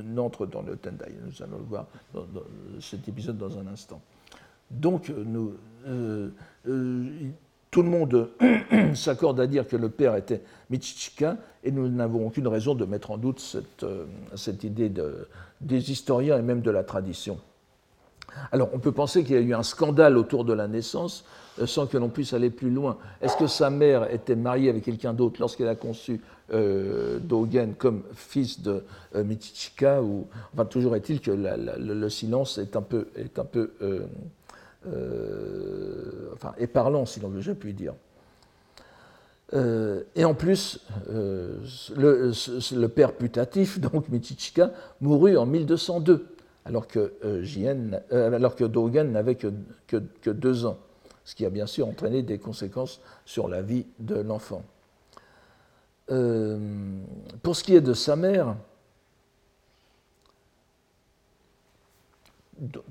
n'entre 0.04 0.46
dans 0.46 0.62
le 0.62 0.78
Tendai. 0.78 1.14
Nous 1.26 1.44
allons 1.44 1.58
le 1.58 1.66
voir 1.66 1.88
dans, 2.14 2.26
cet 2.80 3.08
épisode 3.10 3.38
dans 3.38 3.58
un 3.60 3.68
instant. 3.68 4.02
Donc, 4.72 5.10
nous, 5.10 5.54
tout 7.76 7.84
le 7.84 7.90
monde 7.90 8.30
s'accorde 8.96 9.38
à 9.42 9.48
dire 9.48 9.68
que 9.68 9.76
le 9.76 9.90
père 9.90 10.16
était 10.16 10.42
Michichika, 10.70 11.36
et 11.62 11.72
nous 11.72 11.90
n'avons 11.90 12.26
aucune 12.26 12.48
raison 12.48 12.74
de 12.74 12.86
mettre 12.86 13.12
en 13.12 13.18
doute 13.18 13.42
cette, 13.42 13.84
euh, 13.84 14.06
idée 14.64 14.88
de, 14.88 15.28
des 15.60 15.92
historiens 15.92 16.40
et 16.40 16.42
même 16.42 16.62
de 16.62 16.72
la 16.72 16.86
tradition. 16.86 17.38
Alors, 18.54 18.70
on 18.72 18.80
peut 18.80 18.94
penser 18.94 19.26
qu'il 19.26 19.36
y 19.36 19.38
a 19.38 19.42
eu 19.42 19.54
un 19.54 19.62
scandale 19.62 20.18
autour 20.18 20.46
de 20.46 20.54
la 20.54 20.70
naissance 20.70 21.26
euh, 21.60 21.66
sans 21.66 21.86
que 21.86 21.98
l'on 21.98 22.08
puisse 22.08 22.32
aller 22.32 22.50
plus 22.50 22.70
loin. 22.70 22.96
Est-ce 23.22 23.36
que 23.36 23.48
sa 23.48 23.70
mère 23.70 24.10
était 24.10 24.38
mariée 24.38 24.70
avec 24.70 24.86
quelqu'un 24.86 25.14
d'autre 25.14 25.42
lorsqu'elle 25.42 25.68
a 25.68 25.76
conçu 25.76 26.22
euh, 26.54 27.20
Dogen 27.20 27.74
comme 27.78 28.04
fils 28.14 28.62
de 28.62 28.86
Michichika 29.14 30.02
ou, 30.02 30.28
enfin, 30.54 30.64
Toujours 30.64 30.96
est-il 30.96 31.20
que 31.20 31.32
le 31.32 32.10
silence 32.10 32.58
est 32.58 32.78
un 32.78 32.82
peu, 32.82 33.10
euh, 33.82 34.06
enfin, 36.34 36.54
et 36.58 36.68
parlant, 36.68 37.06
si 37.06 37.20
l'on 37.20 37.30
veut, 37.30 37.42
je 37.42 37.52
puis 37.52 37.74
dire. 37.74 37.94
Euh, 39.54 40.04
et 40.16 40.26
en 40.26 40.34
plus, 40.34 40.80
euh, 41.10 41.60
le, 41.96 42.88
père 42.88 43.14
putatif, 43.14 43.80
donc 43.80 44.10
Michichika, 44.10 44.72
mourut 45.02 45.38
en 45.38 45.46
1202, 45.46 46.28
alors 46.66 46.88
que, 46.88 47.14
alors 48.12 48.56
que 48.56 48.64
Dogen 48.64 49.12
n'avait 49.12 49.36
que, 49.36 49.54
que, 49.88 50.30
deux 50.30 50.66
ans, 50.66 50.80
ce 51.24 51.36
qui 51.36 51.46
a 51.46 51.50
bien 51.50 51.68
sûr 51.68 51.88
entraîné 51.88 52.24
des 52.24 52.40
conséquences 52.40 53.02
sur 53.26 53.48
la 53.48 53.62
vie 53.62 53.86
de 54.00 54.16
l'enfant. 54.16 54.64
pour 56.08 57.56
ce 57.56 57.64
qui 57.64 57.76
est 57.76 57.82
de 57.82 57.94
sa 57.94 58.16
mère, 58.16 58.56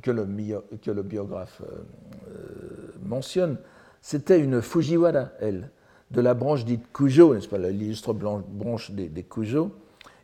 que 0.02 0.10
le, 0.10 0.24
biographe 1.02 1.62
euh, 1.62 1.84
euh, 2.28 2.92
mentionne, 3.02 3.56
c'était 4.00 4.40
une 4.40 4.60
Fujiwara, 4.60 5.28
elle, 5.40 5.70
de 6.10 6.20
la 6.20 6.34
branche 6.34 6.64
dite 6.64 6.92
Kujo, 6.92 7.34
n'est-ce 7.34 7.48
pas, 7.48 7.58
l'illustre 7.58 8.12
branche 8.12 8.90
des, 8.90 9.08
des, 9.08 9.22
Kujo, 9.22 9.72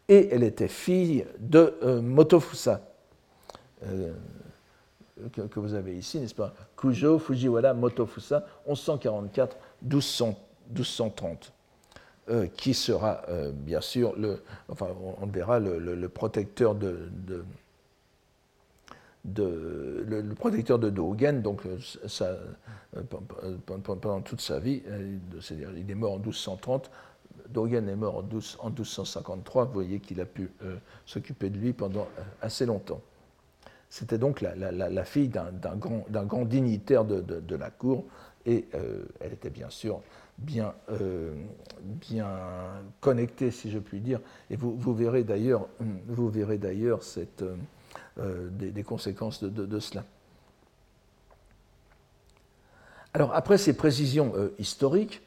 et 0.09 0.29
elle 0.31 0.43
était 0.43 0.69
fille 0.69 1.25
de 1.39 1.75
euh, 1.83 2.03
Motofusa, 2.03 2.83
que, 5.33 5.59
vous 5.59 5.75
avez 5.75 5.97
ici, 5.97 6.21
n'est-ce 6.21 6.35
pas, 6.35 6.53
Kujo, 6.77 7.19
Fujiwara, 7.19 7.73
Motofusa, 7.73 8.45
1144-1230. 8.69 11.51
qui 12.55 12.75
sera 12.75 13.23
bien 13.53 13.81
sûr 13.81 14.15
enfin 14.69 14.89
on, 15.21 15.27
verra 15.27 15.59
le, 15.59 16.09
protecteur 16.09 16.75
de, 16.75 17.11
le, 19.25 20.35
protecteur 20.35 20.79
de 20.79 20.91
Dogen, 20.91 21.43
donc 21.43 21.67
euh, 21.67 21.79
ça, 22.07 22.37
euh, 22.97 23.03
pendant 23.85 24.21
toute 24.21 24.41
sa 24.41 24.59
vie, 24.59 24.83
euh, 24.89 25.17
c'est-à-dire 25.41 25.71
il 25.77 25.91
est 25.91 25.95
mort 25.95 26.15
en 26.15 26.19
1230, 26.19 26.91
Dogen 27.49 27.89
est 27.89 27.97
mort 27.97 28.19
en, 28.19 28.23
12, 28.23 28.59
en 28.61 28.69
1253, 28.69 29.67
vous 29.67 29.73
voyez 29.73 30.01
qu'il 30.01 30.21
a 30.21 30.25
pu 30.25 30.51
s'occuper 31.05 31.51
de 31.51 31.59
lui 31.59 31.73
pendant 31.73 32.07
assez 32.41 32.65
longtemps. 32.65 33.01
C'était 33.89 34.19
donc 34.19 34.41
la, 34.41 35.05
fille 35.05 35.29
d'un 35.29 35.77
grand, 35.77 36.45
dignitaire 36.45 37.05
de, 37.05 37.57
la 37.57 37.71
cour, 37.71 38.05
et 38.47 38.67
elle 39.19 39.33
était 39.33 39.51
bien 39.51 39.69
sûr 39.69 40.01
bien, 40.39 40.75
bien 41.83 42.29
connectée, 43.01 43.51
si 43.51 43.69
je 43.69 43.81
puis 43.81 43.99
dire, 43.99 44.21
et 44.49 44.55
vous, 44.55 44.77
vous 44.77 44.95
verrez 44.95 45.25
d'ailleurs 45.25 45.67
cette 47.03 47.43
euh, 48.19 48.49
des, 48.51 48.83
conséquences 48.83 49.43
de, 49.43 49.81
cela. 49.81 50.05
Alors, 53.15 53.35
après 53.35 53.59
ces 53.59 53.73
précisions 53.75 54.33
euh, 54.37 54.55
historiques, 54.59 55.23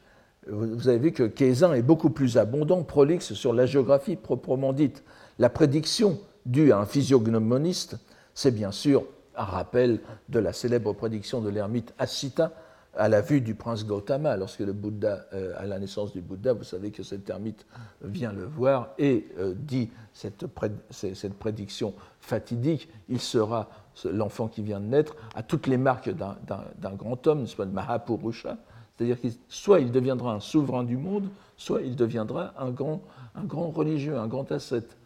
vous 0.48 0.90
avez 0.90 0.98
vu 0.98 1.12
que 1.14 1.24
Kézin 1.24 1.74
est 1.74 1.82
beaucoup 1.82 2.10
plus 2.10 2.38
abondant, 2.38 2.84
prolixe 2.84 3.34
sur 3.34 3.54
la 3.54 3.66
géographie 3.66 4.18
proprement 4.18 4.74
dite. 4.74 5.04
La 5.40 5.50
prédiction 5.50 6.20
due 6.46 6.74
à 6.74 6.80
un 6.80 6.86
physiognomoniste, 6.86 7.96
c'est 8.34 8.52
bien 8.52 8.72
sûr 8.72 9.06
un 9.36 9.46
rappel 9.46 10.02
de 10.30 10.40
la 10.40 10.52
célèbre 10.54 10.94
prédiction 10.94 11.42
de 11.42 11.50
l'ermite 11.50 11.94
Asita 11.98 12.52
à 12.96 13.10
la 13.10 13.22
vue 13.22 13.42
du 13.42 13.56
prince 13.56 13.86
Gautama, 13.86 14.38
lorsque 14.38 14.60
le 14.60 14.74
Bouddha, 14.74 15.26
euh, 15.34 15.54
à 15.58 15.66
la 15.66 15.80
naissance 15.80 16.14
du 16.14 16.22
Bouddha, 16.22 16.54
vous 16.54 16.64
savez 16.64 16.92
que 16.92 17.04
cet 17.04 17.30
ermite 17.30 17.66
vient 18.02 18.32
le 18.32 18.46
voir 18.46 18.90
et 18.98 19.28
euh, 19.40 19.54
dit 19.58 19.90
cette, 20.14 20.46
prédiction 20.48 21.94
fatidique, 22.20 22.90
il 23.10 23.20
sera 23.20 23.70
l'enfant 24.06 24.48
qui 24.48 24.62
vient 24.62 24.80
de 24.80 24.86
naître 24.86 25.16
à 25.36 25.44
toutes 25.44 25.68
les 25.68 25.78
marques 25.78 26.10
d'un 26.12 26.94
grand 26.96 27.26
homme, 27.28 27.48
soit 27.48 27.66
de 27.66 27.72
Mahapurusha, 27.72 28.58
c'est-à-dire 28.96 29.20
que 29.20 29.28
soit 29.48 29.80
il 29.80 29.92
deviendra 29.92 30.34
un 30.34 30.40
souverain 30.40 30.84
du 30.84 30.98
monde, 30.98 31.30
soit 31.58 31.82
il 31.82 31.96
deviendra 31.96 32.54
grand, 32.72 33.02
un 33.36 33.44
grand 33.44 33.70
religieux, 33.70 34.18
un 34.18 34.28
grand 34.28 34.52
ascète. 34.52 34.98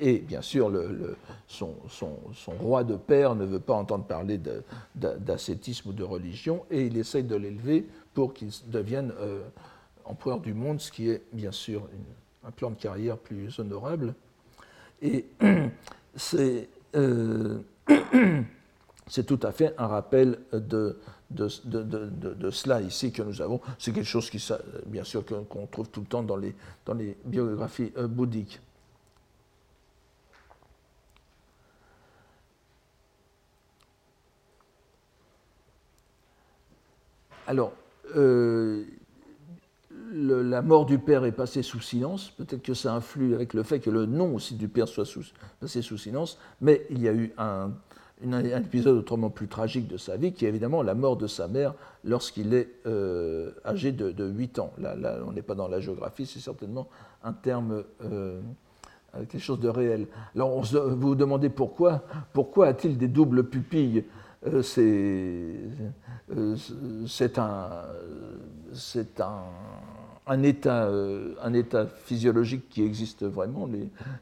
Et 0.00 0.18
bien 0.18 0.40
sûr, 0.40 0.72
son, 1.48 1.74
roi 2.60 2.82
de 2.84 2.96
père 2.96 3.34
ne 3.34 3.44
veut 3.44 3.60
pas 3.60 3.74
entendre 3.74 4.04
parler 4.04 4.40
d'ascétisme 4.94 5.90
ou 5.90 5.92
de 5.92 6.02
religion, 6.02 6.64
et 6.70 6.86
il 6.86 6.96
essaye 6.96 7.24
de 7.24 7.36
l'élever 7.36 7.86
pour 8.14 8.32
qu'il 8.32 8.50
devienne 8.68 9.12
euh, 9.20 9.42
empereur 10.06 10.40
du 10.40 10.54
monde, 10.54 10.80
ce 10.80 10.90
qui 10.90 11.10
est 11.10 11.22
bien 11.32 11.52
sûr 11.52 11.82
un 12.46 12.50
plan 12.50 12.70
de 12.70 12.76
carrière 12.76 13.18
plus 13.18 13.58
honorable. 13.58 14.14
Et 15.02 15.26
c'est 16.16 16.68
euh, 16.94 17.58
tout 19.26 19.40
à 19.42 19.52
fait 19.52 19.74
un 19.76 19.86
rappel 19.88 20.38
de, 20.52 20.98
de, 21.30 22.50
cela 22.50 22.80
ici 22.80 23.12
que 23.12 23.22
nous 23.22 23.42
avons. 23.42 23.60
C'est 23.78 23.92
quelque 23.92 24.06
chose 24.06 24.30
qui, 24.30 24.42
bien 24.86 25.04
sûr, 25.04 25.24
qu'on 25.26 25.66
trouve 25.66 25.88
tout 25.88 26.00
le 26.00 26.06
temps 26.06 26.22
dans 26.22 26.36
les, 26.36 26.54
dans 26.84 26.94
les 26.94 27.16
biographies 27.24 27.92
euh, 27.96 28.06
bouddhiques. 28.06 28.60
Alors, 37.46 37.72
euh, 38.16 38.84
la 40.12 40.62
mort 40.62 40.86
du 40.86 40.98
père 40.98 41.24
est 41.24 41.32
passée 41.32 41.62
sous 41.62 41.80
silence. 41.80 42.30
Peut-être 42.30 42.62
que 42.62 42.74
ça 42.74 42.94
influe 42.94 43.34
avec 43.34 43.54
le 43.54 43.62
fait 43.62 43.80
que 43.80 43.90
le 43.90 44.06
nom 44.06 44.34
aussi 44.34 44.54
du 44.54 44.68
père 44.68 44.88
soit 44.88 45.04
passé 45.60 45.82
sous 45.82 45.98
silence. 45.98 46.38
Mais 46.60 46.86
il 46.90 47.00
y 47.02 47.08
a 47.08 47.12
eu 47.12 47.32
un, 47.38 47.72
épisode 48.22 48.96
autrement 48.96 49.30
plus 49.30 49.46
tragique 49.46 49.86
de 49.86 49.96
sa 49.96 50.16
vie, 50.16 50.32
qui 50.32 50.44
est 50.44 50.48
évidemment 50.48 50.82
la 50.82 50.94
mort 50.94 51.16
de 51.16 51.26
sa 51.26 51.48
mère 51.48 51.74
lorsqu'il 52.02 52.54
est 52.54 52.68
euh, 52.86 53.52
âgé 53.64 53.92
de, 53.92 54.26
8 54.26 54.58
ans. 54.58 54.72
Là, 54.78 55.18
on 55.26 55.32
n'est 55.32 55.42
pas 55.42 55.54
dans 55.54 55.68
la 55.68 55.80
géographie, 55.80 56.26
c'est 56.26 56.40
certainement 56.40 56.88
un 57.22 57.32
terme, 57.32 57.84
euh, 58.02 58.40
quelque 59.28 59.38
chose 59.38 59.60
de 59.60 59.68
réel. 59.68 60.06
Alors 60.34 60.62
vous 60.62 60.96
vous 60.96 61.14
demandez 61.14 61.50
pourquoi, 61.50 62.04
pourquoi 62.32 62.68
a-t-il 62.68 62.96
des 62.96 63.08
doubles 63.08 63.44
pupilles? 63.44 64.04
C'est 67.06 67.38
un, 67.38 67.84
un 69.16 69.42
un 70.26 70.42
état, 70.42 70.86
euh, 70.86 71.34
un 71.40 71.54
état 71.54 71.86
physiologique 71.86 72.68
qui 72.68 72.82
existe 72.82 73.24
vraiment. 73.24 73.68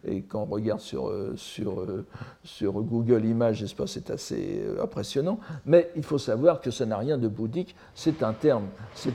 et 0.04 0.22
quand 0.22 0.42
on 0.42 0.44
regarde 0.44 0.80
sur, 0.80 1.08
euh, 1.08 1.34
euh, 1.60 2.70
Google 2.70 3.24
Images, 3.24 3.64
c'est 3.86 4.10
assez 4.10 4.62
impressionnant. 4.80 5.40
Mais 5.64 5.90
il 5.96 6.02
faut 6.02 6.18
savoir 6.18 6.60
que 6.60 6.70
ça 6.70 6.84
n'a 6.84 6.98
rien 6.98 7.16
de 7.16 7.28
bouddhique. 7.28 7.74
C'est 7.94 8.22
un 8.22 8.34
terme, 8.34 8.66
c'est 8.94 9.14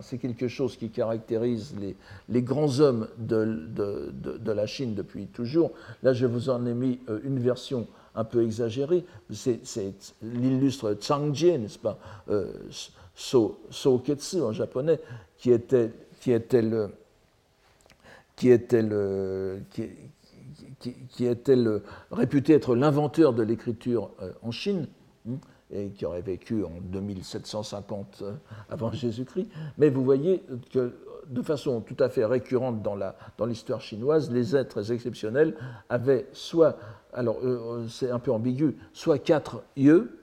c'est 0.00 0.18
quelque 0.18 0.48
chose 0.48 0.76
qui 0.76 0.90
caractérise 0.90 1.76
les, 2.28 2.42
grands 2.42 2.80
hommes 2.80 3.06
de, 3.16 4.52
la 4.52 4.66
Chine 4.66 4.94
depuis 4.94 5.26
toujours. 5.26 5.70
Là, 6.02 6.12
je 6.12 6.26
vous 6.26 6.50
en 6.50 6.66
ai 6.66 6.74
mis 6.74 6.98
une 7.24 7.38
version 7.38 7.86
un 8.14 8.24
peu 8.24 8.44
exagérée. 8.44 9.04
C'est 9.30 9.60
l'illustre 10.22 10.96
Chang 11.00 11.32
Jie, 11.32 11.58
n'est-ce 11.58 11.78
pas 11.78 11.98
So, 13.14 13.98
Ketsu 14.04 14.40
en 14.40 14.52
japonais, 14.52 15.00
qui 15.36 15.50
était, 15.50 15.92
qui 16.20 16.32
était 16.32 16.62
le, 16.62 16.90
qui 18.36 18.50
était 18.50 18.82
le, 18.82 19.62
qui, 19.70 21.26
était 21.26 21.56
le, 21.56 21.82
réputé 22.10 22.54
être 22.54 22.74
l'inventeur 22.74 23.32
de 23.34 23.42
l'écriture 23.42 24.10
euh, 24.22 24.32
en 24.42 24.50
Chine, 24.50 24.88
hein, 25.28 25.36
et 25.70 25.88
qui 25.90 26.04
aurait 26.04 26.22
vécu 26.22 26.64
en 26.64 26.72
2750 26.82 28.22
euh, 28.22 28.32
avant 28.68 28.92
Jésus-Christ. 28.92 29.48
Mais 29.78 29.90
vous 29.90 30.04
voyez 30.04 30.42
que 30.72 30.94
de 31.28 31.42
façon 31.42 31.80
tout 31.80 31.96
à 31.98 32.08
fait 32.08 32.24
récurrente 32.24 32.82
dans 32.82 32.96
l'histoire 33.46 33.78
dans 33.78 33.84
chinoise, 33.84 34.30
les 34.30 34.56
êtres 34.56 34.92
exceptionnels 34.92 35.54
avaient 35.88 36.26
soit, 36.32 36.76
alors 37.12 37.38
euh, 37.42 37.86
c'est 37.88 38.10
un 38.10 38.18
peu 38.18 38.32
ambigu, 38.32 38.76
soit 38.92 39.18
quatre 39.18 39.62
yeux, 39.76 40.18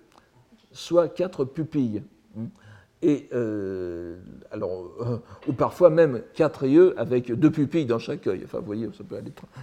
soit 0.72 1.08
quatre 1.08 1.46
pupilles. 1.46 2.04
Hein 2.38 2.48
et 3.02 3.30
euh, 3.34 4.18
euh, 4.54 5.18
ou 5.48 5.54
parfois 5.54 5.90
même 5.90 6.22
quatre 6.34 6.66
yeux 6.66 7.00
avec 7.00 7.32
deux 7.32 7.52
pupilles 7.52 7.86
dans 7.86 8.00
chaque 8.00 8.28
œil. 8.28 8.42
Enfin, 8.44 8.60
vous 8.60 8.66
voyez, 8.66 8.90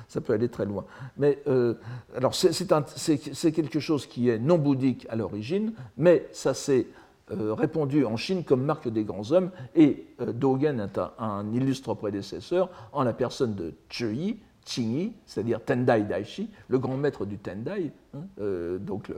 ça 0.09 0.21
peut 0.21 0.33
aller, 0.33 0.49
très 0.49 0.65
loin. 0.65 0.85
Mais 1.19 1.43
euh, 1.47 1.75
alors, 2.17 2.35
c'est 2.35 3.53
quelque 3.53 3.81
chose 3.81 4.07
qui 4.07 4.31
est 4.31 4.39
non 4.39 4.59
bouddhique 4.59 5.07
à 5.11 5.17
l'origine, 5.17 5.73
mais 5.97 6.29
ça 6.33 6.55
s'est 6.55 6.87
répandu 7.29 8.05
en 8.05 8.17
Chine 8.17 8.45
comme 8.45 8.63
marque 8.63 8.89
des 8.89 9.05
grands 9.05 9.33
hommes. 9.33 9.51
Et 9.75 10.07
Dogen 10.21 10.81
est 10.81 10.99
un, 11.19 11.45
illustre 11.53 11.95
prédécesseur 11.95 12.71
en 12.93 13.03
la 13.03 13.13
personne 13.13 13.55
de 13.55 13.75
Yi, 14.01 14.39
Qingyi, 14.67 15.13
c'est-à-dire 15.25 15.65
Tendai 15.65 16.03
Daishi, 16.03 16.51
le 16.69 16.79
grand 16.79 16.97
maître 16.97 17.25
du 17.25 17.39
Tendai, 17.39 17.93
hein, 18.15 18.19
euh, 18.41 18.79
donc 18.79 19.13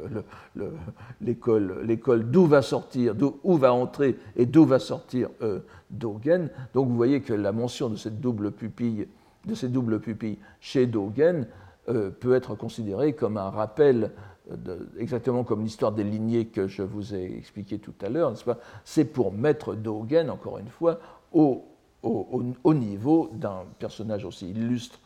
l'école 1.20 2.30
d'où 2.30 2.46
va 2.46 2.60
sortir, 2.60 3.14
où 3.42 3.56
va 3.56 3.72
entrer 3.72 4.18
et 4.36 4.44
d'où 4.44 4.66
va 4.66 4.78
sortir 4.78 5.30
euh, 5.42 5.60
Dogen. 5.90 6.50
Donc 6.74 6.88
vous 6.88 6.94
voyez 6.96 7.22
que 7.22 7.32
la 7.32 7.52
mention 7.52 7.88
de 7.88 7.96
cette 7.96 8.20
double 8.20 8.50
pupille, 8.50 9.08
de 9.46 9.54
ces 9.54 9.68
doubles 9.68 10.00
pupilles 10.00 10.38
chez 10.60 10.86
Dogen 10.86 11.46
euh, 11.88 12.10
peut 12.10 12.34
être 12.34 12.54
considérée 12.54 13.14
comme 13.14 13.38
un 13.38 13.48
rappel, 13.48 14.12
exactement 14.98 15.44
comme 15.44 15.62
l'histoire 15.62 15.92
des 15.92 16.04
lignées 16.04 16.46
que 16.46 16.68
je 16.68 16.82
vous 16.82 17.14
ai 17.14 17.36
expliqué 17.36 17.78
tout 17.78 17.94
à 18.02 18.10
l'heure, 18.10 18.34
C'est 18.84 19.04
pour 19.06 19.32
mettre 19.32 19.74
Dogen, 19.74 20.28
encore 20.30 20.58
une 20.58 20.68
fois, 20.68 20.98
au 21.32 21.64
niveau 22.64 23.30
d'un 23.34 23.64
personnage 23.78 24.24
aussi 24.26 24.50
illustre 24.50 25.00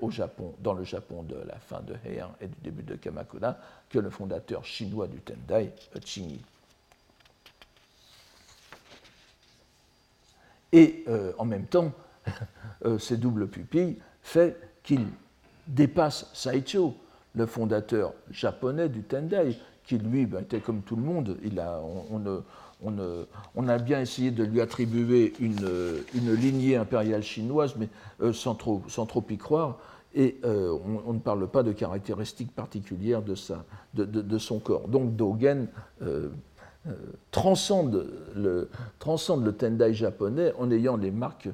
au 0.00 0.10
Japon, 0.10 0.54
dans 0.60 0.74
le 0.74 0.84
Japon 0.84 1.22
de 1.22 1.36
la 1.46 1.56
fin 1.56 1.80
de 1.80 1.94
Heian 2.04 2.34
et 2.40 2.48
du 2.48 2.56
début 2.62 2.82
de 2.82 2.96
Kamakura 2.96 3.56
que 3.88 3.98
le 3.98 4.10
fondateur 4.10 4.64
chinois 4.64 5.06
du 5.06 5.20
Tendai, 5.20 5.72
Qingyi. 6.04 6.42
Et 10.72 11.04
euh, 11.08 11.32
en 11.38 11.44
même 11.44 11.66
temps, 11.66 11.92
euh, 12.84 12.98
ces 12.98 13.16
doubles 13.16 13.48
pupilles 13.48 13.98
fait 14.22 14.58
qu'il 14.82 15.06
dépasse 15.66 16.28
Saicho, 16.34 16.94
le 17.34 17.46
fondateur 17.46 18.12
japonais 18.30 18.88
du 18.88 19.02
Tendai, 19.02 19.58
qui 19.84 19.98
lui 19.98 20.26
ben, 20.26 20.40
était 20.42 20.60
comme 20.60 20.82
tout 20.82 20.96
le 20.96 21.02
monde. 21.02 21.38
Il 21.44 21.60
a, 21.60 21.80
on, 21.80 22.42
a 23.68 23.78
bien 23.78 24.00
essayé 24.00 24.30
de 24.30 24.44
lui 24.44 24.60
attribuer 24.60 25.32
une, 25.40 26.34
lignée 26.34 26.76
impériale 26.76 27.22
chinoise, 27.22 27.74
mais 27.76 27.88
euh, 28.20 28.32
sans, 28.32 28.54
trop, 28.54 28.82
y 29.30 29.38
croire. 29.38 29.78
Et 30.14 30.38
euh, 30.44 30.76
on, 31.06 31.12
ne 31.12 31.18
parle 31.18 31.46
pas 31.46 31.62
de 31.62 31.72
caractéristiques 31.72 32.54
particulières 32.54 33.22
de, 33.22 34.38
son 34.38 34.58
corps. 34.58 34.88
Donc 34.88 35.14
Dogen 35.14 35.68
euh, 36.02 36.30
transcende, 37.30 38.06
le, 38.34 38.70
transcende 38.98 39.44
le 39.44 39.52
Tendai 39.52 39.92
japonais 39.92 40.52
en 40.58 40.70
ayant 40.70 40.96
les 40.96 41.10
marques 41.10 41.48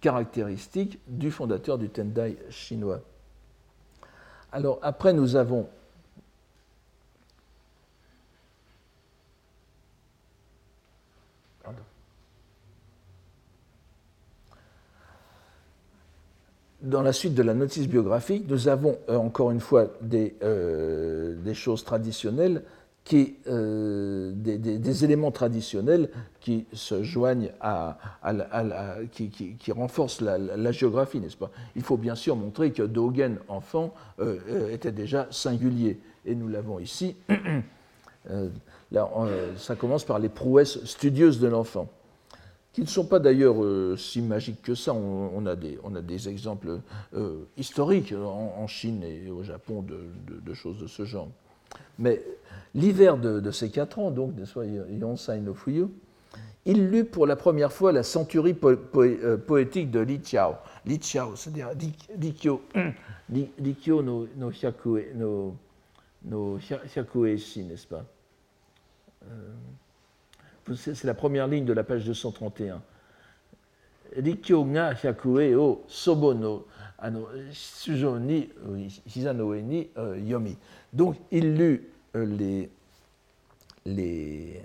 caractéristiques 0.00 0.98
du 1.08 1.30
fondateur 1.30 1.78
du 1.78 1.88
Tendai 1.88 2.36
chinois. 2.50 3.00
Alors 4.52 4.78
après, 4.82 5.12
nous 5.12 5.36
avons 5.36 5.66
dans 16.84 17.02
la 17.02 17.12
suite 17.12 17.34
de 17.34 17.42
la 17.42 17.54
notice 17.54 17.88
biographique, 17.88 18.44
nous 18.48 18.68
avons 18.68 18.98
euh, 19.08 19.16
encore 19.16 19.50
une 19.50 19.60
fois 19.60 19.86
des, 20.00 20.34
euh, 20.42 21.54
choses 21.54 21.84
traditionnelles, 21.84 22.62
qui, 23.04 23.34
euh, 23.48 24.32
des, 24.34 25.04
éléments 25.04 25.30
traditionnels 25.30 26.08
qui 26.40 26.64
se 26.72 27.02
joignent 27.02 27.50
à, 27.60 27.98
qui, 29.12 29.72
renforcent 29.72 30.22
la, 30.22 30.72
géographie, 30.72 31.20
n'est-ce 31.20 31.36
pas? 31.36 31.50
Il 31.76 31.82
faut 31.82 31.98
bien 31.98 32.14
sûr 32.14 32.34
montrer 32.34 32.72
que 32.72 32.82
Dogen, 32.82 33.36
enfant, 33.48 33.92
était 34.70 34.90
déjà 34.90 35.26
singulier. 35.30 35.98
Et 36.24 36.34
nous 36.34 36.48
l'avons 36.48 36.78
ici. 36.78 37.14
ça 39.58 39.76
commence 39.76 40.04
par 40.04 40.18
les 40.18 40.30
prouesses 40.30 40.82
studieuses 40.86 41.40
de 41.40 41.48
l'enfant 41.48 41.90
qui 42.74 42.80
ne 42.80 42.86
sont 42.86 43.06
pas 43.06 43.20
d'ailleurs 43.20 43.62
euh, 43.62 43.96
si 43.96 44.20
magiques 44.20 44.60
que 44.60 44.74
ça. 44.74 44.92
On, 44.92 45.46
a, 45.46 45.54
des, 45.54 46.28
exemples 46.28 46.80
euh, 47.14 47.44
historiques 47.56 48.12
en, 48.12 48.66
Chine 48.66 49.04
et 49.04 49.30
au 49.30 49.44
Japon 49.44 49.82
de, 49.82 50.54
choses 50.54 50.78
de 50.80 50.88
ce 50.88 51.04
genre. 51.04 51.28
Mais 52.00 52.20
l'hiver 52.74 53.16
de, 53.16 53.50
ces 53.52 53.70
quatre 53.70 54.00
ans, 54.00 54.10
donc, 54.10 54.34
de 54.34 54.44
Yonsai 54.90 55.40
no 55.40 55.54
Fuyu, 55.54 55.86
il 56.66 56.88
lut 56.88 57.04
pour 57.04 57.28
la 57.28 57.36
première 57.36 57.72
fois 57.72 57.92
la 57.92 58.02
centurie 58.02 58.56
euh, 58.64 59.36
poétique 59.36 59.92
de 59.92 60.00
Li 60.00 60.18
Qiao. 60.18 60.54
Li 60.84 60.98
Qiao, 60.98 61.36
c'est-à-dire 61.36 61.70
Likyo, 62.18 62.62
Likyo 63.30 64.02
no, 64.02 64.26
no, 65.14 65.56
no 66.24 66.58
n'est-ce 66.58 67.86
pas 67.86 68.04
c'est 70.76 71.04
la 71.04 71.14
première 71.14 71.46
ligne 71.46 71.64
de 71.64 71.72
la 71.72 71.84
page 71.84 72.04
231. 72.04 72.80
Rikyo 74.16 74.64
hyakue 74.64 75.54
o 75.56 75.84
ni 78.20 79.88
euh, 79.98 80.18
yomi. 80.18 80.56
Donc 80.92 81.16
il 81.30 81.56
lut 81.56 81.88
euh, 82.16 82.24
les, 82.24 82.70
les, 83.84 84.62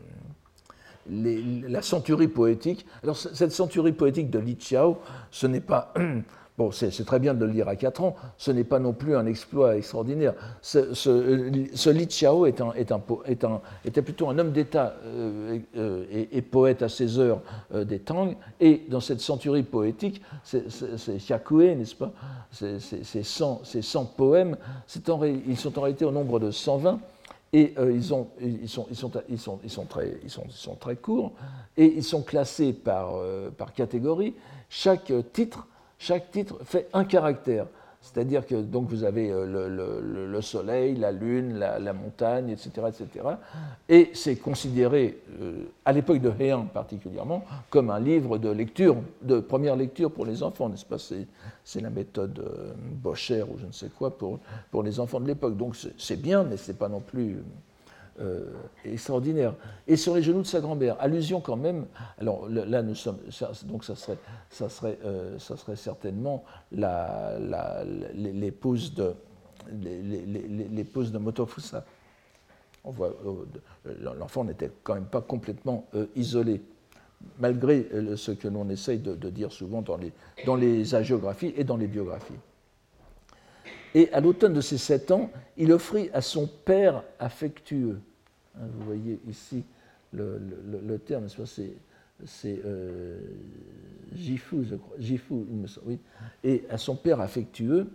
les, 1.09 1.41
la 1.67 1.81
centurie 1.81 2.27
poétique. 2.27 2.85
Alors 3.03 3.17
cette 3.17 3.51
centurie 3.51 3.93
poétique 3.93 4.29
de 4.29 4.39
Li 4.39 4.55
Qiao, 4.55 4.99
ce 5.31 5.47
n'est 5.47 5.61
pas 5.61 5.93
Bon, 6.59 6.71
c'est 6.73 7.05
très 7.05 7.19
bien 7.19 7.33
de 7.33 7.45
le 7.45 7.53
lire 7.53 7.69
à 7.69 7.77
4 7.77 8.03
ans, 8.03 8.17
ce 8.37 8.51
n'est 8.51 8.65
pas 8.65 8.79
non 8.79 8.91
plus 8.91 9.15
un 9.15 9.25
exploit 9.25 9.77
extraordinaire. 9.77 10.33
Ce, 10.61 10.93
ce, 10.93 11.89
Li 11.89 12.09
un, 12.25 13.61
était 13.85 14.01
plutôt 14.01 14.27
un 14.27 14.37
homme 14.37 14.51
d'État 14.51 14.95
euh, 15.05 15.59
euh, 15.77 16.03
et, 16.11 16.41
poète 16.41 16.81
à 16.81 16.89
ses 16.89 17.17
heures 17.17 17.39
euh, 17.73 17.85
des 17.85 17.99
Tang, 17.99 18.35
et 18.59 18.81
dans 18.89 18.99
cette 18.99 19.21
centurie 19.21 19.63
poétique, 19.63 20.21
c'est 20.43 21.29
Hyakue, 21.29 21.77
n'est-ce 21.77 21.95
pas? 21.95 22.11
Ces 22.51 23.23
100, 23.23 23.61
100, 23.63 24.05
poèmes, 24.17 24.57
ils 25.47 25.57
sont 25.57 25.79
en 25.79 25.81
réalité 25.81 26.03
au 26.03 26.11
nombre 26.11 26.41
de 26.41 26.51
120. 26.51 26.99
Et 27.53 27.73
ils, 27.79 28.13
ont, 28.13 28.27
ils, 28.41 28.67
sont, 28.67 28.79
très, 30.75 30.95
courts 30.97 31.31
et 31.77 31.85
ils 31.85 32.03
sont 32.03 32.21
classés 32.21 32.73
par 32.73 33.13
catégorie. 33.73 34.35
Chaque 34.69 35.13
titre 35.31 35.65
chaque 35.99 36.31
titre 36.31 36.57
fait 36.63 36.87
un 36.93 37.03
caractère. 37.03 37.67
C'est-à-dire 38.01 38.45
que 38.45 38.55
donc 38.55 38.87
vous 38.87 39.03
avez 39.03 39.29
euh, 39.29 40.27
le, 40.31 40.41
soleil, 40.41 40.95
la 40.95 41.11
lune, 41.11 41.59
la, 41.59 41.93
montagne, 41.93 42.49
etc., 42.49 42.69
etc. 42.87 43.25
Et 43.89 44.11
c'est 44.13 44.37
considéré, 44.37 45.19
euh, 45.41 45.65
à 45.83 45.91
l'époque 45.91 46.21
de 46.21 46.31
Heian 46.39 46.65
particulièrement, 46.65 47.43
comme 47.69 47.89
un 47.89 47.99
livre 47.99 48.37
de 48.37 48.49
lecture, 48.49 48.95
de 49.21 49.41
première 49.41 49.75
lecture 49.75 50.11
pour 50.11 50.25
les 50.25 50.41
enfants, 50.43 50.69
n'est-ce 50.69 50.85
pas? 50.85 50.97
C'est 50.97 51.81
la 51.81 51.89
méthode 51.89 52.39
euh, 52.39 52.73
Bocher 52.77 53.43
ou 53.43 53.57
je 53.59 53.65
ne 53.65 53.73
sais 53.73 53.89
quoi 53.89 54.17
pour, 54.17 54.39
pour 54.71 54.81
les 54.81 55.01
enfants 55.01 55.19
de 55.19 55.27
l'époque. 55.27 55.57
Donc 55.57 55.75
c'est 55.97 56.21
bien, 56.21 56.45
mais 56.45 56.55
c'est 56.55 56.77
pas 56.77 56.87
non 56.87 57.01
plus 57.01 57.43
euh, 58.21 58.51
extraordinaire. 58.83 59.53
Et 59.87 59.95
sur 59.95 60.15
les 60.15 60.21
genoux 60.21 60.41
de 60.41 60.47
sa 60.47 60.59
grand-mère, 60.59 60.97
allusion 60.99 61.39
quand 61.39 61.55
même. 61.55 61.85
Alors 62.19 62.49
là, 62.49 62.81
nous 62.81 62.95
sommes. 62.95 63.19
donc 63.65 63.85
ça 63.85 63.95
serait, 63.95 64.17
ça 64.49 64.67
serait, 64.67 64.97
euh, 65.05 65.39
ça 65.39 65.55
serait 65.55 65.77
certainement 65.77 66.43
l'épouse 68.13 68.93
de 68.93 69.13
l'épouse 69.71 71.11
de 71.11 71.17
Motofusa. 71.17 71.85
On 72.83 72.91
voit, 72.91 73.15
euh, 73.25 73.45
l'enfant 74.17 74.43
n'était 74.43 74.71
quand 74.83 74.95
même 74.95 75.05
pas 75.05 75.21
complètement 75.21 75.85
isolé, 76.15 76.61
malgré 77.39 77.87
ce 78.15 78.31
que 78.31 78.47
l'on 78.49 78.69
essaye 78.69 78.99
de, 78.99 79.29
dire 79.29 79.51
souvent 79.51 79.81
dans 79.81 79.97
les, 79.97 80.11
dans 80.45 80.55
les 80.55 80.93
hagiographies 80.93 81.53
et 81.55 81.63
dans 81.63 81.77
les 81.77 81.87
biographies. 81.87 82.33
Et 83.95 84.11
à 84.13 84.19
l'automne 84.19 84.53
de 84.53 84.61
ses 84.61 84.77
sept 84.77 85.11
ans, 85.11 85.31
il 85.57 85.71
offrit 85.71 86.09
à 86.13 86.21
son 86.21 86.47
père 86.47 87.03
affectueux, 87.19 87.99
Hein, 88.55 88.65
vous 88.73 88.85
voyez 88.85 89.19
ici 89.27 89.63
le, 90.13 90.97
terme, 90.97 91.27
c'est 91.29 92.61
euh, 92.65 93.19
Jifu, 94.13 94.65
je 94.65 94.75
crois, 94.75 94.95
il 94.99 95.57
me 95.57 95.67
semble, 95.67 95.87
oui, 95.87 95.99
et 96.43 96.63
à 96.69 96.77
son 96.77 96.95
père 96.95 97.21
affectueux, 97.21 97.87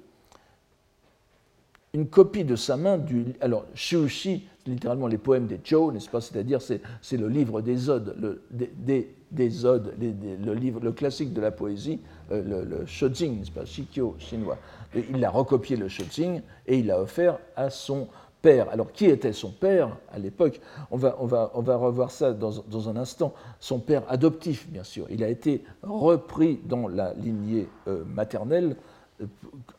une 1.94 2.08
copie 2.08 2.44
de 2.44 2.56
sa 2.56 2.76
main 2.76 2.98
du. 2.98 3.24
Alors, 3.40 3.66
Shushi, 3.74 4.46
littéralement 4.66 5.06
les 5.06 5.16
poèmes 5.18 5.46
des 5.46 5.60
Chou, 5.62 5.92
n'est-ce 5.92 6.10
pas? 6.10 6.20
C'est-à-dire, 6.20 6.60
c'est 6.60 7.16
le 7.16 7.28
livre 7.28 7.62
des 7.62 7.88
odes, 7.88 8.16
le, 8.20 8.42
des, 8.50 9.14
des, 9.30 9.64
odes, 9.64 9.94
le, 10.00 10.54
livre, 10.54 10.80
le 10.80 10.92
classique 10.92 11.32
de 11.32 11.40
la 11.40 11.52
poésie, 11.52 12.00
euh, 12.32 12.42
le, 12.42 12.64
le 12.64 13.28
n'est-ce 13.28 13.50
pas? 13.50 13.64
Shikyo 13.64 14.16
chinois. 14.18 14.58
il 14.94 15.24
a 15.24 15.30
recopié 15.30 15.76
le 15.76 15.88
Shojing 15.88 16.42
et 16.66 16.78
il 16.78 16.86
l'a 16.86 17.00
offert 17.00 17.38
à 17.56 17.70
son 17.70 18.08
alors, 18.46 18.92
qui 18.92 19.06
était 19.06 19.32
son 19.32 19.50
père 19.50 19.96
à 20.12 20.18
l'époque? 20.18 20.60
On 20.90 20.96
va, 20.96 21.16
revoir 21.16 22.10
ça 22.10 22.32
dans, 22.32 22.88
un 22.88 22.96
instant. 22.96 23.34
Son 23.60 23.78
père 23.78 24.02
adoptif, 24.08 24.68
bien 24.68 24.84
sûr. 24.84 25.06
Il 25.10 25.24
a 25.24 25.28
été 25.28 25.64
repris 25.82 26.60
dans 26.64 26.88
la 26.88 27.14
lignée 27.14 27.68
euh, 27.88 28.04
maternelle. 28.04 28.76
Euh, 29.20 29.26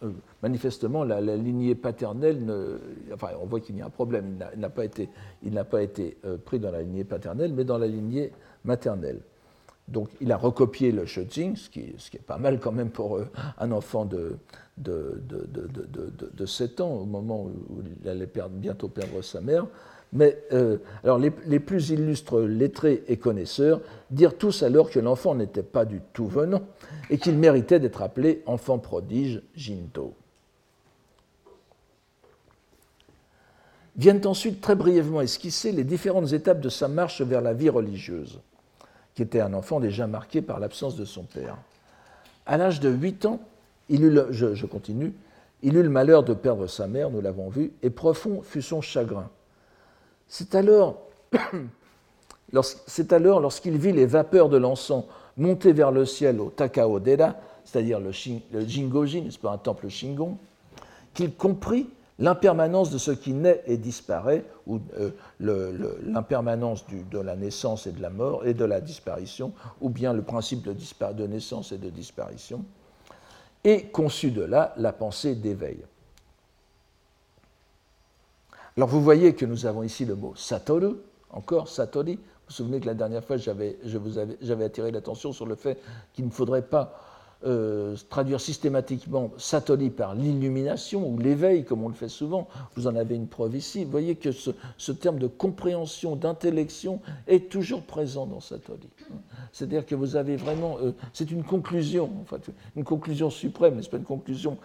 euh, 0.04 0.12
manifestement, 0.42 1.04
la, 1.04 1.20
lignée 1.22 1.76
paternelle, 1.76 2.40
enfin, 3.14 3.30
on 3.42 3.46
voit 3.46 3.60
qu'il 3.60 3.78
y 3.78 3.82
a 3.82 3.86
un 3.86 3.90
problème. 3.90 4.40
Il 4.54 4.60
n'a 5.54 5.64
pas 5.66 5.82
été 5.84 6.18
pris 6.46 6.60
dans 6.60 6.72
la 6.72 6.82
lignée 6.82 7.04
paternelle, 7.04 7.54
mais 7.54 7.64
dans 7.64 7.78
la 7.78 7.88
lignée 7.88 8.32
maternelle. 8.64 9.20
Donc 9.88 10.10
il 10.20 10.32
a 10.32 10.38
recopié 10.38 10.92
le 10.92 11.06
Shojing, 11.06 11.56
ce 11.56 11.70
qui, 11.70 11.94
ce 11.98 12.10
qui, 12.10 12.18
est 12.18 12.22
pas 12.26 12.38
mal 12.38 12.60
quand 12.60 12.72
même 12.72 12.90
pour 12.90 13.20
un 13.60 13.72
enfant 13.72 14.06
de, 14.06 14.38
de, 14.78 15.22
de, 16.34 16.46
7 16.46 16.82
ans, 16.82 16.94
au 16.94 17.06
moment 17.06 17.44
où 17.44 17.82
il 18.02 18.10
allait 18.10 18.30
bientôt 18.50 18.88
perdre 18.88 19.22
sa 19.22 19.42
mère. 19.42 19.68
Mais 20.14 20.38
euh, 20.54 20.78
alors 21.04 21.20
les, 21.20 21.60
plus 21.60 21.90
illustres 21.90 22.40
lettrés 22.40 23.04
et 23.08 23.18
connaisseurs 23.18 23.82
dirent 24.12 24.38
tous 24.38 24.64
alors 24.64 24.90
que 24.90 25.00
l'enfant 25.00 25.36
n'était 25.36 25.62
pas 25.62 25.84
du 25.84 26.00
tout 26.14 26.28
venant 26.28 26.62
et 27.10 27.18
qu'il 27.18 27.38
méritait 27.38 27.80
d'être 27.80 28.02
appelé 28.02 28.42
enfant 28.46 28.80
prodige 28.80 29.42
Jinto. 29.56 30.14
Viennent 33.98 34.26
ensuite 34.26 34.62
très 34.62 34.76
brièvement 34.76 35.22
esquisser 35.22 35.72
les 35.72 35.84
différentes 35.84 36.32
étapes 36.34 36.62
de 36.62 36.70
sa 36.70 36.88
marche 36.88 37.22
vers 37.22 37.42
la 37.42 37.54
vie 37.54 37.70
religieuse, 37.70 38.40
qui 39.16 39.22
était 39.22 39.40
un 39.40 39.54
enfant 39.54 39.80
déjà 39.80 40.08
marqué 40.08 40.42
par 40.42 40.60
l'absence 40.60 40.96
de 40.96 41.06
son 41.06 41.24
père. 41.24 41.58
À 42.46 42.58
l'âge 42.58 42.80
de 42.80 42.90
8 42.90 43.26
ans, 43.26 43.40
il 43.90 44.04
eut 44.04 44.20
je, 44.30 44.66
continue. 44.66 45.14
Il 45.64 45.78
eut 45.78 45.84
le 45.84 45.90
malheur 45.90 46.24
de 46.24 46.34
perdre 46.34 46.68
sa 46.68 46.88
mère, 46.88 47.10
nous 47.10 47.22
l'avons 47.22 47.50
vu, 47.50 47.72
et 47.82 47.90
profond 47.90 48.42
fut 48.44 48.62
son 48.62 48.82
chagrin. 48.82 49.30
C'est 50.28 50.54
alors, 50.54 51.02
c'est 52.88 53.14
alors 53.14 53.40
lorsqu'il 53.40 53.78
vit 53.78 53.94
les 53.94 54.06
vapeurs 54.06 54.50
de 54.50 54.58
l'encens 54.58 55.06
monter 55.38 55.74
vers 55.74 55.92
le 55.92 56.06
ciel 56.06 56.40
au 56.40 56.50
Takao-dera, 56.50 57.36
c'est-à-dire 57.64 58.00
le, 58.00 58.12
le 58.52 58.66
Jingoji, 58.66 59.22
n'est-ce 59.22 59.40
pas 59.40 59.52
un 59.52 59.58
temple 59.58 59.90
Shingon, 59.90 60.38
qu'il 61.14 61.34
comprit 61.34 61.90
l'impermanence 62.20 62.92
de 62.92 62.98
ce 62.98 63.12
qui 63.12 63.34
naît 63.34 63.64
et 63.66 63.78
disparaît, 63.78 64.46
ou 64.68 64.80
euh, 64.98 65.12
l'impermanence 65.40 66.86
de 66.88 67.20
la 67.20 67.36
naissance 67.36 67.88
et 67.88 67.92
de 67.92 68.02
la 68.02 68.10
mort 68.10 68.46
et 68.46 68.54
de 68.54 68.66
la 68.66 68.82
disparition, 68.82 69.54
ou 69.82 69.90
bien 69.90 70.14
le 70.14 70.22
principe 70.22 70.64
de, 70.64 70.74
de 71.14 71.28
naissance 71.28 71.72
et 71.72 71.78
de 71.78 71.90
disparition, 71.90 72.64
et 73.64 73.88
conçut 73.88 74.32
de 74.32 74.44
là 74.44 74.74
la 74.78 74.94
pensée 74.94 75.36
d'éveil. 75.36 75.80
Alors 78.78 78.90
vous 78.90 79.02
voyez 79.02 79.36
que 79.36 79.46
nous 79.46 79.66
avons 79.66 79.84
ici 79.84 80.06
le 80.06 80.16
mot 80.16 80.34
satoru, 80.36 80.96
encore 81.32 81.68
satori. 81.68 82.16
Vous 82.16 82.22
vous 82.50 82.54
souvenez 82.54 82.80
que 82.80 82.86
la 82.86 82.94
dernière 82.94 83.24
fois, 83.24 83.38
j'avais 83.38 83.78
attiré 84.64 84.92
l'attention 84.92 85.34
sur 85.34 85.46
le 85.46 85.56
fait 85.56 85.80
qu'il 86.14 86.26
ne 86.26 86.30
faudrait 86.30 86.62
pas 86.62 86.94
euh, 87.46 87.96
traduire 88.10 88.40
systématiquement 88.40 89.32
Satori 89.38 89.90
par 89.90 90.16
l'illumination 90.16 91.08
ou 91.08 91.20
l'éveil, 91.20 91.64
comme 91.64 91.84
on 91.84 91.90
le 91.90 91.94
fait 91.94 92.10
souvent. 92.10 92.48
Vous 92.76 92.88
en 92.88 92.96
avez 92.96 93.16
une 93.16 93.28
preuve 93.28 93.56
ici. 93.56 93.84
Vous 93.84 93.92
voyez 93.92 94.16
que 94.16 94.32
ce, 94.32 94.92
terme 94.92 95.20
de 95.20 95.28
compréhension, 95.28 96.16
d'intellection 96.16 97.02
est 97.28 97.50
toujours 97.50 97.84
présent 97.84 98.26
dans 98.26 98.40
Satori. 98.40 98.90
C'est-à-dire 99.52 99.86
que 99.86 99.96
vous 99.96 100.16
avez 100.16 100.38
vraiment. 100.38 100.78
Euh, 100.82 100.92
c'est 101.14 101.30
une 101.30 101.44
conclusion, 101.44 102.10
enfin, 102.22 102.38
une 102.76 102.84
conclusion 102.84 103.30
suprême, 103.30 103.76
n'est-ce 103.76 103.90
pas, 103.90 103.98
une 103.98 104.04
conclusion 104.04 104.58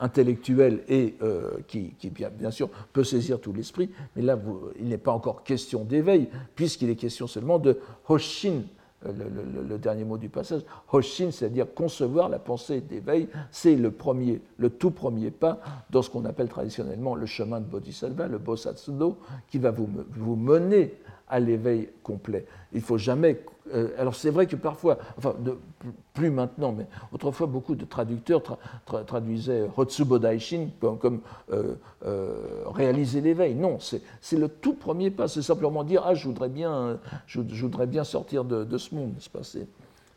intellectuelle 0.00 0.82
et 0.88 1.14
euh, 1.22 1.50
qui, 1.68 1.94
bien, 2.10 2.50
sûr, 2.50 2.70
peut 2.92 3.04
saisir 3.04 3.40
tout 3.40 3.52
l'esprit. 3.52 3.90
Mais 4.16 4.22
là, 4.22 4.38
il 4.80 4.88
n'est 4.88 4.98
pas 4.98 5.12
encore 5.12 5.44
question 5.44 5.84
d'éveil, 5.84 6.28
puisqu'il 6.54 6.90
est 6.90 6.96
question 6.96 7.26
seulement 7.26 7.58
de 7.58 7.78
Hoshin 8.08 8.62
le, 9.12 9.78
dernier 9.78 10.04
mot 10.04 10.18
du 10.18 10.28
passage, 10.28 10.62
Hoshin, 10.92 11.30
c'est-à-dire 11.30 11.66
concevoir 11.74 12.28
la 12.28 12.38
pensée 12.38 12.80
d'éveil, 12.80 13.28
c'est 13.50 13.74
le, 13.74 13.90
premier, 13.90 14.40
le 14.58 14.70
tout 14.70 14.90
premier 14.90 15.30
pas 15.30 15.60
dans 15.90 16.02
ce 16.02 16.10
qu'on 16.10 16.24
appelle 16.24 16.48
traditionnellement 16.48 17.14
le 17.14 17.26
chemin 17.26 17.60
de 17.60 17.66
Bodhisattva, 17.66 18.28
le 18.28 18.38
Bosatsudo, 18.38 19.18
qui 19.48 19.58
va 19.58 19.70
vous, 19.70 19.88
vous 20.16 20.36
mener 20.36 20.94
à 21.28 21.40
l'éveil 21.40 21.88
complet. 22.02 22.46
Il 22.72 22.78
ne 22.78 22.84
faut 22.84 22.98
jamais. 22.98 23.40
Euh, 23.72 23.88
alors 23.98 24.14
c'est 24.14 24.30
vrai 24.30 24.46
que 24.46 24.56
parfois, 24.56 24.98
enfin 25.16 25.34
plus 26.12 26.30
maintenant, 26.30 26.72
mais 26.72 26.86
autrefois 27.12 27.46
beaucoup 27.46 27.74
de 27.74 27.84
traducteurs 27.84 28.42
traduisaient 29.06 29.68
Hotsubo 29.76 30.18
Daishin 30.18 30.68
comme, 30.80 31.20
euh, 31.50 31.74
euh, 32.04 32.62
réaliser 32.66 33.20
l'éveil. 33.20 33.54
Non, 33.54 33.78
c'est 33.80 34.36
le 34.36 34.48
tout 34.48 34.74
premier 34.74 35.10
pas. 35.10 35.28
C'est 35.28 35.42
simplement 35.42 35.82
dire 35.82 36.02
ah 36.04 36.14
je 36.14 36.28
voudrais 36.28 36.48
bien, 36.48 36.98
sortir 38.04 38.44
de, 38.44 38.78
ce 38.78 38.94
monde, 38.94 39.14
nest 39.14 39.28
pas? 39.30 39.40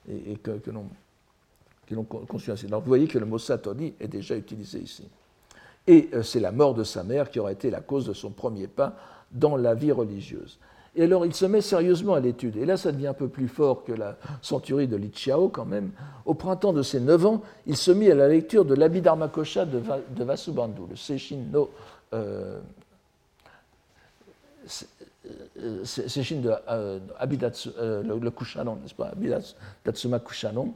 Et, 0.10 0.36
que, 0.36 0.52
que 0.52 0.72
l'on 0.72 2.04
conçu 2.04 2.52
ainsi. 2.52 2.66
Alors 2.66 2.82
vous 2.82 2.88
voyez 2.88 3.08
que 3.08 3.18
le 3.18 3.26
mot 3.26 3.38
satori 3.38 3.94
est 4.00 4.08
déjà 4.08 4.36
utilisé 4.36 4.80
ici. 4.80 5.08
Et 5.86 6.10
c'est 6.22 6.42
la 6.42 6.52
mort 6.52 6.74
de 6.74 6.84
sa 6.84 7.04
mère 7.04 7.30
qui 7.30 7.40
aurait 7.40 7.54
été 7.54 7.70
la 7.70 7.80
cause 7.80 8.06
de 8.08 8.14
son 8.14 8.32
premier 8.32 8.68
pas 8.68 8.96
dans 9.32 9.56
la 9.56 9.74
vie 9.74 9.94
religieuse. 9.94 10.60
Et 10.98 11.04
alors 11.04 11.28
il 11.28 11.34
se 11.34 11.46
met 11.46 11.62
sérieusement 11.62 12.16
à 12.16 12.20
l'étude. 12.20 12.58
Et 12.58 12.66
là, 12.66 12.76
ça 12.76 12.92
devient 12.92 13.08
un 13.08 13.14
peu 13.14 13.28
plus 13.28 13.48
fort 13.48 13.84
que 13.84 13.92
la 13.94 14.18
centurie 14.42 14.88
de 14.88 14.96
Li 14.98 15.12
Chiao 15.14 15.48
quand 15.48 15.66
même. 15.66 15.92
Au 16.26 16.34
printemps 16.34 16.74
de 16.74 16.82
ses 16.82 17.00
9 17.00 17.26
ans, 17.28 17.42
il 17.68 17.78
se 17.78 17.92
mit 17.92 18.12
à 18.12 18.16
la 18.16 18.28
lecture 18.28 18.66
de 18.66 18.74
l'Abhidharma 18.74 19.28
Kosha 19.28 19.66
de, 19.66 19.80
Vasubandhu, 20.24 20.82
le 20.90 20.96
Seishin 20.96 21.44
no. 21.52 21.70
Euh, 22.14 22.60
Seishin 25.84 26.42
de 26.42 26.52
euh, 26.70 27.00
Abidatsu, 27.20 27.70
euh, 27.78 28.04
le, 28.04 28.32
Kushanon, 28.32 28.78
n'est-ce 28.78 28.96
pas? 28.96 29.10
Abidatsuma 29.10 30.20
Kushanon. 30.20 30.74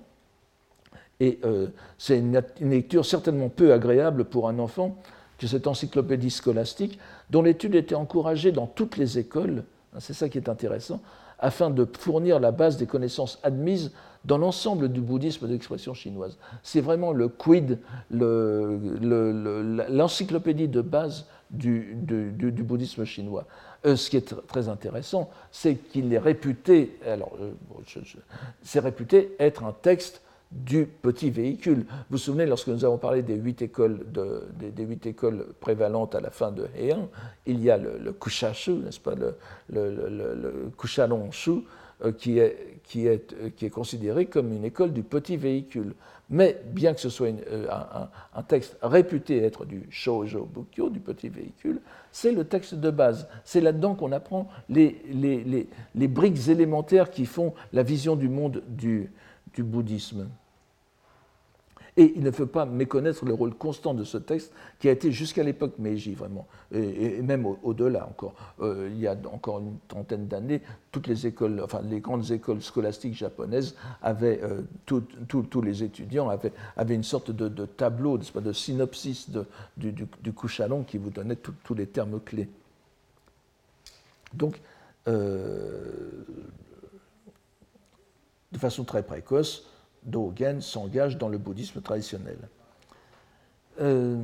Et 1.20 1.40
euh, 1.46 1.68
c'est 1.98 2.20
une, 2.20 2.42
une, 2.60 2.72
lecture 2.72 3.06
certainement 3.06 3.50
peu 3.50 3.74
agréable 3.74 4.26
pour 4.26 4.50
un 4.50 4.60
enfant 4.60 4.98
que 5.38 5.48
cette 5.48 5.68
encyclopédie 5.68 6.30
scolastique, 6.30 7.00
dont 7.30 7.42
l'étude 7.42 7.76
était 7.76 7.96
encouragée 7.96 8.52
dans 8.52 8.68
toutes 8.68 8.98
les 8.98 9.18
écoles 9.18 9.64
c'est 10.00 10.14
ça 10.14 10.30
qui 10.30 10.38
est 10.38 10.48
intéressant, 10.50 11.02
afin 11.40 11.70
de 11.70 11.86
fournir 11.98 12.40
la 12.40 12.52
base 12.52 12.78
des 12.78 12.86
connaissances 12.86 13.40
admises 13.44 13.92
dans 14.26 14.38
l'ensemble 14.38 14.90
du 14.90 15.02
bouddhisme 15.02 15.48
d'expression 15.48 15.96
chinoise. 15.96 16.38
C'est 16.64 16.82
vraiment 16.82 17.12
le 17.12 17.28
quid, 17.28 17.80
l'encyclopédie 18.12 20.68
de 20.68 20.82
base 20.82 21.26
du, 21.50 21.98
bouddhisme 22.64 23.06
chinois. 23.06 23.46
Euh, 23.84 23.96
ce 23.96 24.12
qui 24.12 24.18
est 24.18 24.36
très 24.48 24.70
intéressant, 24.70 25.32
c'est 25.52 25.74
qu'il 25.76 26.14
est 26.14 26.20
réputé, 26.20 27.00
alors, 27.08 27.32
euh, 27.42 27.54
c'est 28.62 28.80
réputé 28.80 29.36
être 29.40 29.64
un 29.64 29.74
texte 29.74 30.22
du 30.52 30.86
petit 30.86 31.30
véhicule. 31.30 31.80
Vous 31.80 32.12
vous 32.12 32.18
souvenez, 32.18 32.46
lorsque 32.46 32.68
nous 32.68 32.84
avons 32.84 32.98
parlé 32.98 33.24
des 33.24 33.36
huit 33.36 33.62
écoles, 33.62 34.06
des, 34.54 34.84
huit 34.84 35.06
écoles 35.06 35.46
prévalentes 35.60 36.16
à 36.16 36.22
la 36.22 36.30
fin 36.30 36.52
de 36.52 36.68
Heian, 36.76 37.10
il 37.46 37.62
y 37.62 37.72
a 37.72 37.78
le, 37.78 37.98
le 37.98 38.12
Kushashu, 38.12 38.72
n'est-ce 38.72 39.00
pas, 39.00 39.16
le, 39.16 39.36
le, 39.70 39.90
le 39.90 40.72
euh, 42.04 42.12
qui, 42.14 42.40
est, 42.40 42.80
qui, 42.84 43.06
est, 43.06 43.34
euh, 43.34 43.50
qui 43.56 43.66
est 43.66 43.70
considéré 43.70 44.26
comme 44.26 44.52
une 44.52 44.66
école 44.66 44.92
du 44.92 45.04
petit 45.04 45.38
véhicule. 45.38 45.94
Mais 46.32 46.60
bien 46.66 46.94
que 46.94 47.00
ce 47.00 47.10
soit 47.10 47.28
euh, 47.28 47.68
un, 48.34 48.44
texte 48.44 48.78
réputé 48.82 49.44
être 49.44 49.66
du 49.66 49.86
shoujo 49.92 50.46
bukyo, 50.46 50.90
du 50.90 51.00
petit 51.00 51.30
véhicule, 51.30 51.80
c'est 52.12 52.32
le 52.32 52.46
texte 52.46 52.74
de 52.76 52.90
base. 52.90 53.28
C'est 53.44 53.62
là-dedans 53.62 53.94
qu'on 53.94 54.14
apprend 54.14 54.48
les, 54.68 55.02
les, 55.12 55.44
les, 55.44 55.68
les, 55.94 56.08
briques 56.08 56.48
élémentaires 56.48 57.12
qui 57.12 57.26
font 57.26 57.54
la 57.72 57.84
vision 57.84 58.16
du 58.16 58.30
monde 58.30 58.64
du, 58.68 59.12
du 59.54 59.62
bouddhisme. 59.62 60.28
Et 61.98 62.14
il 62.16 62.24
ne 62.24 62.32
faut 62.32 62.46
pas 62.46 62.66
méconnaître 62.66 63.26
le 63.26 63.34
rôle 63.34 63.54
constant 63.54 63.94
de 63.94 64.06
ce 64.06 64.18
texte 64.18 64.54
qui 64.80 64.88
a 64.88 64.92
été 64.92 65.12
jusqu'à 65.12 65.44
l'époque 65.44 65.74
Meiji, 65.78 66.14
vraiment, 66.14 66.48
et, 66.72 67.22
même 67.22 67.46
au-delà 67.46 68.08
encore. 68.08 68.34
Euh, 68.62 68.90
il 68.92 69.00
y 69.00 69.08
a 69.08 69.18
encore 69.32 69.60
une 69.60 69.78
trentaine 69.90 70.28
d'années, 70.28 70.62
toutes 70.92 71.08
les 71.08 71.28
écoles, 71.28 71.62
enfin 71.62 71.82
les 71.84 72.00
grandes 72.00 72.32
écoles 72.32 72.62
scolastiques 72.62 73.16
japonaises 73.16 73.76
avaient, 74.02 74.40
euh, 74.42 74.62
tous 74.86 75.62
les 75.62 75.84
étudiants 75.84 76.30
avaient, 76.30 76.54
une 76.96 77.04
sorte 77.04 77.32
de, 77.32 77.66
tableau, 77.66 78.18
de 78.18 78.54
synopsis 78.54 79.30
de, 79.30 79.46
du, 79.76 79.92
du, 79.92 80.08
du 80.22 80.34
qui 80.88 80.98
vous 80.98 81.10
donnait 81.10 81.36
tous 81.36 81.74
les 81.74 81.88
termes 81.88 82.22
clés. 82.22 82.50
Donc, 84.34 84.62
euh, 85.08 86.24
de 88.52 88.58
façon 88.58 88.84
très 88.84 89.04
précoce, 89.04 89.68
Dogen 90.04 90.62
s'engage 90.62 91.18
dans 91.18 91.30
le 91.30 91.38
bouddhisme 91.38 91.82
traditionnel. 91.82 92.38
Euh, 93.80 94.18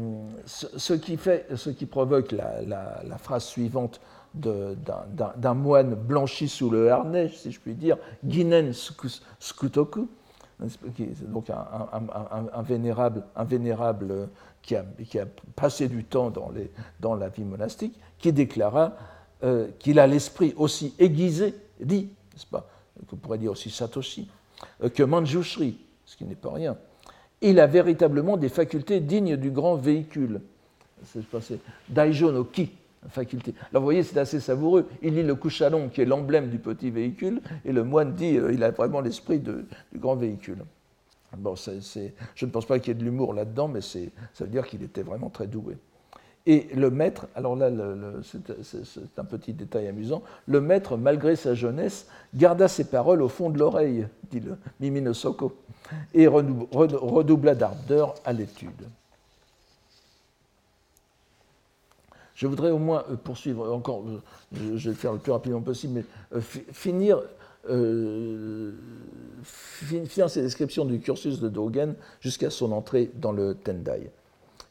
ce, 0.45 0.93
qui 0.93 1.17
fait, 1.17 1.47
ce, 1.55 1.69
qui 1.69 1.85
provoque 1.85 2.31
la, 2.31 3.17
phrase 3.17 3.45
suivante 3.45 4.01
d'un 4.33 5.53
moine 5.53 5.95
blanchi 5.95 6.47
sous 6.47 6.69
le 6.69 6.91
harnais, 6.91 7.29
si 7.29 7.51
je 7.51 7.59
puis 7.59 7.73
dire, 7.73 7.97
Ginen 8.27 8.73
Skutoku, 9.39 10.09
donc 11.21 11.49
un, 11.49 12.61
vénérable, 12.61 13.23
un 13.35 13.43
vénérable 13.45 14.29
qui 14.61 14.75
a, 14.75 14.85
passé 15.55 15.87
du 15.87 16.03
temps 16.03 16.31
dans, 16.99 17.15
la 17.15 17.29
vie 17.29 17.45
monastique, 17.45 17.97
qui 18.19 18.33
déclara 18.33 18.93
euh, 19.43 19.69
qu'il 19.79 19.99
a 19.99 20.07
l'esprit 20.07 20.53
aussi 20.57 20.93
aiguisé, 20.99 21.55
dit, 21.79 22.09
n'est-ce 22.33 22.45
pas, 22.45 22.67
qu'on 23.07 23.15
pourrait 23.15 23.37
dire 23.37 23.51
aussi 23.51 23.69
Satoshi, 23.69 24.29
que 24.93 25.03
Manjushri, 25.03 25.77
ce 26.05 26.17
qui 26.17 26.25
n'est 26.25 26.35
pas 26.35 26.51
rien. 26.51 26.77
Il 27.41 27.59
a 27.59 27.67
véritablement 27.67 28.37
des 28.37 28.49
facultés 28.49 28.99
dignes 28.99 29.37
du 29.37 29.51
grand 29.51 29.75
véhicule. 29.75 30.41
C'est 31.03 31.59
Daijo 31.89 32.31
no 32.31 32.43
Ki, 32.43 32.71
faculté. 33.09 33.53
Alors 33.69 33.81
vous 33.81 33.87
voyez, 33.87 34.03
c'est 34.03 34.17
assez 34.17 34.39
savoureux. 34.39 34.87
Il 35.03 35.15
lit 35.15 35.23
le 35.23 35.35
couchalon, 35.35 35.89
qui 35.89 36.01
est 36.01 36.05
l'emblème 36.05 36.49
du 36.49 36.57
petit 36.57 36.89
véhicule, 36.89 37.41
et 37.65 37.71
le 37.71 37.83
moine 37.83 38.15
dit 38.15 38.37
euh, 38.37 38.51
il 38.51 38.63
a 38.63 38.71
vraiment 38.71 39.01
l'esprit 39.01 39.39
du 39.39 39.65
grand 39.95 40.15
véhicule. 40.15 40.63
Bon, 41.37 41.55
je 41.55 42.45
ne 42.45 42.51
pense 42.51 42.65
pas 42.65 42.79
qu'il 42.79 42.87
y 42.87 42.91
ait 42.91 42.99
de 42.99 43.03
l'humour 43.03 43.33
là-dedans, 43.33 43.67
mais 43.67 43.81
ça 43.81 43.99
veut 44.39 44.47
dire 44.47 44.65
qu'il 44.65 44.81
était 44.81 45.03
vraiment 45.03 45.29
très 45.29 45.45
doué. 45.45 45.75
Et 46.49 46.69
le 46.73 46.89
maître, 46.89 47.27
alors 47.35 47.57
là, 47.57 47.69
c'est 48.23 49.19
un 49.19 49.25
petit 49.25 49.51
détail 49.51 49.89
amusant, 49.89 50.23
le 50.47 50.61
maître, 50.61 50.95
malgré 50.95 51.35
sa 51.35 51.53
jeunesse, 51.53 52.07
garda 52.33 52.69
ses 52.69 52.85
paroles 52.85 53.21
au 53.21 53.27
fond 53.27 53.49
de 53.49 53.59
l'oreille, 53.59 54.07
dit 54.31 54.39
le 54.39 54.55
Mimino 54.79 55.13
Soko, 55.13 55.57
et 56.13 56.25
redoubla 56.25 57.53
d'ardeur 57.53 58.15
à 58.23 58.31
l'étude. 58.31 58.87
Je 62.33 62.47
voudrais 62.47 62.71
au 62.71 62.77
moins 62.77 63.03
euh, 63.09 63.17
poursuivre 63.17 63.69
encore, 63.73 64.05
euh, 64.07 64.21
je 64.53 64.83
vais 64.85 64.89
le 64.91 64.93
faire 64.93 65.11
le 65.11 65.19
plus 65.19 65.33
rapidement 65.33 65.61
possible, 65.61 65.95
mais 65.95 66.05
euh, 66.37 66.41
finir, 66.71 67.23
finir 69.43 70.29
ces 70.29 70.43
descriptions 70.43 70.85
du 70.85 71.01
cursus 71.01 71.41
de 71.41 71.49
Dogen 71.49 71.95
jusqu'à 72.21 72.49
son 72.49 72.71
entrée 72.71 73.11
dans 73.15 73.33
le 73.33 73.53
Tendai. 73.53 74.11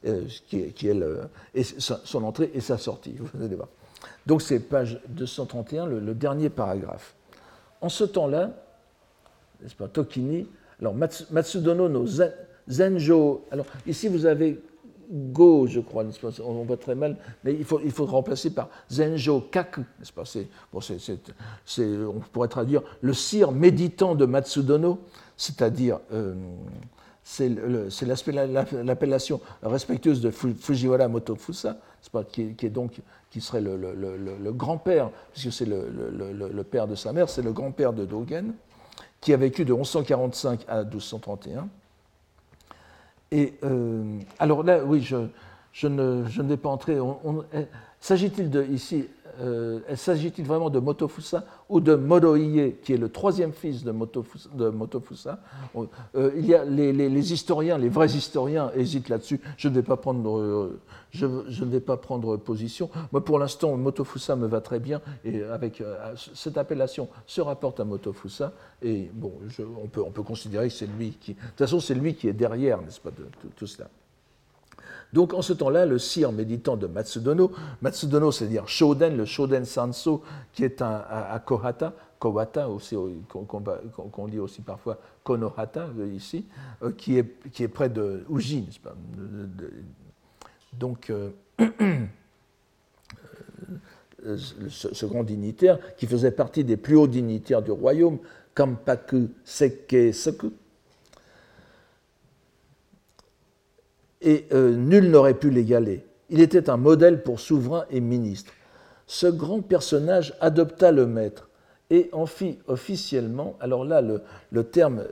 Euh, 0.06 0.26
qui 0.48 0.88
est, 0.88 1.80
son 1.88 2.22
entrée 2.22 2.50
et 2.54 2.60
sa 2.60 2.78
sortie. 2.78 3.16
Vous 3.18 3.44
allez 3.44 3.56
voir. 3.56 3.68
Donc 4.24 4.40
c'est 4.40 4.60
page 4.60 5.00
231, 5.08 5.86
le, 5.86 6.14
dernier 6.14 6.48
paragraphe. 6.48 7.14
En 7.80 7.88
ce 7.88 8.04
temps-là, 8.04 8.52
n'est-ce 9.60 9.74
pas, 9.74 9.88
Tokini, 9.88 10.46
alors 10.80 10.94
Matsudono 10.94 11.88
no 11.88 12.04
Zenjo, 12.68 13.46
alors 13.50 13.66
ici 13.86 14.06
vous 14.08 14.26
avez 14.26 14.60
Go, 15.10 15.66
je 15.68 15.80
crois, 15.80 16.04
on 16.44 16.64
voit 16.64 16.76
très 16.76 16.96
mal, 16.96 17.16
mais 17.44 17.54
il 17.54 17.64
faut, 17.64 17.80
il 17.84 17.92
faut 17.92 18.06
remplacer 18.06 18.50
par 18.50 18.68
Zenjo 18.90 19.40
Kaku, 19.40 19.82
n'est-ce 19.98 20.12
pas 20.12 20.24
On 22.08 22.20
pourrait 22.32 22.48
traduire 22.48 22.82
le 23.00 23.12
cire 23.12 23.50
méditant 23.52 24.14
de 24.14 24.26
Matsudono, 24.26 25.00
c'est-à-dire 25.36 26.00
euh, 26.12 26.34
c'est 27.28 27.48
l'appellation 28.84 29.40
respectueuse 29.60 30.20
de 30.20 30.30
Fujiwara 30.30 31.08
Motofusa, 31.08 31.76
qui, 32.30 33.40
serait 33.40 33.60
le, 33.60 34.52
grand-père, 34.52 35.10
puisque 35.32 35.52
c'est 35.52 35.66
le, 35.66 36.62
père 36.62 36.86
de 36.86 36.94
sa 36.94 37.12
mère, 37.12 37.28
c'est 37.28 37.42
le 37.42 37.52
grand-père 37.52 37.92
de 37.92 38.04
Dogen, 38.04 38.54
qui 39.20 39.32
a 39.32 39.36
vécu 39.36 39.64
de 39.64 39.72
1145 39.72 40.66
à 40.68 40.84
1231. 40.84 41.68
Et 43.32 43.54
euh, 43.64 44.20
alors 44.38 44.62
là, 44.62 44.84
oui, 44.84 45.02
je, 45.02 45.16
ne, 45.88 46.24
je 46.28 46.42
ne 46.42 46.48
vais 46.48 46.56
pas 46.56 46.68
entrer. 46.68 46.96
S'agit-il 47.98 48.50
de 48.50 48.62
ici 48.66 49.08
euh, 49.40 49.80
s'agit-il 49.94 50.44
vraiment 50.44 50.70
de 50.70 50.78
Motofusa 50.78 51.44
ou 51.68 51.80
de 51.80 51.94
Modoie, 51.94 52.38
qui 52.82 52.92
est 52.92 52.96
le 52.96 53.08
troisième 53.08 53.52
fils 53.52 53.84
de 53.84 53.90
Motofusa, 53.92 55.40
euh, 56.14 56.30
il 56.36 56.46
y 56.46 56.54
a 56.54 56.64
les, 56.64 57.32
historiens, 57.32 57.78
les 57.78 57.88
vrais 57.88 58.08
historiens 58.08 58.70
hésitent 58.74 59.08
là-dessus. 59.08 59.40
Je 59.56 59.68
ne 59.68 59.74
vais 59.74 59.82
pas 59.82 59.96
prendre, 59.96 60.38
euh, 60.38 60.80
je, 61.10 61.26
ne 61.26 61.70
vais 61.70 61.80
pas 61.80 61.96
prendre 61.96 62.36
position. 62.36 62.90
Moi, 63.12 63.24
pour 63.24 63.38
l'instant, 63.38 63.76
Motofusa 63.76 64.36
me 64.36 64.46
va 64.46 64.60
très 64.60 64.80
bien 64.80 65.00
et 65.24 65.42
avec 65.42 65.82
cette 66.34 66.58
appellation 66.58 67.08
se 67.26 67.40
rapporte 67.40 67.80
à 67.80 67.84
Motofusa. 67.84 68.52
Et 68.82 69.10
bon, 69.12 69.32
on, 69.82 69.88
peut, 69.88 70.02
on 70.02 70.10
peut 70.10 70.22
considérer 70.22 70.68
que 70.68 70.74
c'est 70.74 70.86
lui 70.86 71.16
qui, 71.20 71.34
de 71.34 71.40
toute 71.40 71.58
façon, 71.58 71.80
c'est 71.80 71.94
lui 71.94 72.14
qui 72.14 72.28
est 72.28 72.32
derrière, 72.32 72.80
n'est-ce 72.80 73.00
pas, 73.00 73.10
de 73.10 73.26
tout 73.56 73.66
cela? 73.66 73.88
Donc 75.16 75.32
en 75.32 75.40
ce 75.40 75.54
temps-là, 75.54 75.86
le 75.86 75.98
sire 75.98 76.30
méditant 76.30 76.76
de 76.76 76.86
Matsudono, 76.86 77.50
Matsudono 77.80 78.30
c'est-à-dire 78.30 78.68
Shoden, 78.68 79.16
le 79.16 79.24
Shoden 79.24 79.64
Sanso, 79.64 80.22
qui 80.52 80.62
est 80.62 80.82
un, 80.82 81.02
à, 81.08 81.38
Kohata, 81.38 81.94
Kowata, 82.18 82.68
qu'on 83.26 84.26
lit 84.26 84.38
aussi 84.38 84.60
parfois 84.60 84.98
Konohata 85.24 85.88
euh, 85.98 86.12
ici, 86.12 86.44
euh, 86.82 86.92
qui, 86.92 87.16
est, 87.16 87.50
qui 87.50 87.62
est 87.62 87.68
près 87.68 87.88
de 87.88 88.26
Uji, 88.30 88.68
Donc, 90.74 91.08
euh, 91.08 91.30
ce, 94.68 95.06
grand 95.06 95.24
dignitaire, 95.24 95.78
qui 95.96 96.06
faisait 96.06 96.30
partie 96.30 96.62
des 96.62 96.76
plus 96.76 96.96
hauts 96.96 97.06
dignitaires 97.06 97.62
du 97.62 97.70
royaume, 97.70 98.18
Kampaku 98.54 99.30
Sekke 99.46 100.12
Soku, 100.12 100.52
et 104.22 104.46
euh, 104.52 104.74
nul 104.74 105.10
n'aurait 105.10 105.34
pu 105.34 105.50
l'égaler. 105.50 106.04
Il 106.30 106.40
était 106.40 106.70
un 106.70 106.76
modèle 106.76 107.22
pour 107.22 107.40
souverain 107.40 107.84
et 107.90 108.00
ministre. 108.00 108.52
Ce 109.06 109.26
grand 109.26 109.60
personnage 109.60 110.34
adopta 110.40 110.90
le 110.90 111.06
maître 111.06 111.48
et 111.90 112.08
en 112.12 112.26
fit 112.26 112.58
officiellement, 112.66 113.56
alors 113.60 113.84
là 113.84 114.02
le, 114.02 114.64
terme 114.64 115.04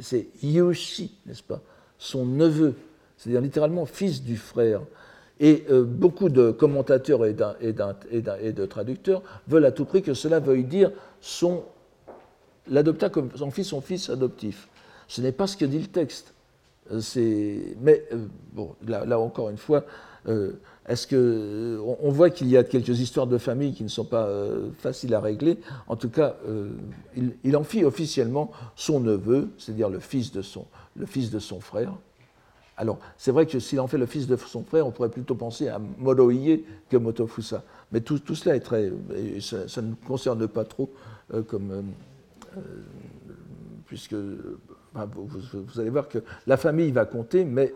c'est 0.00 0.28
Yoshi, 0.42 1.18
n'est-ce 1.26 1.42
pas, 1.42 1.60
son 1.98 2.24
neveu, 2.24 2.74
c'est-à-dire 3.18 3.42
littéralement 3.42 3.84
fils 3.84 4.22
du 4.22 4.36
frère. 4.36 4.80
Et 5.40 5.66
euh, 5.70 5.84
beaucoup 5.84 6.30
de 6.30 6.50
commentateurs 6.50 7.24
et, 7.26 7.36
et, 7.60 8.52
de 8.52 8.66
traducteurs 8.66 9.22
veulent 9.46 9.66
à 9.66 9.72
tout 9.72 9.84
prix 9.84 10.02
que 10.02 10.14
cela 10.14 10.40
veuille 10.40 10.64
dire 10.64 10.90
son 11.20 11.62
l'adopta 12.70 13.08
comme 13.08 13.30
son 13.34 13.50
fils, 13.50 13.68
son 13.68 13.80
fils 13.80 14.10
adoptif. 14.10 14.68
Ce 15.06 15.20
n'est 15.20 15.32
pas 15.32 15.46
ce 15.46 15.56
que 15.56 15.64
dit 15.64 15.78
le 15.78 15.86
texte. 15.86 16.34
Mais 16.90 18.04
euh, 18.12 18.26
bon, 18.52 18.74
là, 18.86 19.18
encore 19.18 19.50
une 19.50 19.56
fois, 19.56 19.84
euh, 20.26 20.52
est-ce 20.88 21.06
que 21.06 21.80
on, 22.00 22.10
voit 22.10 22.30
qu'il 22.30 22.48
y 22.48 22.56
a 22.56 22.64
quelques 22.64 23.00
histoires 23.00 23.26
de 23.26 23.38
famille 23.38 23.74
qui 23.74 23.82
ne 23.82 23.88
sont 23.88 24.04
pas 24.04 24.26
euh, 24.26 24.70
faciles 24.78 25.14
à 25.14 25.20
régler. 25.20 25.58
En 25.86 25.96
tout 25.96 26.08
cas, 26.08 26.36
il, 27.44 27.56
en 27.56 27.64
fit 27.64 27.84
officiellement 27.84 28.50
son 28.74 29.00
neveu, 29.00 29.50
c'est-à-dire 29.58 29.90
le 29.90 30.00
fils 30.00 30.32
de 30.32 30.42
son 30.42 30.66
le 30.96 31.06
fils 31.06 31.30
de 31.30 31.38
son 31.38 31.60
frère. 31.60 31.92
Alors, 32.76 32.98
c'est 33.16 33.32
vrai 33.32 33.46
que 33.46 33.58
s'il 33.58 33.80
en 33.80 33.86
fait 33.86 33.98
le 33.98 34.06
fils 34.06 34.26
de 34.26 34.36
son 34.36 34.64
frère, 34.64 34.86
on 34.86 34.90
pourrait 34.90 35.08
plutôt 35.10 35.34
penser 35.34 35.68
à 35.68 35.78
Moroie 35.98 36.32
que 36.88 36.96
Motofusa. 36.96 37.62
Mais 37.92 38.00
tout, 38.00 38.18
tout, 38.18 38.34
cela 38.34 38.56
est 38.56 38.60
très. 38.60 38.90
Ça, 39.40 39.82
ne 39.82 39.94
concerne 40.06 40.46
pas 40.48 40.64
trop 40.64 40.90
comme. 41.48 41.92
puisque 43.86 44.14
vous, 45.06 45.80
allez 45.80 45.90
voir 45.90 46.08
que 46.08 46.18
la 46.46 46.56
famille 46.56 46.90
va 46.90 47.04
compter, 47.04 47.44
mais 47.44 47.72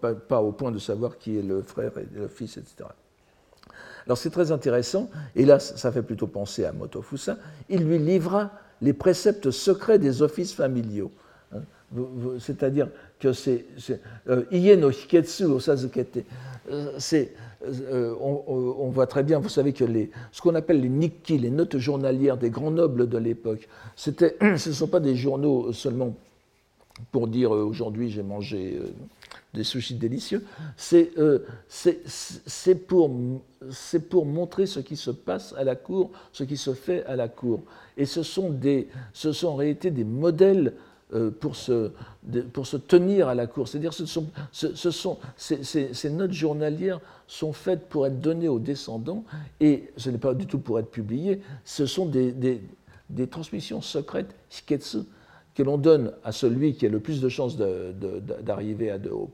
pas, 0.00 0.40
au 0.40 0.52
point 0.52 0.70
de 0.70 0.78
savoir 0.78 1.18
qui 1.18 1.38
est 1.38 1.42
le 1.42 1.62
frère 1.62 1.92
et 1.98 2.06
le 2.14 2.28
fils, 2.28 2.56
etc. 2.56 2.88
Alors 4.06 4.16
c'est 4.16 4.30
très 4.30 4.52
intéressant, 4.52 5.10
et 5.36 5.44
là 5.44 5.58
ça 5.58 5.92
fait 5.92 6.02
plutôt 6.02 6.26
penser 6.26 6.64
à 6.64 6.72
Motofusa, 6.72 7.36
il 7.68 7.84
lui 7.84 7.98
livra 7.98 8.50
les 8.80 8.92
préceptes 8.92 9.50
secrets 9.50 9.98
des 9.98 10.22
offices 10.22 10.54
familiaux. 10.54 11.12
Hein. 11.52 11.60
C'est-à-dire 12.38 12.88
que 13.18 13.32
c'est 13.32 13.66
euh, 14.28 14.44
Ie 14.50 14.76
no 14.76 14.90
Hiketsu 14.90 15.44
Osazukete. 15.44 16.24
Euh, 16.70 16.92
c'est 16.98 17.32
euh, 17.64 18.14
on, 18.20 18.88
voit 18.90 19.06
très 19.06 19.22
bien, 19.24 19.40
vous 19.40 19.48
savez 19.48 19.72
que 19.72 19.84
ce 20.30 20.40
qu'on 20.40 20.54
appelle 20.54 20.80
les 20.80 20.88
nikki, 20.88 21.38
les 21.38 21.50
notes 21.50 21.78
journalières 21.78 22.36
des 22.36 22.50
grands 22.50 22.70
nobles 22.70 23.08
de 23.08 23.18
l'époque, 23.18 23.68
ce 23.96 24.10
ne 24.42 24.56
sont 24.56 24.88
pas 24.88 25.00
des 25.00 25.16
journaux 25.16 25.72
seulement 25.72 26.14
pour 27.12 27.28
dire 27.28 27.50
aujourd'hui 27.50 28.10
j'ai 28.10 28.22
mangé 28.22 28.80
des 29.54 29.64
sushis 29.64 29.94
délicieux, 29.94 30.44
c'est 30.76 31.10
pour, 32.86 33.08
montrer 34.24 34.66
ce 34.66 34.80
qui 34.80 34.96
se 34.96 35.10
passe 35.10 35.54
à 35.56 35.64
la 35.64 35.74
cour, 35.74 36.10
ce 36.32 36.44
qui 36.44 36.56
se 36.56 36.74
fait 36.74 37.04
à 37.06 37.16
la 37.16 37.28
cour. 37.28 37.62
Et 37.96 38.04
ce 38.04 38.22
sont, 38.22 38.54
en 39.44 39.56
réalité 39.56 39.90
des 39.90 40.04
modèles 40.04 40.68
euh, 40.68 40.87
pour 41.40 41.56
se, 41.56 41.90
pour 42.52 42.66
se 42.66 42.76
tenir 42.76 43.28
à 43.28 43.34
la 43.34 43.46
cour. 43.46 43.66
C'est-à-dire 43.66 43.94
ce 43.94 44.06
sont, 44.06 44.26
ce, 44.52 44.90
sont, 44.90 45.18
ces, 45.36 46.10
notes 46.10 46.32
journalières 46.32 47.00
sont 47.26 47.52
faites 47.52 47.88
pour 47.88 48.06
être 48.06 48.20
données 48.20 48.48
aux 48.48 48.58
descendants 48.58 49.24
et 49.60 49.90
ce 49.96 50.10
n'est 50.10 50.18
pas 50.18 50.34
du 50.34 50.46
tout 50.46 50.58
pour 50.58 50.78
être 50.78 50.90
publiées, 50.90 51.40
ce 51.64 51.86
sont 51.86 52.06
des, 52.06 52.32
des, 52.32 53.26
transmissions 53.26 53.80
secrètes, 53.80 54.34
shiketsu, 54.50 54.98
que 55.54 55.62
l'on 55.62 55.78
donne 55.78 56.12
à 56.24 56.32
celui 56.32 56.74
qui 56.74 56.86
a 56.86 56.88
le 56.88 57.00
plus 57.00 57.20
de 57.20 57.28
chances 57.28 57.56
d'arriver 57.56 58.90
à 58.90 58.98
de 58.98 59.10
hauts 59.10 59.30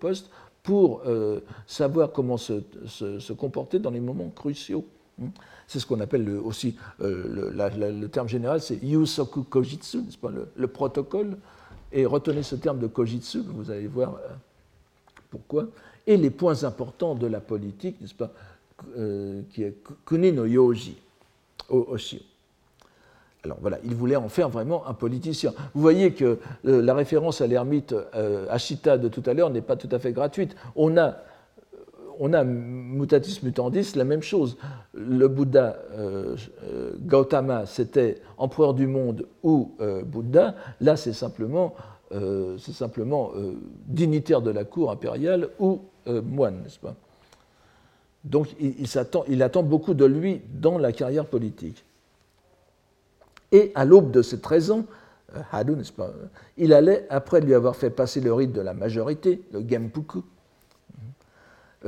pour 0.65 1.03
euh, 1.07 1.41
savoir 1.67 2.11
comment 2.11 2.39
se, 2.39 2.63
se, 2.87 3.33
comporter 3.35 3.79
dans 3.79 3.91
les 3.91 4.01
moments 4.01 4.31
cruciaux. 4.31 4.87
Hmm. 5.19 5.29
C'est 5.69 5.79
ce 5.79 5.87
qu'on 5.87 6.01
appelle 6.01 6.29
aussi, 6.31 6.77
euh, 7.03 7.53
le, 7.53 8.07
terme 8.09 8.29
général, 8.29 8.61
c'est 8.61 8.83
Yusoku 8.83 9.45
Kojitsu, 9.45 9.99
pas, 10.21 10.31
le, 10.57 10.67
protocole, 10.67 11.37
et 11.95 12.05
retenez 12.05 12.43
ce 12.43 12.57
terme 12.57 12.81
de 12.81 12.89
kojitsu, 12.89 13.43
vous 13.47 13.71
allez 13.71 13.87
voir 13.87 14.17
euh, 14.17 14.29
pourquoi, 15.31 15.69
et 16.07 16.17
les 16.17 16.31
points 16.31 16.65
importants 16.65 17.15
de 17.15 17.27
la 17.27 17.41
politique, 17.41 18.01
n'est-ce 18.01 18.15
pas, 18.15 18.33
euh, 18.99 19.41
qui 19.53 19.63
est 19.63 19.77
kuni 20.05 20.33
no 20.33 20.45
yoji, 20.45 20.97
oshio. 21.71 22.19
Alors 23.45 23.59
voilà, 23.61 23.79
il 23.85 23.95
voulait 23.95 24.17
en 24.17 24.29
faire 24.29 24.49
vraiment 24.49 24.87
un 24.89 24.95
politicien. 24.95 25.53
Vous 25.75 25.83
voyez 25.83 26.13
que 26.15 26.39
euh, 26.67 26.83
la 26.83 26.95
référence 26.95 27.41
à 27.41 27.47
l'ermite 27.47 27.95
Ashita 28.51 28.99
de 28.99 29.09
tout 29.09 29.23
à 29.27 29.35
l'heure 29.35 29.51
n'est 29.51 29.61
pas 29.61 29.77
tout 29.77 29.89
à 29.93 29.99
fait 29.99 30.13
gratuite. 30.13 30.57
On 30.77 30.97
a 30.97 31.19
on 32.19 32.33
a 32.33 32.45
mutatis 32.45 33.41
mutandis 33.43 33.95
la 33.95 34.05
même 34.05 34.23
chose. 34.23 34.57
Le 34.95 35.29
Bouddha 35.29 35.77
euh, 35.93 36.37
euh, 36.65 36.93
Gautama, 37.01 37.67
c'était 37.67 38.21
empereur 38.39 38.75
du 38.75 38.87
monde 38.87 39.27
ou 39.43 39.73
euh, 39.81 40.03
Bouddha. 40.03 40.55
Là, 40.81 40.97
c'est 40.97 41.13
simplement, 41.13 41.75
dignitaire 43.87 44.41
de 44.41 44.51
la 44.51 44.65
cour 44.65 44.91
impériale 44.91 45.49
ou 45.59 45.81
moine, 46.07 46.63
n'est-ce 46.63 46.79
pas? 46.79 46.95
Donc, 48.23 48.55
il, 48.61 49.43
attend 49.43 49.63
beaucoup 49.63 49.95
de 49.95 50.05
lui 50.05 50.41
dans 50.55 50.79
la 50.79 50.93
carrière 50.93 51.27
politique. 51.27 51.85
Et 53.51 53.73
à 53.75 53.85
l'aube 53.85 54.11
de 54.13 54.23
ses 54.23 54.41
13 54.41 54.71
ans, 54.71 54.85
Hadu, 55.51 55.73
n'est-ce 55.73 55.93
pas, 55.93 56.11
il 56.57 56.73
allait, 56.73 57.07
après 57.11 57.41
lui 57.41 57.55
avoir 57.55 57.75
fait 57.75 57.91
passer 57.91 58.21
le 58.21 58.33
rite 58.33 58.53
de 58.53 58.61
la 58.61 58.75
majorité, 58.75 59.43
le 59.53 59.67
Gempuku, 59.69 60.23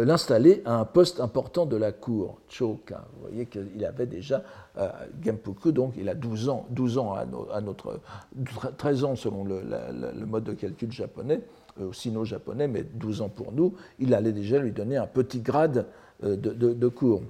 l'installer 0.05 0.63
à 0.65 0.79
un 0.79 0.85
poste 0.85 1.21
important 1.21 1.65
de 1.65 1.77
la 1.77 1.91
cour, 1.91 2.39
Choka. 2.49 3.07
Vous 3.15 3.29
voyez 3.29 3.47
qu'il 3.47 3.85
avait 3.85 4.07
déjà 4.07 4.43
euh, 4.79 4.91
donc 5.73 5.95
il 5.97 6.09
a 6.09 6.15
12 6.15 6.49
ans, 6.51 6.67
12 6.71 6.99
ans 6.99 7.15
à, 7.15 7.61
notre 7.61 8.01
13 8.77 9.05
ans 9.05 9.17
selon 9.17 9.45
le, 9.45 10.27
mode 10.27 10.45
de 10.45 10.53
calcul 10.53 10.93
japonais, 10.93 11.41
euh, 11.81 11.93
sino-japonais, 11.93 12.69
mais 12.69 12.83
12 12.83 13.23
ans 13.23 13.29
pour 13.29 13.53
nous, 13.53 13.75
il 13.99 14.13
allait 14.13 14.33
déjà 14.33 14.59
lui 14.59 14.73
donner 14.73 14.97
un 14.97 15.07
petit 15.07 15.41
grade 15.41 15.87
euh, 16.25 16.37
de, 16.37 16.89
cour. 16.89 17.23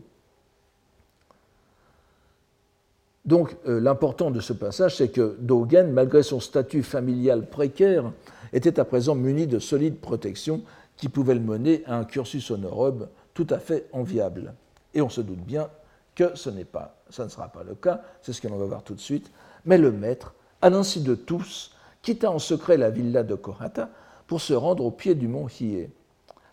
Donc 3.25 3.57
l'important 3.65 4.31
de 4.31 4.39
ce 4.39 4.53
passage, 4.53 4.97
c'est 4.97 5.09
que 5.09 5.37
Dogen, 5.41 5.91
malgré 5.91 6.23
son 6.23 6.39
statut 6.39 6.85
familial 6.85 7.47
précaire, 7.49 8.13
était 8.53 8.79
à 8.79 8.85
présent 8.85 9.17
muni 9.17 9.49
de 9.49 9.59
solides 9.59 9.99
protections 9.99 10.63
qui 10.97 11.09
pouvait 11.09 11.35
le 11.35 11.41
mener 11.41 11.83
à 11.87 11.97
un 11.97 12.05
cursus 12.05 12.51
honorobe 12.51 13.09
tout 13.35 13.47
à 13.51 13.59
fait 13.59 13.89
enviable. 13.93 14.55
Et 14.95 15.03
on 15.03 15.09
se 15.09 15.21
doute 15.21 15.41
bien 15.41 15.69
que 16.15 16.35
ce 16.35 16.49
n'est 16.49 16.65
pas, 16.65 16.97
ça 17.11 17.25
ne 17.25 17.29
sera 17.29 17.49
pas 17.49 17.63
le 17.63 17.75
cas, 17.75 18.03
c'est 18.23 18.33
ce 18.33 18.41
que 18.41 18.49
l'on 18.49 18.57
va 18.57 18.65
voir 18.65 18.83
tout 18.83 18.95
de 18.95 19.01
suite, 19.01 19.31
mais 19.67 19.77
le 19.77 19.93
maître, 19.93 20.35
à 20.63 20.71
l'insu 20.71 21.01
de 21.01 21.15
tous, 21.15 21.73
quitta 22.01 22.31
en 22.31 22.39
secret 22.39 22.79
la 22.79 22.89
villa 22.91 23.23
de 23.23 23.35
Kohata 23.35 23.91
pour 24.27 24.41
se 24.41 24.55
rendre 24.55 24.85
au 24.85 24.91
pied 24.91 25.15
du 25.15 25.29
mont 25.29 25.49
Hiei. 25.49 25.91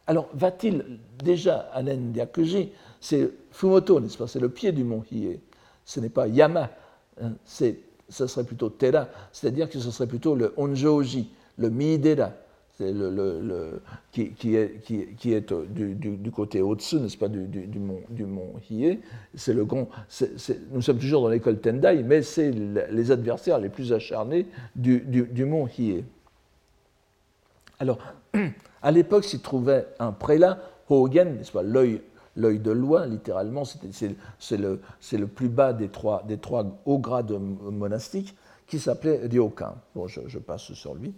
Alors, 0.06 0.28
va-t-il 0.34 1.00
déjà 1.24 1.70
à 1.74 1.82
Nendiakuji 1.82 2.72
C'est 3.00 3.32
Fumoto, 3.52 4.02
n'est-ce 4.02 4.18
pas? 4.18 4.28
C'est 4.28 4.42
le 4.42 4.50
pied 4.50 4.74
du 4.74 4.84
mont 4.84 5.04
Hiei. 5.10 5.40
Ce 5.86 6.02
n'est 6.02 6.10
pas 6.10 6.28
Yama, 6.28 6.70
hein, 7.22 7.32
ce 7.46 8.28
serait 8.28 8.44
plutôt 8.44 8.70
Tera, 8.70 9.08
c'est-à-dire 9.32 9.70
que 9.70 9.80
ce 9.80 9.92
serait 9.92 10.08
plutôt 10.08 10.36
le 10.36 10.54
Onjoji, 10.58 11.30
le 11.58 11.70
Miidera, 11.70 12.32
qui, 14.12 14.56
est, 14.56 14.90
est 15.26 15.54
du, 15.54 16.32
côté 16.32 16.62
au-dessus, 16.62 16.98
n'est-ce 16.98 17.18
pas, 17.18 17.28
du, 17.28 17.80
mont, 17.80 18.02
du. 18.10 19.00
C'est 19.36 19.54
le 19.54 19.66
grand, 19.66 19.88
nous 20.72 20.82
sommes 20.82 21.00
toujours 21.00 21.24
dans 21.24 21.30
l'école 21.30 21.60
Tendai, 21.60 22.04
mais 22.04 22.22
c'est 22.22 22.52
les 22.52 23.12
adversaires 23.12 23.60
les 23.60 23.70
plus 23.70 23.94
acharnés 23.94 24.48
du, 24.76 25.46
mont 25.46 25.68
Hiei. 25.68 26.06
Alors, 27.80 28.00
à 28.82 28.92
l'époque 28.92 29.26
s'y 29.26 29.40
trouvait 29.40 29.88
un 30.00 30.12
prélat, 30.12 30.60
Hogen, 30.90 31.38
n'est-ce 31.38 31.52
pas, 31.52 31.64
l'œil 31.64 32.02
de 32.36 32.72
loi, 32.72 33.08
littéralement, 33.08 33.64
c'est 33.66 34.58
le, 34.58 35.28
plus 35.28 35.50
bas 35.50 35.74
des 35.74 35.90
trois, 35.90 36.24
des 36.28 36.38
trois 36.38 36.66
hauts 36.86 37.00
grades 37.00 37.32
monastiques, 37.32 38.36
qui 38.68 38.80
s'appelait 38.80 39.22
Ryokan. 39.30 39.76
Bon, 39.96 40.08
je, 40.08 40.40
passe 40.40 40.74
sur 40.74 40.96
lui. 40.96 41.14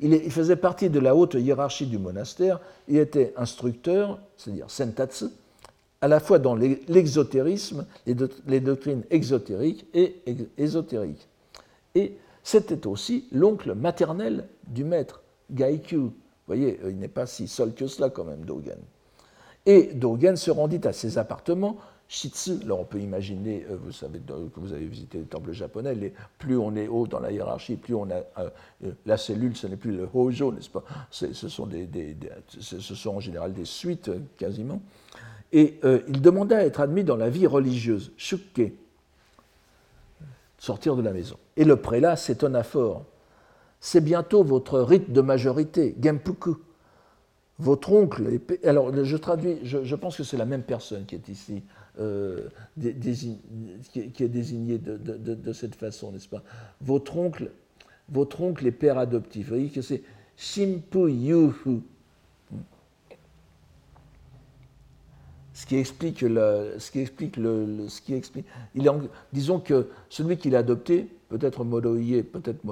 Il, 0.00 0.30
faisait 0.30 0.56
partie 0.56 0.90
de 0.90 0.98
la 0.98 1.14
haute 1.14 1.34
hiérarchie 1.34 1.86
du 1.86 1.98
monastère. 1.98 2.60
Il 2.88 2.96
était 2.96 3.32
instructeur, 3.36 4.18
c'est-à-dire 4.36 4.70
sentatsu, 4.70 5.26
à 6.00 6.08
la 6.08 6.20
fois 6.20 6.38
dans 6.38 6.54
l'exotérisme, 6.54 7.86
les, 8.06 8.60
doctrines 8.60 9.02
exotériques 9.10 9.86
et 9.92 10.16
ésotériques. 10.56 11.28
Et 11.94 12.16
c'était 12.42 12.86
aussi 12.86 13.26
l'oncle 13.32 13.74
maternel 13.74 14.46
du 14.66 14.84
maître, 14.84 15.22
Gaikyu. 15.50 15.98
Vous 15.98 16.12
voyez, 16.46 16.80
il 16.84 16.98
n'est 16.98 17.08
pas 17.08 17.26
si 17.26 17.46
seul 17.46 17.74
que 17.74 17.86
cela 17.86 18.08
quand 18.08 18.24
même, 18.24 18.44
Dogen. 18.44 18.78
Et 19.66 19.90
Dogen 19.94 20.36
se 20.36 20.50
rendit 20.50 20.80
à 20.84 20.92
ses 20.92 21.18
appartements 21.18 21.76
Shitsu, 22.12 22.58
alors 22.64 22.80
on 22.80 22.84
peut 22.84 22.98
imaginer, 22.98 23.64
euh, 23.70 23.76
vous 23.80 23.92
savez 23.92 24.18
que 24.18 24.58
vous 24.58 24.72
avez 24.72 24.84
visité 24.84 25.18
les 25.18 25.26
temples 25.26 25.52
japonais, 25.52 26.12
plus 26.40 26.58
on 26.58 26.74
est 26.74 26.88
haut 26.88 27.06
dans 27.06 27.20
la 27.20 27.30
hiérarchie, 27.30 27.76
plus 27.76 27.94
on 27.94 28.10
a 28.10 28.16
euh, 28.16 28.50
euh, 28.84 28.92
la 29.06 29.16
cellule, 29.16 29.54
ce 29.54 29.68
n'est 29.68 29.76
plus 29.76 29.92
le 29.92 30.08
hojo, 30.12 30.50
n'est-ce 30.50 30.70
pas? 30.70 30.82
Ce 31.12 31.32
sont, 31.32 31.68
en 33.14 33.20
général 33.20 33.52
des 33.52 33.64
suites 33.64 34.10
quasiment. 34.36 34.82
Et 35.52 35.78
il 36.08 36.20
demanda 36.20 36.58
à 36.58 36.64
être 36.64 36.80
admis 36.80 37.04
dans 37.04 37.16
la 37.16 37.28
vie 37.28 37.46
religieuse, 37.46 38.12
shukke, 38.16 38.72
sortir 40.58 40.96
de 40.96 41.02
la 41.02 41.12
maison. 41.12 41.36
Et 41.56 41.64
le 41.64 41.76
prélat 41.76 42.16
s'étonna 42.16 42.64
fort. 42.64 43.04
C'est 43.78 44.00
bientôt 44.00 44.42
votre 44.42 44.80
rite 44.80 45.12
de 45.12 45.20
majorité, 45.20 45.94
Gempuku. 46.00 46.56
Votre 47.60 47.92
oncle, 47.92 48.40
alors 48.64 48.92
je 49.04 49.16
traduis, 49.16 49.58
je 49.62 49.94
pense 49.94 50.16
que 50.16 50.24
c'est 50.24 50.38
la 50.38 50.46
même 50.46 50.62
personne 50.62 51.04
qui 51.04 51.14
est 51.14 51.28
ici 51.28 51.62
euh, 51.98 52.48
qui, 52.80 54.22
est 54.22 54.28
désigné 54.28 54.78
de, 54.78 55.52
cette 55.52 55.74
façon, 55.74 56.12
n'est-ce 56.12 56.28
pas? 56.28 56.42
Votre 56.80 57.16
oncle, 57.16 57.50
votre 58.08 58.40
oncle 58.40 58.66
est 58.66 58.72
père 58.72 58.98
adoptif. 58.98 59.46
Vous 59.48 59.54
voyez 59.54 59.70
que 59.70 59.82
c'est 59.82 60.02
Shimpu 60.36 61.10
Yuhu. 61.10 61.80
Ce 65.52 65.66
qui 65.66 65.76
explique 65.76 66.22
le, 66.22 66.76
ce 66.78 66.90
qui 66.90 67.00
explique 67.00 67.36
le, 67.36 67.86
ce 67.88 68.00
qui 68.00 68.14
explique. 68.14 68.46
Disons 69.32 69.60
que 69.60 69.88
celui 70.08 70.38
qui 70.38 70.48
l'a 70.48 70.58
adopté, 70.58 71.08
peut-être 71.28 71.64
Moroye, 71.64 72.22
peut-être 72.22 72.64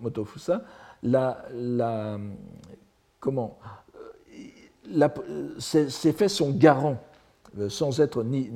Motofusa, 0.00 0.64
la, 1.02 1.44
la, 1.52 2.18
comment, 3.18 3.58
s'est 5.58 6.12
fait 6.12 6.28
son 6.28 6.50
garant 6.50 6.92
euh, 6.92 7.13
sans 7.68 8.00
être 8.00 8.22
ni, 8.22 8.50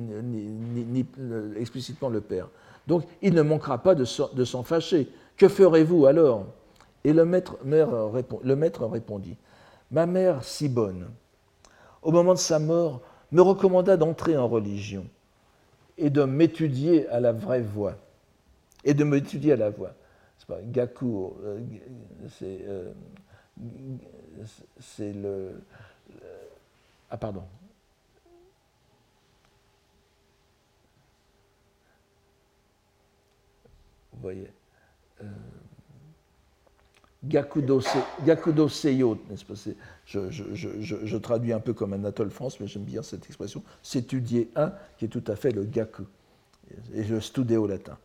euh, 1.19 1.53
explicitement 1.57 2.09
le 2.09 2.21
père. 2.21 2.49
Donc 2.87 3.03
il 3.21 3.33
ne 3.33 3.41
manquera 3.41 3.77
pas 3.77 3.95
de 3.95 4.05
s'en 4.05 4.63
fâcher. 4.63 5.09
Que 5.37 5.47
ferez-vous 5.47 6.05
alors? 6.05 6.45
Et 7.03 7.13
le 7.13 7.25
maître, 7.25 7.57
le 7.63 8.55
maître 8.55 8.85
répondit 8.85 9.37
Ma 9.91 10.05
mère, 10.05 10.43
si 10.43 10.69
bonne, 10.69 11.07
au 12.01 12.11
moment 12.11 12.33
de 12.33 12.39
sa 12.39 12.59
mort, 12.59 13.01
me 13.31 13.41
recommanda 13.41 13.97
d'entrer 13.97 14.37
en 14.37 14.47
religion 14.47 15.05
et 15.97 16.09
de 16.09 16.23
m'étudier 16.23 17.07
à 17.09 17.19
la 17.19 17.31
vraie 17.31 17.61
voie. 17.61 17.95
Et 18.83 18.93
de 18.93 19.03
m'étudier 19.03 19.53
à 19.53 19.57
la 19.57 19.69
voie. 19.69 19.93
C'est 20.37 20.47
pas 20.47 20.61
Gaku, 20.61 21.33
euh, 21.43 21.59
c'est 22.39 22.61
euh, 22.65 22.93
le. 24.99 25.51
Ah, 27.11 27.17
pardon. 27.17 27.43
Voyez. 34.21 34.51
Euh, 35.21 35.25
Gakudo, 37.23 37.81
Seyo, 38.69 39.17
je, 40.05 40.19
je, 40.31 41.05
je, 41.05 41.17
traduis 41.17 41.51
un 41.51 41.59
peu 41.59 41.73
comme 41.73 41.91
Anatole 41.91 42.29
France, 42.29 42.59
mais 42.59 42.67
j'aime 42.67 42.83
bien 42.83 43.03
cette 43.03 43.25
expression, 43.25 43.61
s'étudier 43.83 44.49
un, 44.55 44.71
qui 44.97 45.05
est 45.05 45.09
tout 45.09 45.23
à 45.27 45.35
fait 45.35 45.51
le 45.51 45.65
Gaku, 45.65 46.03
et 46.93 47.03
le 47.03 47.19
studio 47.19 47.67
latin. 47.67 47.97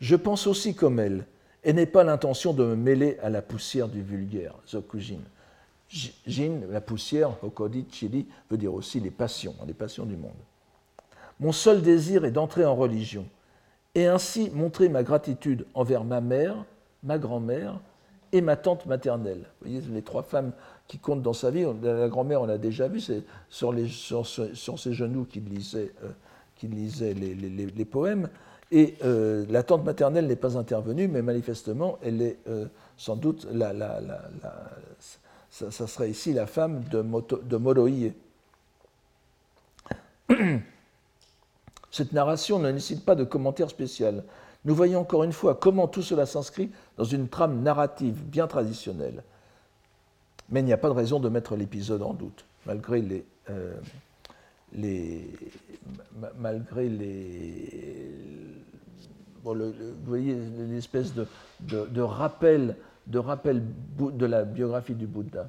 Je 0.00 0.14
pense 0.14 0.46
aussi 0.46 0.74
comme 0.76 1.00
elle, 1.00 1.26
et 1.64 1.72
n'ai 1.72 1.86
pas 1.86 2.04
l'intention 2.04 2.52
de 2.52 2.64
me 2.64 2.76
mêler 2.76 3.18
à 3.22 3.28
la 3.28 3.42
poussière 3.42 3.88
du 3.88 4.02
vulgaire, 4.02 4.54
Zokujin. 4.68 5.20
Jin, 6.26 6.60
la 6.70 6.80
poussière, 6.80 7.32
Hokodi, 7.42 7.84
Chili, 7.90 8.26
veut 8.48 8.56
dire 8.56 8.72
aussi 8.72 9.00
les 9.00 9.10
passions, 9.10 9.56
les 9.66 9.74
passions 9.74 10.06
du 10.06 10.16
monde. 10.16 10.30
Mon 11.40 11.50
seul 11.50 11.82
désir 11.82 12.24
est 12.24 12.30
d'entrer 12.30 12.64
en 12.64 12.76
religion, 12.76 13.26
et 13.94 14.06
ainsi 14.06 14.50
montrer 14.50 14.88
ma 14.88 15.02
gratitude 15.02 15.66
envers 15.74 16.04
ma 16.04 16.20
mère, 16.20 16.64
ma 17.02 17.18
grand-mère, 17.18 17.80
et 18.32 18.40
ma 18.40 18.56
tante 18.56 18.86
maternelle. 18.86 19.44
Vous 19.60 19.70
voyez, 19.70 19.80
les 19.92 20.02
trois 20.02 20.22
femmes 20.22 20.52
qui 20.86 20.98
comptent 20.98 21.22
dans 21.22 21.32
sa 21.32 21.50
vie. 21.50 21.66
La 21.82 22.08
grand-mère, 22.08 22.42
on 22.42 22.46
l'a 22.46 22.58
déjà 22.58 22.88
vu, 22.88 23.00
c'est 23.00 23.22
sur, 23.48 23.74
ses 24.78 24.92
genoux 24.92 25.24
qu'il 25.24 25.44
lisait, 25.44 25.92
euh, 26.04 26.10
les, 26.62 27.84
poèmes. 27.84 28.28
Et 28.70 28.94
euh, 29.04 29.44
la 29.48 29.64
tante 29.64 29.84
maternelle 29.84 30.26
n'est 30.28 30.36
pas 30.36 30.56
intervenue, 30.56 31.08
mais 31.08 31.22
manifestement, 31.22 31.98
elle 32.02 32.22
est 32.22 32.38
euh, 32.48 32.66
sans 32.96 33.16
doute 33.16 33.48
la, 33.52 33.72
ça, 35.50 35.70
serait 35.86 36.10
ici 36.10 36.32
la 36.32 36.46
femme 36.46 36.84
de, 36.90 37.00
Moto, 37.00 37.40
de. 37.42 37.58
Cette 41.90 42.12
narration 42.12 42.58
ne 42.58 42.70
nécessite 42.70 43.04
pas 43.04 43.14
de 43.14 43.24
commentaire 43.24 43.70
spécial 43.70 44.24
nous 44.64 44.74
voyons 44.74 45.00
encore 45.00 45.24
une 45.24 45.32
fois 45.32 45.54
comment 45.54 45.88
tout 45.88 46.02
cela 46.02 46.26
s'inscrit 46.26 46.70
dans 46.96 47.04
une 47.04 47.28
trame 47.28 47.62
narrative 47.62 48.22
bien 48.24 48.46
traditionnelle. 48.46 49.22
Mais 50.50 50.60
il 50.60 50.64
n'y 50.64 50.72
a 50.72 50.76
pas 50.78 50.88
de 50.88 50.94
raison 50.94 51.20
de 51.20 51.28
mettre 51.28 51.56
l'épisode 51.56 52.02
en 52.02 52.12
doute, 52.12 52.44
malgré 52.66 53.00
les, 53.00 53.24
euh, 53.48 53.74
malgré 56.36 56.88
les, 56.88 58.10
vous 59.42 59.72
voyez 60.04 60.36
l'espèce 60.68 61.14
de, 61.14 61.26
de, 61.60 62.00
rappel, 62.02 62.76
de 63.06 63.18
rappel 63.18 63.62
de 63.96 64.26
la 64.26 64.44
biographie 64.44 64.94
du 64.94 65.06
Bouddha. 65.06 65.48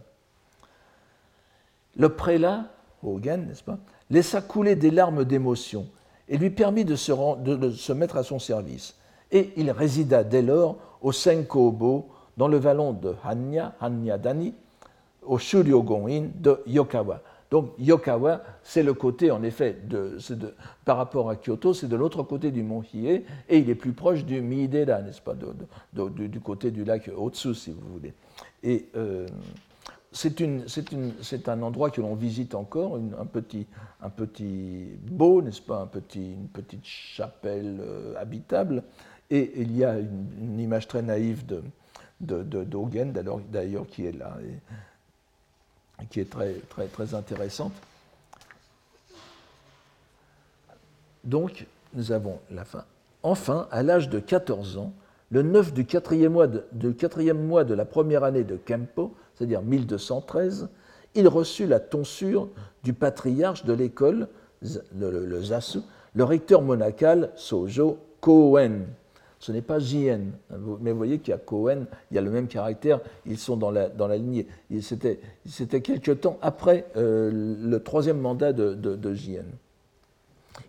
Le 1.97 2.07
prélat, 2.07 2.67
Hogan, 3.03 3.47
n'est-ce 3.47 3.63
pas, 3.63 3.79
laissa 4.09 4.41
couler 4.41 4.77
des 4.77 4.91
larmes 4.91 5.25
d'émotion 5.25 5.87
et 6.31 6.37
lui 6.37 6.49
permit 6.49 6.85
de 6.85 6.95
se, 6.95 7.11
de 7.43 7.69
se 7.69 7.93
mettre 7.93 8.17
à 8.17 8.23
son 8.23 8.39
service 8.39 8.95
et 9.31 9.51
il 9.57 9.69
résida 9.71 10.23
dès 10.23 10.41
lors 10.41 10.77
au 11.01 11.11
Senkobo, 11.11 12.09
dans 12.37 12.47
le 12.47 12.57
vallon 12.57 12.93
de 12.93 13.13
Hanya, 13.23 13.75
Hanya-dani, 13.81 14.53
au 15.23 15.37
Shuryogon-in 15.37 16.29
de 16.35 16.61
Yokawa. 16.65 17.21
Donc 17.49 17.73
Yokawa, 17.77 18.41
c'est 18.63 18.81
le 18.81 18.93
côté, 18.93 19.29
en 19.29 19.43
effet, 19.43 19.77
par 20.85 20.97
rapport 20.97 21.29
à 21.29 21.35
Kyoto, 21.35 21.73
c'est 21.73 21.87
de 21.87 21.95
l'autre 21.95 22.23
côté 22.23 22.49
du 22.49 22.63
mont 22.63 22.81
Hiei, 22.81 23.25
et 23.49 23.57
il 23.57 23.69
est 23.69 23.75
plus 23.75 23.91
proche 23.91 24.23
du 24.23 24.41
Miidera, 24.41 25.01
n'est-ce 25.01 25.21
pas, 25.21 25.35
du 25.93 26.39
côté 26.39 26.71
du 26.71 26.85
lac 26.85 27.09
Otsu, 27.15 27.53
si 27.53 27.71
vous 27.71 27.93
voulez. 27.93 28.13
Et 28.63 28.87
euh, 28.95 29.27
c'est 30.11 31.47
un 31.47 31.61
endroit 31.61 31.89
que 31.89 32.01
l'on 32.01 32.15
visite 32.15 32.53
encore, 32.53 32.97
un, 32.97 33.25
petit, 33.25 33.67
beau, 35.03 35.41
n'est-ce 35.41 35.61
pas, 35.61 35.89
une 36.15 36.47
petite 36.47 36.85
chapelle 36.85 37.79
euh, 37.79 38.13
habitable, 38.17 38.83
et 39.29 39.53
il 39.61 39.75
y 39.77 39.85
a 39.85 39.97
une, 39.97 40.59
image 40.59 40.87
très 40.87 41.01
naïve 41.01 41.45
de, 41.45 41.63
d'ailleurs, 42.19 43.87
qui 43.87 44.05
est 44.05 44.11
là, 44.11 44.37
qui 46.09 46.19
est 46.19 46.29
très, 46.29 46.55
très, 46.91 47.15
intéressante. 47.15 47.73
Donc, 51.23 51.65
nous 51.93 52.11
avons 52.11 52.39
la 52.49 52.65
fin. 52.65 52.83
Enfin, 53.23 53.67
à 53.71 53.83
l'âge 53.83 54.09
de 54.09 54.19
14 54.19 54.77
ans, 54.77 54.91
le 55.29 55.43
9 55.43 55.73
du 55.73 55.83
de, 55.83 55.87
quatrième 56.91 57.47
mois 57.47 57.63
de 57.63 57.73
la 57.73 57.85
première 57.85 58.25
année 58.25 58.43
de 58.43 58.57
Kempo, 58.57 59.15
c'est-à-dire 59.41 59.63
1213, 59.63 60.69
il 61.15 61.27
reçut 61.27 61.65
la 61.65 61.79
tonsure 61.79 62.49
du 62.83 62.93
patriarche 62.93 63.65
de 63.65 63.73
l'école, 63.73 64.27
le, 64.95 65.41
Zasu, 65.41 65.79
le 66.13 66.23
recteur 66.23 66.61
monacal 66.61 67.31
Sojo 67.35 67.97
Koen, 68.19 68.85
ce 69.39 69.51
n'est 69.51 69.63
pas 69.63 69.79
JN. 69.79 70.29
Mais 70.81 70.91
vous 70.91 70.97
voyez 70.97 71.17
qu'il 71.17 71.31
y 71.31 71.33
a 71.33 71.39
Cohen, 71.39 71.85
il 72.11 72.15
y 72.15 72.17
a 72.19 72.21
le 72.21 72.29
même 72.29 72.47
caractère, 72.47 72.99
ils 73.25 73.39
sont 73.39 73.57
dans 73.57 73.71
la, 73.71 73.89
dans 73.89 74.07
la 74.07 74.17
lignée. 74.17 74.45
C'était 74.79 75.81
quelque 75.81 76.11
temps 76.11 76.37
après 76.43 76.85
euh, 76.95 77.57
le 77.59 77.79
troisième 77.79 78.19
mandat 78.19 78.53
de, 78.53 78.75
de, 78.75 79.13
JN. 79.15 79.47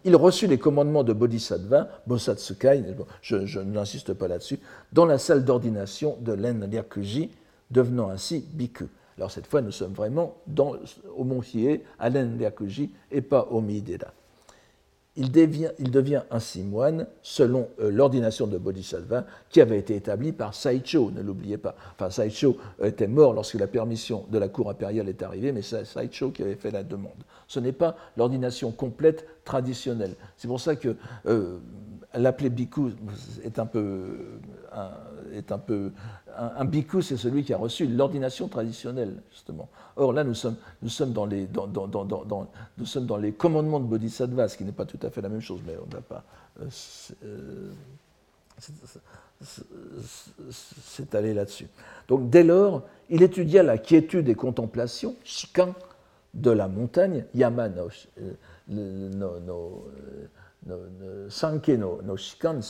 Il 0.07 0.16
reçut 0.16 0.47
les 0.47 0.59
commandements 0.59 1.05
de 1.05 1.12
Bodhisattva, 1.12 1.89
Bosatsukai, 2.07 2.82
je, 3.20 3.61
n'insiste 3.61 4.15
pas 4.15 4.28
là-dessus, 4.28 4.59
dans 4.94 5.05
la 5.05 5.19
salle 5.19 5.44
d'ordination 5.44 6.16
de 6.23 6.32
Len 6.32 6.65
Ryakuji, 6.65 7.31
devenant 7.73 8.09
ainsi 8.11 8.44
Biku. 8.53 8.86
Alors 9.19 9.31
cette 9.31 9.47
fois, 9.47 9.61
nous 9.61 9.73
sommes 9.73 9.93
vraiment 9.93 10.36
dans, 10.47 10.77
au 11.16 11.24
Mont 11.24 11.43
à 11.99 12.09
Len 12.09 12.36
Ryakuji, 12.39 12.93
et 13.11 13.20
pas 13.20 13.49
au 13.51 13.61
Miidera 13.61 14.12
il 15.16 15.31
devient, 15.31 16.23
ainsi 16.31 16.62
moine 16.62 17.07
selon 17.20 17.69
euh, 17.81 17.90
l'ordination 17.90 18.47
de 18.47 18.57
Bodhisattva 18.57 19.27
qui 19.51 19.61
avait 19.61 19.78
été 19.78 19.94
établie 19.94 20.32
par 20.32 20.55
Saicho, 20.55 21.11
ne 21.11 21.20
l'oubliez 21.20 21.59
pas. 21.59 21.74
Enfin, 21.94 22.09
Saicho 22.09 22.57
était 22.82 23.07
mort 23.07 23.35
lorsque 23.35 23.55
la 23.55 23.66
permission 23.66 24.24
de 24.31 24.39
la 24.39 24.49
cour 24.49 24.70
impériale 24.70 25.09
est 25.11 25.23
arrivée, 25.23 25.53
mais 25.53 25.61
c'est 25.61 25.85
Saicho 25.85 26.31
qui 26.31 26.43
avait 26.43 26.55
fait 26.55 26.70
la 26.70 26.82
demande. 26.82 27.12
Ce 27.47 27.61
n'est 27.61 27.73
pas 27.73 27.97
l'ordination 28.16 28.73
complète 28.73 29.27
traditionnelle. 29.44 30.15
C'est 30.39 30.49
pour 30.49 30.61
ça 30.61 30.77
que 30.77 30.97
euh, 31.27 31.59
l'appeler 32.15 32.49
bhikkhu 32.49 32.94
est 33.44 33.59
un 33.59 33.66
peu, 33.66 34.16
un, 34.74 34.90
est 35.35 35.53
un 35.53 35.59
peu, 35.59 35.93
un, 36.36 36.65
bhikkhu, 36.65 37.03
c'est 37.03 37.16
celui 37.16 37.44
qui 37.44 37.55
a 37.55 37.59
reçu 37.59 37.86
l'ordination 37.86 38.49
traditionnelle 38.49 39.23
justement. 39.31 39.69
Or 39.97 40.12
là, 40.12 40.24
nous 40.24 40.35
sommes, 40.35 40.57
dans 41.12 41.27
les, 41.27 41.47
commandements 43.32 43.81
de 43.81 43.86
Bodhisattva, 43.86 44.49
ce 44.49 44.57
qui 44.57 44.65
n'est 44.65 44.73
pas 44.73 44.86
tout 44.86 44.99
à 45.03 45.11
fait 45.11 45.20
la 45.20 45.28
même 45.28 45.40
chose, 45.40 45.61
mais 45.66 45.74
on 45.77 45.94
n'a 45.94 46.01
pas. 46.01 46.24
Euh, 46.61 47.70
c'est 50.51 51.15
allé 51.15 51.35
là-dessus. 51.35 51.69
Donc 52.09 52.31
dès 52.31 52.44
lors, 52.44 52.82
il 53.11 53.23
étudia 53.23 53.62
la 53.62 53.78
quiétude 53.78 54.28
et 54.28 54.35
contemplation, 54.35 55.15
shikan, 55.24 55.74
de 56.35 56.51
la 56.51 56.69
montagne, 56.69 57.24
yamano, 57.35 57.89
euh, 58.20 58.32
no, 58.69 59.40
no, 59.40 59.85
Sanke 61.28 61.70
no, 61.70 62.16
Shikan, 62.16 62.60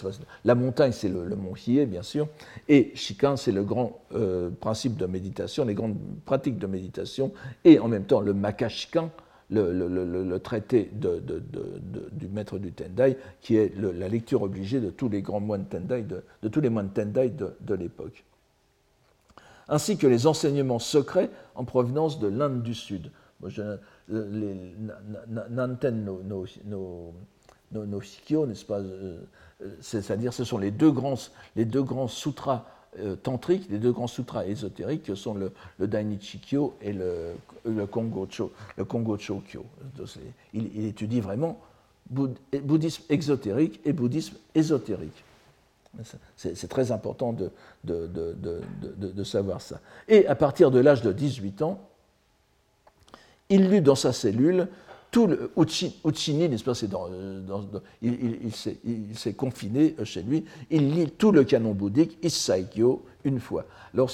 la 0.45 0.55
montagne 0.55 0.93
c'est 0.93 1.09
le, 1.09 1.37
mont 1.37 1.55
Hiei 1.55 1.85
bien 1.85 2.03
sûr, 2.03 2.27
et 2.69 2.93
Shikan 2.95 3.37
c'est 3.37 3.53
le 3.53 3.65
grand 3.65 4.03
euh, 4.15 4.51
principe 4.51 4.97
de 4.97 5.05
méditation, 5.07 5.65
les 5.65 5.75
grandes 5.75 5.99
pratiques 6.25 6.59
de 6.59 6.67
méditation, 6.67 7.33
et 7.65 7.79
en 7.79 7.89
même 7.89 8.05
temps 8.05 8.21
le 8.21 8.33
Makashikan, 8.33 9.11
le, 9.51 9.71
le, 9.73 10.39
traité 10.39 10.91
du 10.95 12.29
maître 12.29 12.59
du 12.59 12.73
Tendai, 12.73 13.19
qui 13.43 13.57
est 13.57 13.75
la 13.79 14.09
lecture 14.09 14.41
obligée 14.43 14.81
de 14.81 14.89
tous 14.89 15.11
les 15.11 15.21
grands 15.21 15.41
moines 15.41 15.67
Tendai, 15.67 16.03
de, 16.03 16.49
tous 16.49 16.61
les 16.61 16.71
moines 16.71 16.91
Tendai 16.91 17.31
de, 17.31 17.75
l'époque, 17.75 18.25
ainsi 19.69 19.99
que 19.99 20.07
les 20.07 20.27
enseignements 20.27 20.79
secrets 20.79 21.29
en 21.55 21.65
provenance 21.65 22.19
de 22.19 22.29
l'Inde 22.29 22.63
du 22.63 22.73
Sud. 22.73 23.11
les, 24.09 24.75
Nanten 25.51 26.05
no 26.05 26.45
nos, 27.73 27.87
nos 27.87 28.01
n'est-ce 28.47 28.65
pas 28.65 28.79
euh, 28.79 29.19
euh, 29.63 29.69
C'est-à-dire, 29.81 30.33
ce 30.33 30.45
sont 30.45 30.59
les 30.59 30.71
deux 30.71 30.91
grands, 30.91 31.15
les 31.57 31.65
deux 31.65 31.83
grands 31.83 32.09
sutras 32.09 32.67
euh, 32.99 33.17
tantriques, 33.17 33.69
les 33.71 33.79
deux 33.79 33.93
grands 33.93 34.07
sutras 34.07 34.47
ésotériques 34.47 35.05
que 35.05 35.15
sont 35.15 35.35
le, 35.35 35.53
le 35.79 35.87
Dainichikyo 35.87 36.77
et 36.83 36.93
le, 36.93 37.35
Kongocho, 37.91 38.53
le 38.77 38.85
Kongo 38.85 39.17
Chokyo. 39.17 39.65
Il, 40.53 40.85
étudie 40.85 41.21
vraiment 41.21 41.59
bouddhisme 42.11 43.05
exotérique 43.09 43.81
et 43.85 43.93
bouddhisme 43.93 44.37
ésotérique. 44.55 45.25
C'est 46.37 46.69
très 46.69 46.91
important 46.91 47.33
de, 47.33 47.51
de, 47.85 49.25
savoir 49.25 49.61
ça. 49.61 49.81
Et 50.09 50.27
à 50.27 50.35
partir 50.35 50.71
de 50.71 50.79
l'âge 50.79 51.03
de 51.03 51.13
18 51.13 51.63
ans, 51.63 51.81
il 53.49 53.69
lut 53.69 53.83
dans 53.83 53.95
sa 53.95 54.13
cellule 54.13 54.69
tout 55.13 55.27
le 55.27 55.53
Uchini, 55.57 56.49
n'est-ce 56.49 56.65
pas, 56.65 56.73
dans, 56.89 57.09
il, 58.01 58.51
s'est 59.15 59.35
confiné 59.35 59.95
chez 60.05 60.23
lui, 60.23 60.45
il 60.71 60.95
lit 60.95 61.11
tout 61.11 61.33
le 61.33 61.45
canon 61.45 61.73
bouddhique, 61.73 62.19
Issaikyo, 62.23 63.05
une 63.25 63.39
fois. 63.39 63.67
Alors 63.93 64.11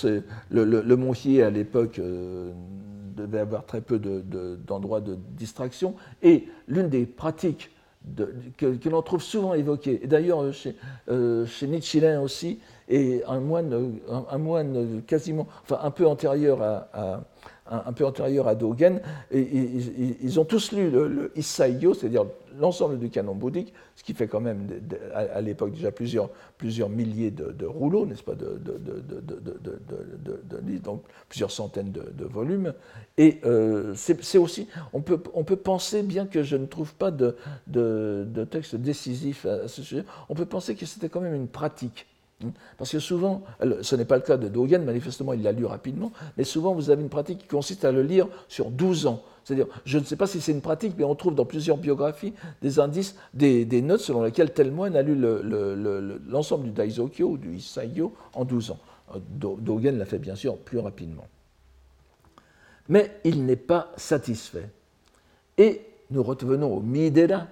le, 0.50 0.64
le, 0.64 1.42
à 1.44 1.50
l'époque 1.50 2.00
euh, 2.00 2.52
devait 3.16 3.38
avoir 3.38 3.64
très 3.64 3.80
peu 3.80 4.00
d'endroits 4.00 5.00
de, 5.00 5.16
distraction, 5.36 5.94
et 6.20 6.48
l'une 6.66 6.88
des 6.88 7.06
pratiques 7.06 7.70
que, 8.56 8.88
l'on 8.88 9.02
trouve 9.02 9.22
souvent 9.22 9.54
évoquées, 9.54 10.00
et 10.02 10.08
d'ailleurs 10.08 10.52
chez, 10.52 10.74
euh, 11.10 11.46
Nichiren 11.62 12.18
aussi, 12.18 12.58
et 12.88 13.22
un 13.28 13.38
moine, 13.38 14.00
un, 14.30 14.38
moine 14.38 15.02
quasiment, 15.06 15.46
enfin 15.62 15.78
un 15.80 15.92
peu 15.92 16.08
antérieur 16.08 16.60
à 16.60 17.22
un, 17.70 17.92
peu 17.92 18.04
antérieur 18.06 18.48
à 18.48 18.54
Dogen, 18.54 19.00
et, 19.30 19.40
ils, 20.22 20.40
ont 20.40 20.44
tous 20.44 20.72
lu 20.72 20.90
le, 20.90 21.08
le 21.08 21.32
c'est-à-dire 21.36 22.24
l'ensemble 22.58 22.98
du 22.98 23.10
canon 23.10 23.34
bouddhique, 23.34 23.72
ce 23.96 24.02
qui 24.02 24.14
fait 24.14 24.28
quand 24.28 24.40
même 24.40 24.68
à, 25.14 25.40
l'époque 25.40 25.72
déjà 25.72 25.90
plusieurs, 25.90 26.30
plusieurs 26.56 26.88
milliers 26.88 27.30
de, 27.30 27.66
rouleaux, 27.66 28.06
n'est-ce 28.06 28.22
pas, 28.22 28.34
de, 28.34 28.58
livres, 30.66 30.82
donc 30.82 31.02
plusieurs 31.28 31.50
centaines 31.50 31.92
de, 31.92 32.24
volumes. 32.24 32.74
Et 33.16 33.38
euh, 33.44 33.94
c'est 33.94 34.38
aussi, 34.38 34.68
on 34.92 35.00
peut, 35.00 35.20
on 35.34 35.44
peut 35.44 35.56
penser, 35.56 36.02
bien 36.02 36.26
que 36.26 36.42
je 36.42 36.56
ne 36.56 36.66
trouve 36.66 36.94
pas 36.94 37.10
de, 37.10 37.36
texte 38.50 38.76
décisif 38.76 39.46
à 39.46 39.68
ce 39.68 39.82
sujet, 39.82 40.04
on 40.28 40.34
peut 40.34 40.46
penser 40.46 40.74
que 40.74 40.86
c'était 40.86 41.08
quand 41.08 41.20
même 41.20 41.34
une 41.34 41.48
pratique 41.48 42.06
parce 42.76 42.92
que 42.92 43.00
souvent, 43.00 43.42
ce 43.82 43.96
n'est 43.96 44.04
pas 44.04 44.16
le 44.16 44.22
cas 44.22 44.36
de 44.36 44.48
Dogen, 44.48 44.84
manifestement 44.84 45.32
il 45.32 45.42
l'a 45.42 45.52
lu 45.52 45.64
rapidement, 45.64 46.12
mais 46.36 46.44
souvent 46.44 46.72
vous 46.72 46.90
avez 46.90 47.02
une 47.02 47.08
pratique 47.08 47.38
qui 47.38 47.48
consiste 47.48 47.84
à 47.84 47.90
le 47.90 48.02
lire 48.02 48.28
sur 48.46 48.70
12 48.70 49.06
ans. 49.06 49.22
C'est-à-dire, 49.44 49.66
je 49.84 49.98
ne 49.98 50.04
sais 50.04 50.16
pas 50.16 50.26
si 50.26 50.40
c'est 50.40 50.52
une 50.52 50.60
pratique, 50.60 50.94
mais 50.98 51.04
on 51.04 51.14
trouve 51.14 51.34
dans 51.34 51.46
plusieurs 51.46 51.78
biographies 51.78 52.34
des 52.62 52.78
indices, 52.78 53.16
des, 53.34 53.64
notes 53.82 54.00
selon 54.00 54.22
lesquelles 54.22 54.52
tel 54.52 54.70
moine 54.70 54.94
a 54.94 55.02
lu 55.02 55.16
l'ensemble 56.28 56.64
du 56.64 56.70
Daizokyo 56.70 57.30
ou 57.30 57.38
du 57.38 57.56
Issaigyo 57.56 58.14
en 58.34 58.44
12 58.44 58.72
ans. 58.72 58.78
Euh, 59.14 59.18
Dogen 59.58 59.98
l'a 59.98 60.04
fait 60.04 60.18
bien 60.18 60.34
sûr 60.34 60.58
plus 60.58 60.78
rapidement. 60.78 61.26
Mais 62.88 63.20
il 63.24 63.44
n'est 63.44 63.56
pas 63.56 63.92
satisfait. 63.96 64.68
Et 65.56 65.80
nous 66.10 66.22
revenons 66.22 66.74
au 66.74 66.80
Midera, 66.80 67.46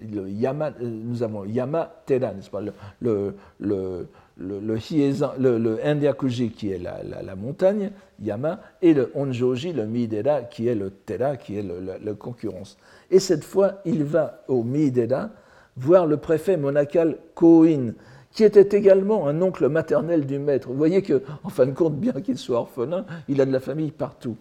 le 0.00 0.28
Yama, 0.28 0.68
euh, 0.68 0.72
nous 0.80 1.22
avons 1.22 1.44
Yama 1.44 2.02
n'est-ce 2.08 2.50
pas, 2.50 2.60
le, 2.60 2.72
le, 3.00 3.36
le, 3.60 4.08
le, 4.36 4.60
le, 4.60 4.76
qui 4.78 5.02
est 5.02 6.78
la, 6.78 7.36
montagne, 7.36 7.90
Yama, 8.20 8.60
et 8.80 8.94
le 8.94 9.10
Onjoji, 9.14 9.72
le 9.72 9.86
Midera, 9.86 10.42
qui 10.42 10.68
est 10.68 10.74
le 10.74 10.90
Tera, 10.90 11.36
qui 11.36 11.58
est 11.58 11.62
la, 11.62 12.14
concurrence. 12.14 12.78
Et 13.10 13.18
cette 13.18 13.44
fois, 13.44 13.80
il 13.84 14.04
va 14.04 14.42
au 14.48 14.62
Midera 14.62 15.30
voir 15.76 16.06
le 16.06 16.16
préfet 16.16 16.56
monacal 16.56 17.18
Koin, 17.34 17.94
qui 18.32 18.44
était 18.44 18.76
également 18.76 19.28
un 19.28 19.40
oncle 19.42 19.68
maternel 19.68 20.26
du 20.26 20.38
maître. 20.38 20.68
Vous 20.68 20.76
voyez 20.76 21.02
que, 21.02 21.22
en 21.44 21.50
fin 21.50 21.66
de 21.66 21.72
compte, 21.72 21.96
bien 21.96 22.12
qu'il 22.12 22.38
soit 22.38 22.58
orphelin, 22.58 23.04
il 23.28 23.40
a 23.40 23.44
de 23.44 23.52
la 23.52 23.60
famille 23.60 23.90
partout. 23.90 24.36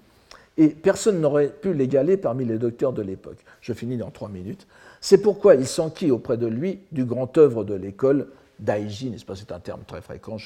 Et 0.57 0.69
personne 0.69 1.22
n'aurait 1.22 1.49
pu 1.49 1.73
l'égaler 1.73 2.18
parmi 2.18 2.45
les 2.45 2.57
docteurs 2.57 2.93
de 2.93 3.01
l'époque. 3.01 3.38
Je 3.61 3.73
finis 3.73 3.97
dans 3.97 4.11
trois 4.11 4.30
minutes. 4.30 4.68
C'est 4.99 5.22
pourquoi 5.22 5.55
il 5.55 5.65
s'enquit 5.65 6.11
auprès 6.11 6.38
de 6.38 6.47
lui 6.47 6.80
du 6.91 7.05
grand 7.05 7.38
œuvre 7.38 7.63
de 7.63 7.73
l'école, 7.73 8.27
Daiji, 8.61 9.09
n'est-ce 9.09 9.25
pas 9.25 9.35
C'est 9.35 9.51
un 9.51 9.59
terme 9.59 9.81
très 9.85 10.01
fréquent. 10.01 10.38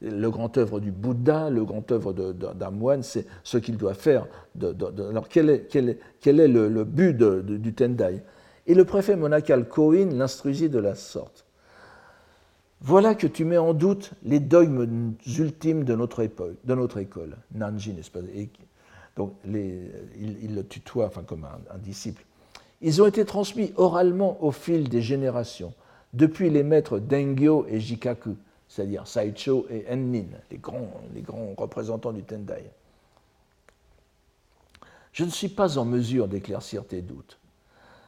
le 0.00 0.30
grand 0.30 0.56
œuvre 0.58 0.80
du 0.80 0.90
Bouddha, 0.90 1.50
le 1.50 1.64
grand 1.64 1.90
œuvre 1.92 2.12
d'un 2.12 2.70
moine, 2.70 3.02
c'est 3.02 3.26
ce 3.44 3.58
qu'il 3.58 3.76
doit 3.76 3.94
faire. 3.94 4.26
alors, 4.60 5.28
quel 5.28 5.50
est, 5.50 5.68
le, 6.24 6.84
but 6.84 7.16
du 7.16 7.74
Tendai? 7.74 8.22
Et 8.66 8.74
le 8.74 8.84
préfet 8.84 9.16
monacal 9.16 9.68
Koin 9.68 10.10
l'instruisit 10.10 10.68
de 10.68 10.78
la 10.78 10.94
sorte. 10.94 11.44
Voilà 12.80 13.14
que 13.14 13.26
tu 13.26 13.44
mets 13.44 13.58
en 13.58 13.74
doute 13.74 14.12
les 14.22 14.38
dogmes 14.38 15.14
ultimes 15.38 15.84
de 15.84 15.94
notre, 15.96 16.20
époque, 16.20 16.54
de 16.64 16.74
notre 16.74 16.98
école, 16.98 17.36
Nanji, 17.52 17.92
n'est-ce 17.92 18.10
pas 18.10 18.20
Donc, 19.16 19.34
il, 19.44 20.54
le 20.54 20.62
tutoie 20.62 21.06
enfin, 21.06 21.22
comme 21.24 21.44
un 21.44 21.78
disciple. 21.78 22.24
Ils 22.80 23.02
ont 23.02 23.06
été 23.06 23.24
transmis 23.24 23.72
oralement 23.76 24.42
au 24.44 24.52
fil 24.52 24.88
des 24.88 25.02
générations, 25.02 25.74
depuis 26.12 26.50
les 26.50 26.62
maîtres 26.62 26.98
Dengyo 26.98 27.66
et 27.68 27.80
Jikaku, 27.80 28.36
c'est-à-dire 28.68 29.06
Saicho 29.06 29.66
et 29.70 29.84
Ennin, 29.88 30.26
les 30.50 30.58
grands, 30.58 30.90
représentants 31.56 32.12
du 32.12 32.22
Tendai. 32.22 32.70
Je 35.12 35.24
ne 35.24 35.30
suis 35.30 35.48
pas 35.48 35.78
en 35.78 35.84
mesure 35.84 36.28
d'éclaircir 36.28 36.86
tes 36.86 37.02
doutes, 37.02 37.38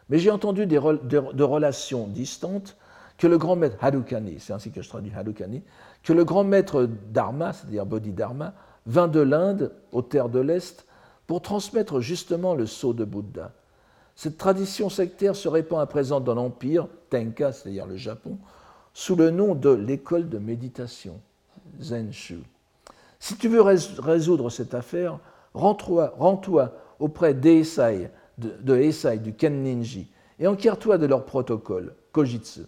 mais 0.09 0.19
j'ai 0.19 0.31
entendu 0.31 0.67
des 0.67 0.79
de, 0.79 1.43
relations 1.43 2.07
distantes 2.07 2.77
que 3.19 3.27
le 3.27 3.39
grand 3.39 3.57
maître 3.57 3.77
Hadukani, 3.81 4.39
c'est 4.39 4.53
ainsi 4.53 4.71
que 4.71 4.83
je 4.83 4.89
traduis 4.89 5.13
Hadukani, 5.15 5.63
que 6.03 6.13
le 6.13 6.25
grand 6.25 6.45
maître 6.45 6.89
Dharma, 7.11 7.53
c'est-à-dire 7.53 7.85
Bodhidharma, 7.85 8.55
vint 8.87 9.09
de 9.09 9.21
l'Inde 9.21 9.73
aux 9.93 10.03
terres 10.03 10.29
de 10.29 10.41
l'Est 10.41 10.87
pour 11.27 11.43
transmettre 11.43 12.01
justement 12.01 12.55
le 12.55 12.67
sceau 12.67 12.93
de 12.93 13.05
Bouddha 13.05 13.53
cette 14.21 14.37
tradition 14.37 14.91
sectaire 14.91 15.35
se 15.35 15.49
répand 15.49 15.81
à 15.81 15.87
présent 15.87 16.21
dans 16.21 16.35
l'Empire, 16.35 16.89
Tenka, 17.09 17.53
c'est-à-dire 17.53 17.87
le 17.87 17.97
Japon, 17.97 18.37
sous 18.93 19.17
le 19.17 19.31
nom 19.31 19.55
de 19.55 19.71
l'école 19.71 20.29
de 20.29 20.37
méditation, 20.37 21.19
Zenshu. 21.81 22.41
Si 23.19 23.37
tu 23.37 23.49
veux 23.49 23.63
résoudre 23.63 24.51
cette 24.51 24.75
affaire, 24.75 25.19
rends-toi 25.55 26.75
auprès 26.99 27.33
d'Eisai, 27.33 28.11
de, 28.37 28.51
de 28.61 29.17
du 29.17 29.33
Kenninji, 29.33 30.07
et 30.39 30.47
enquiers-toi 30.47 30.99
de 30.99 31.07
leur 31.07 31.25
protocole, 31.25 31.95
Kojitsu. 32.13 32.67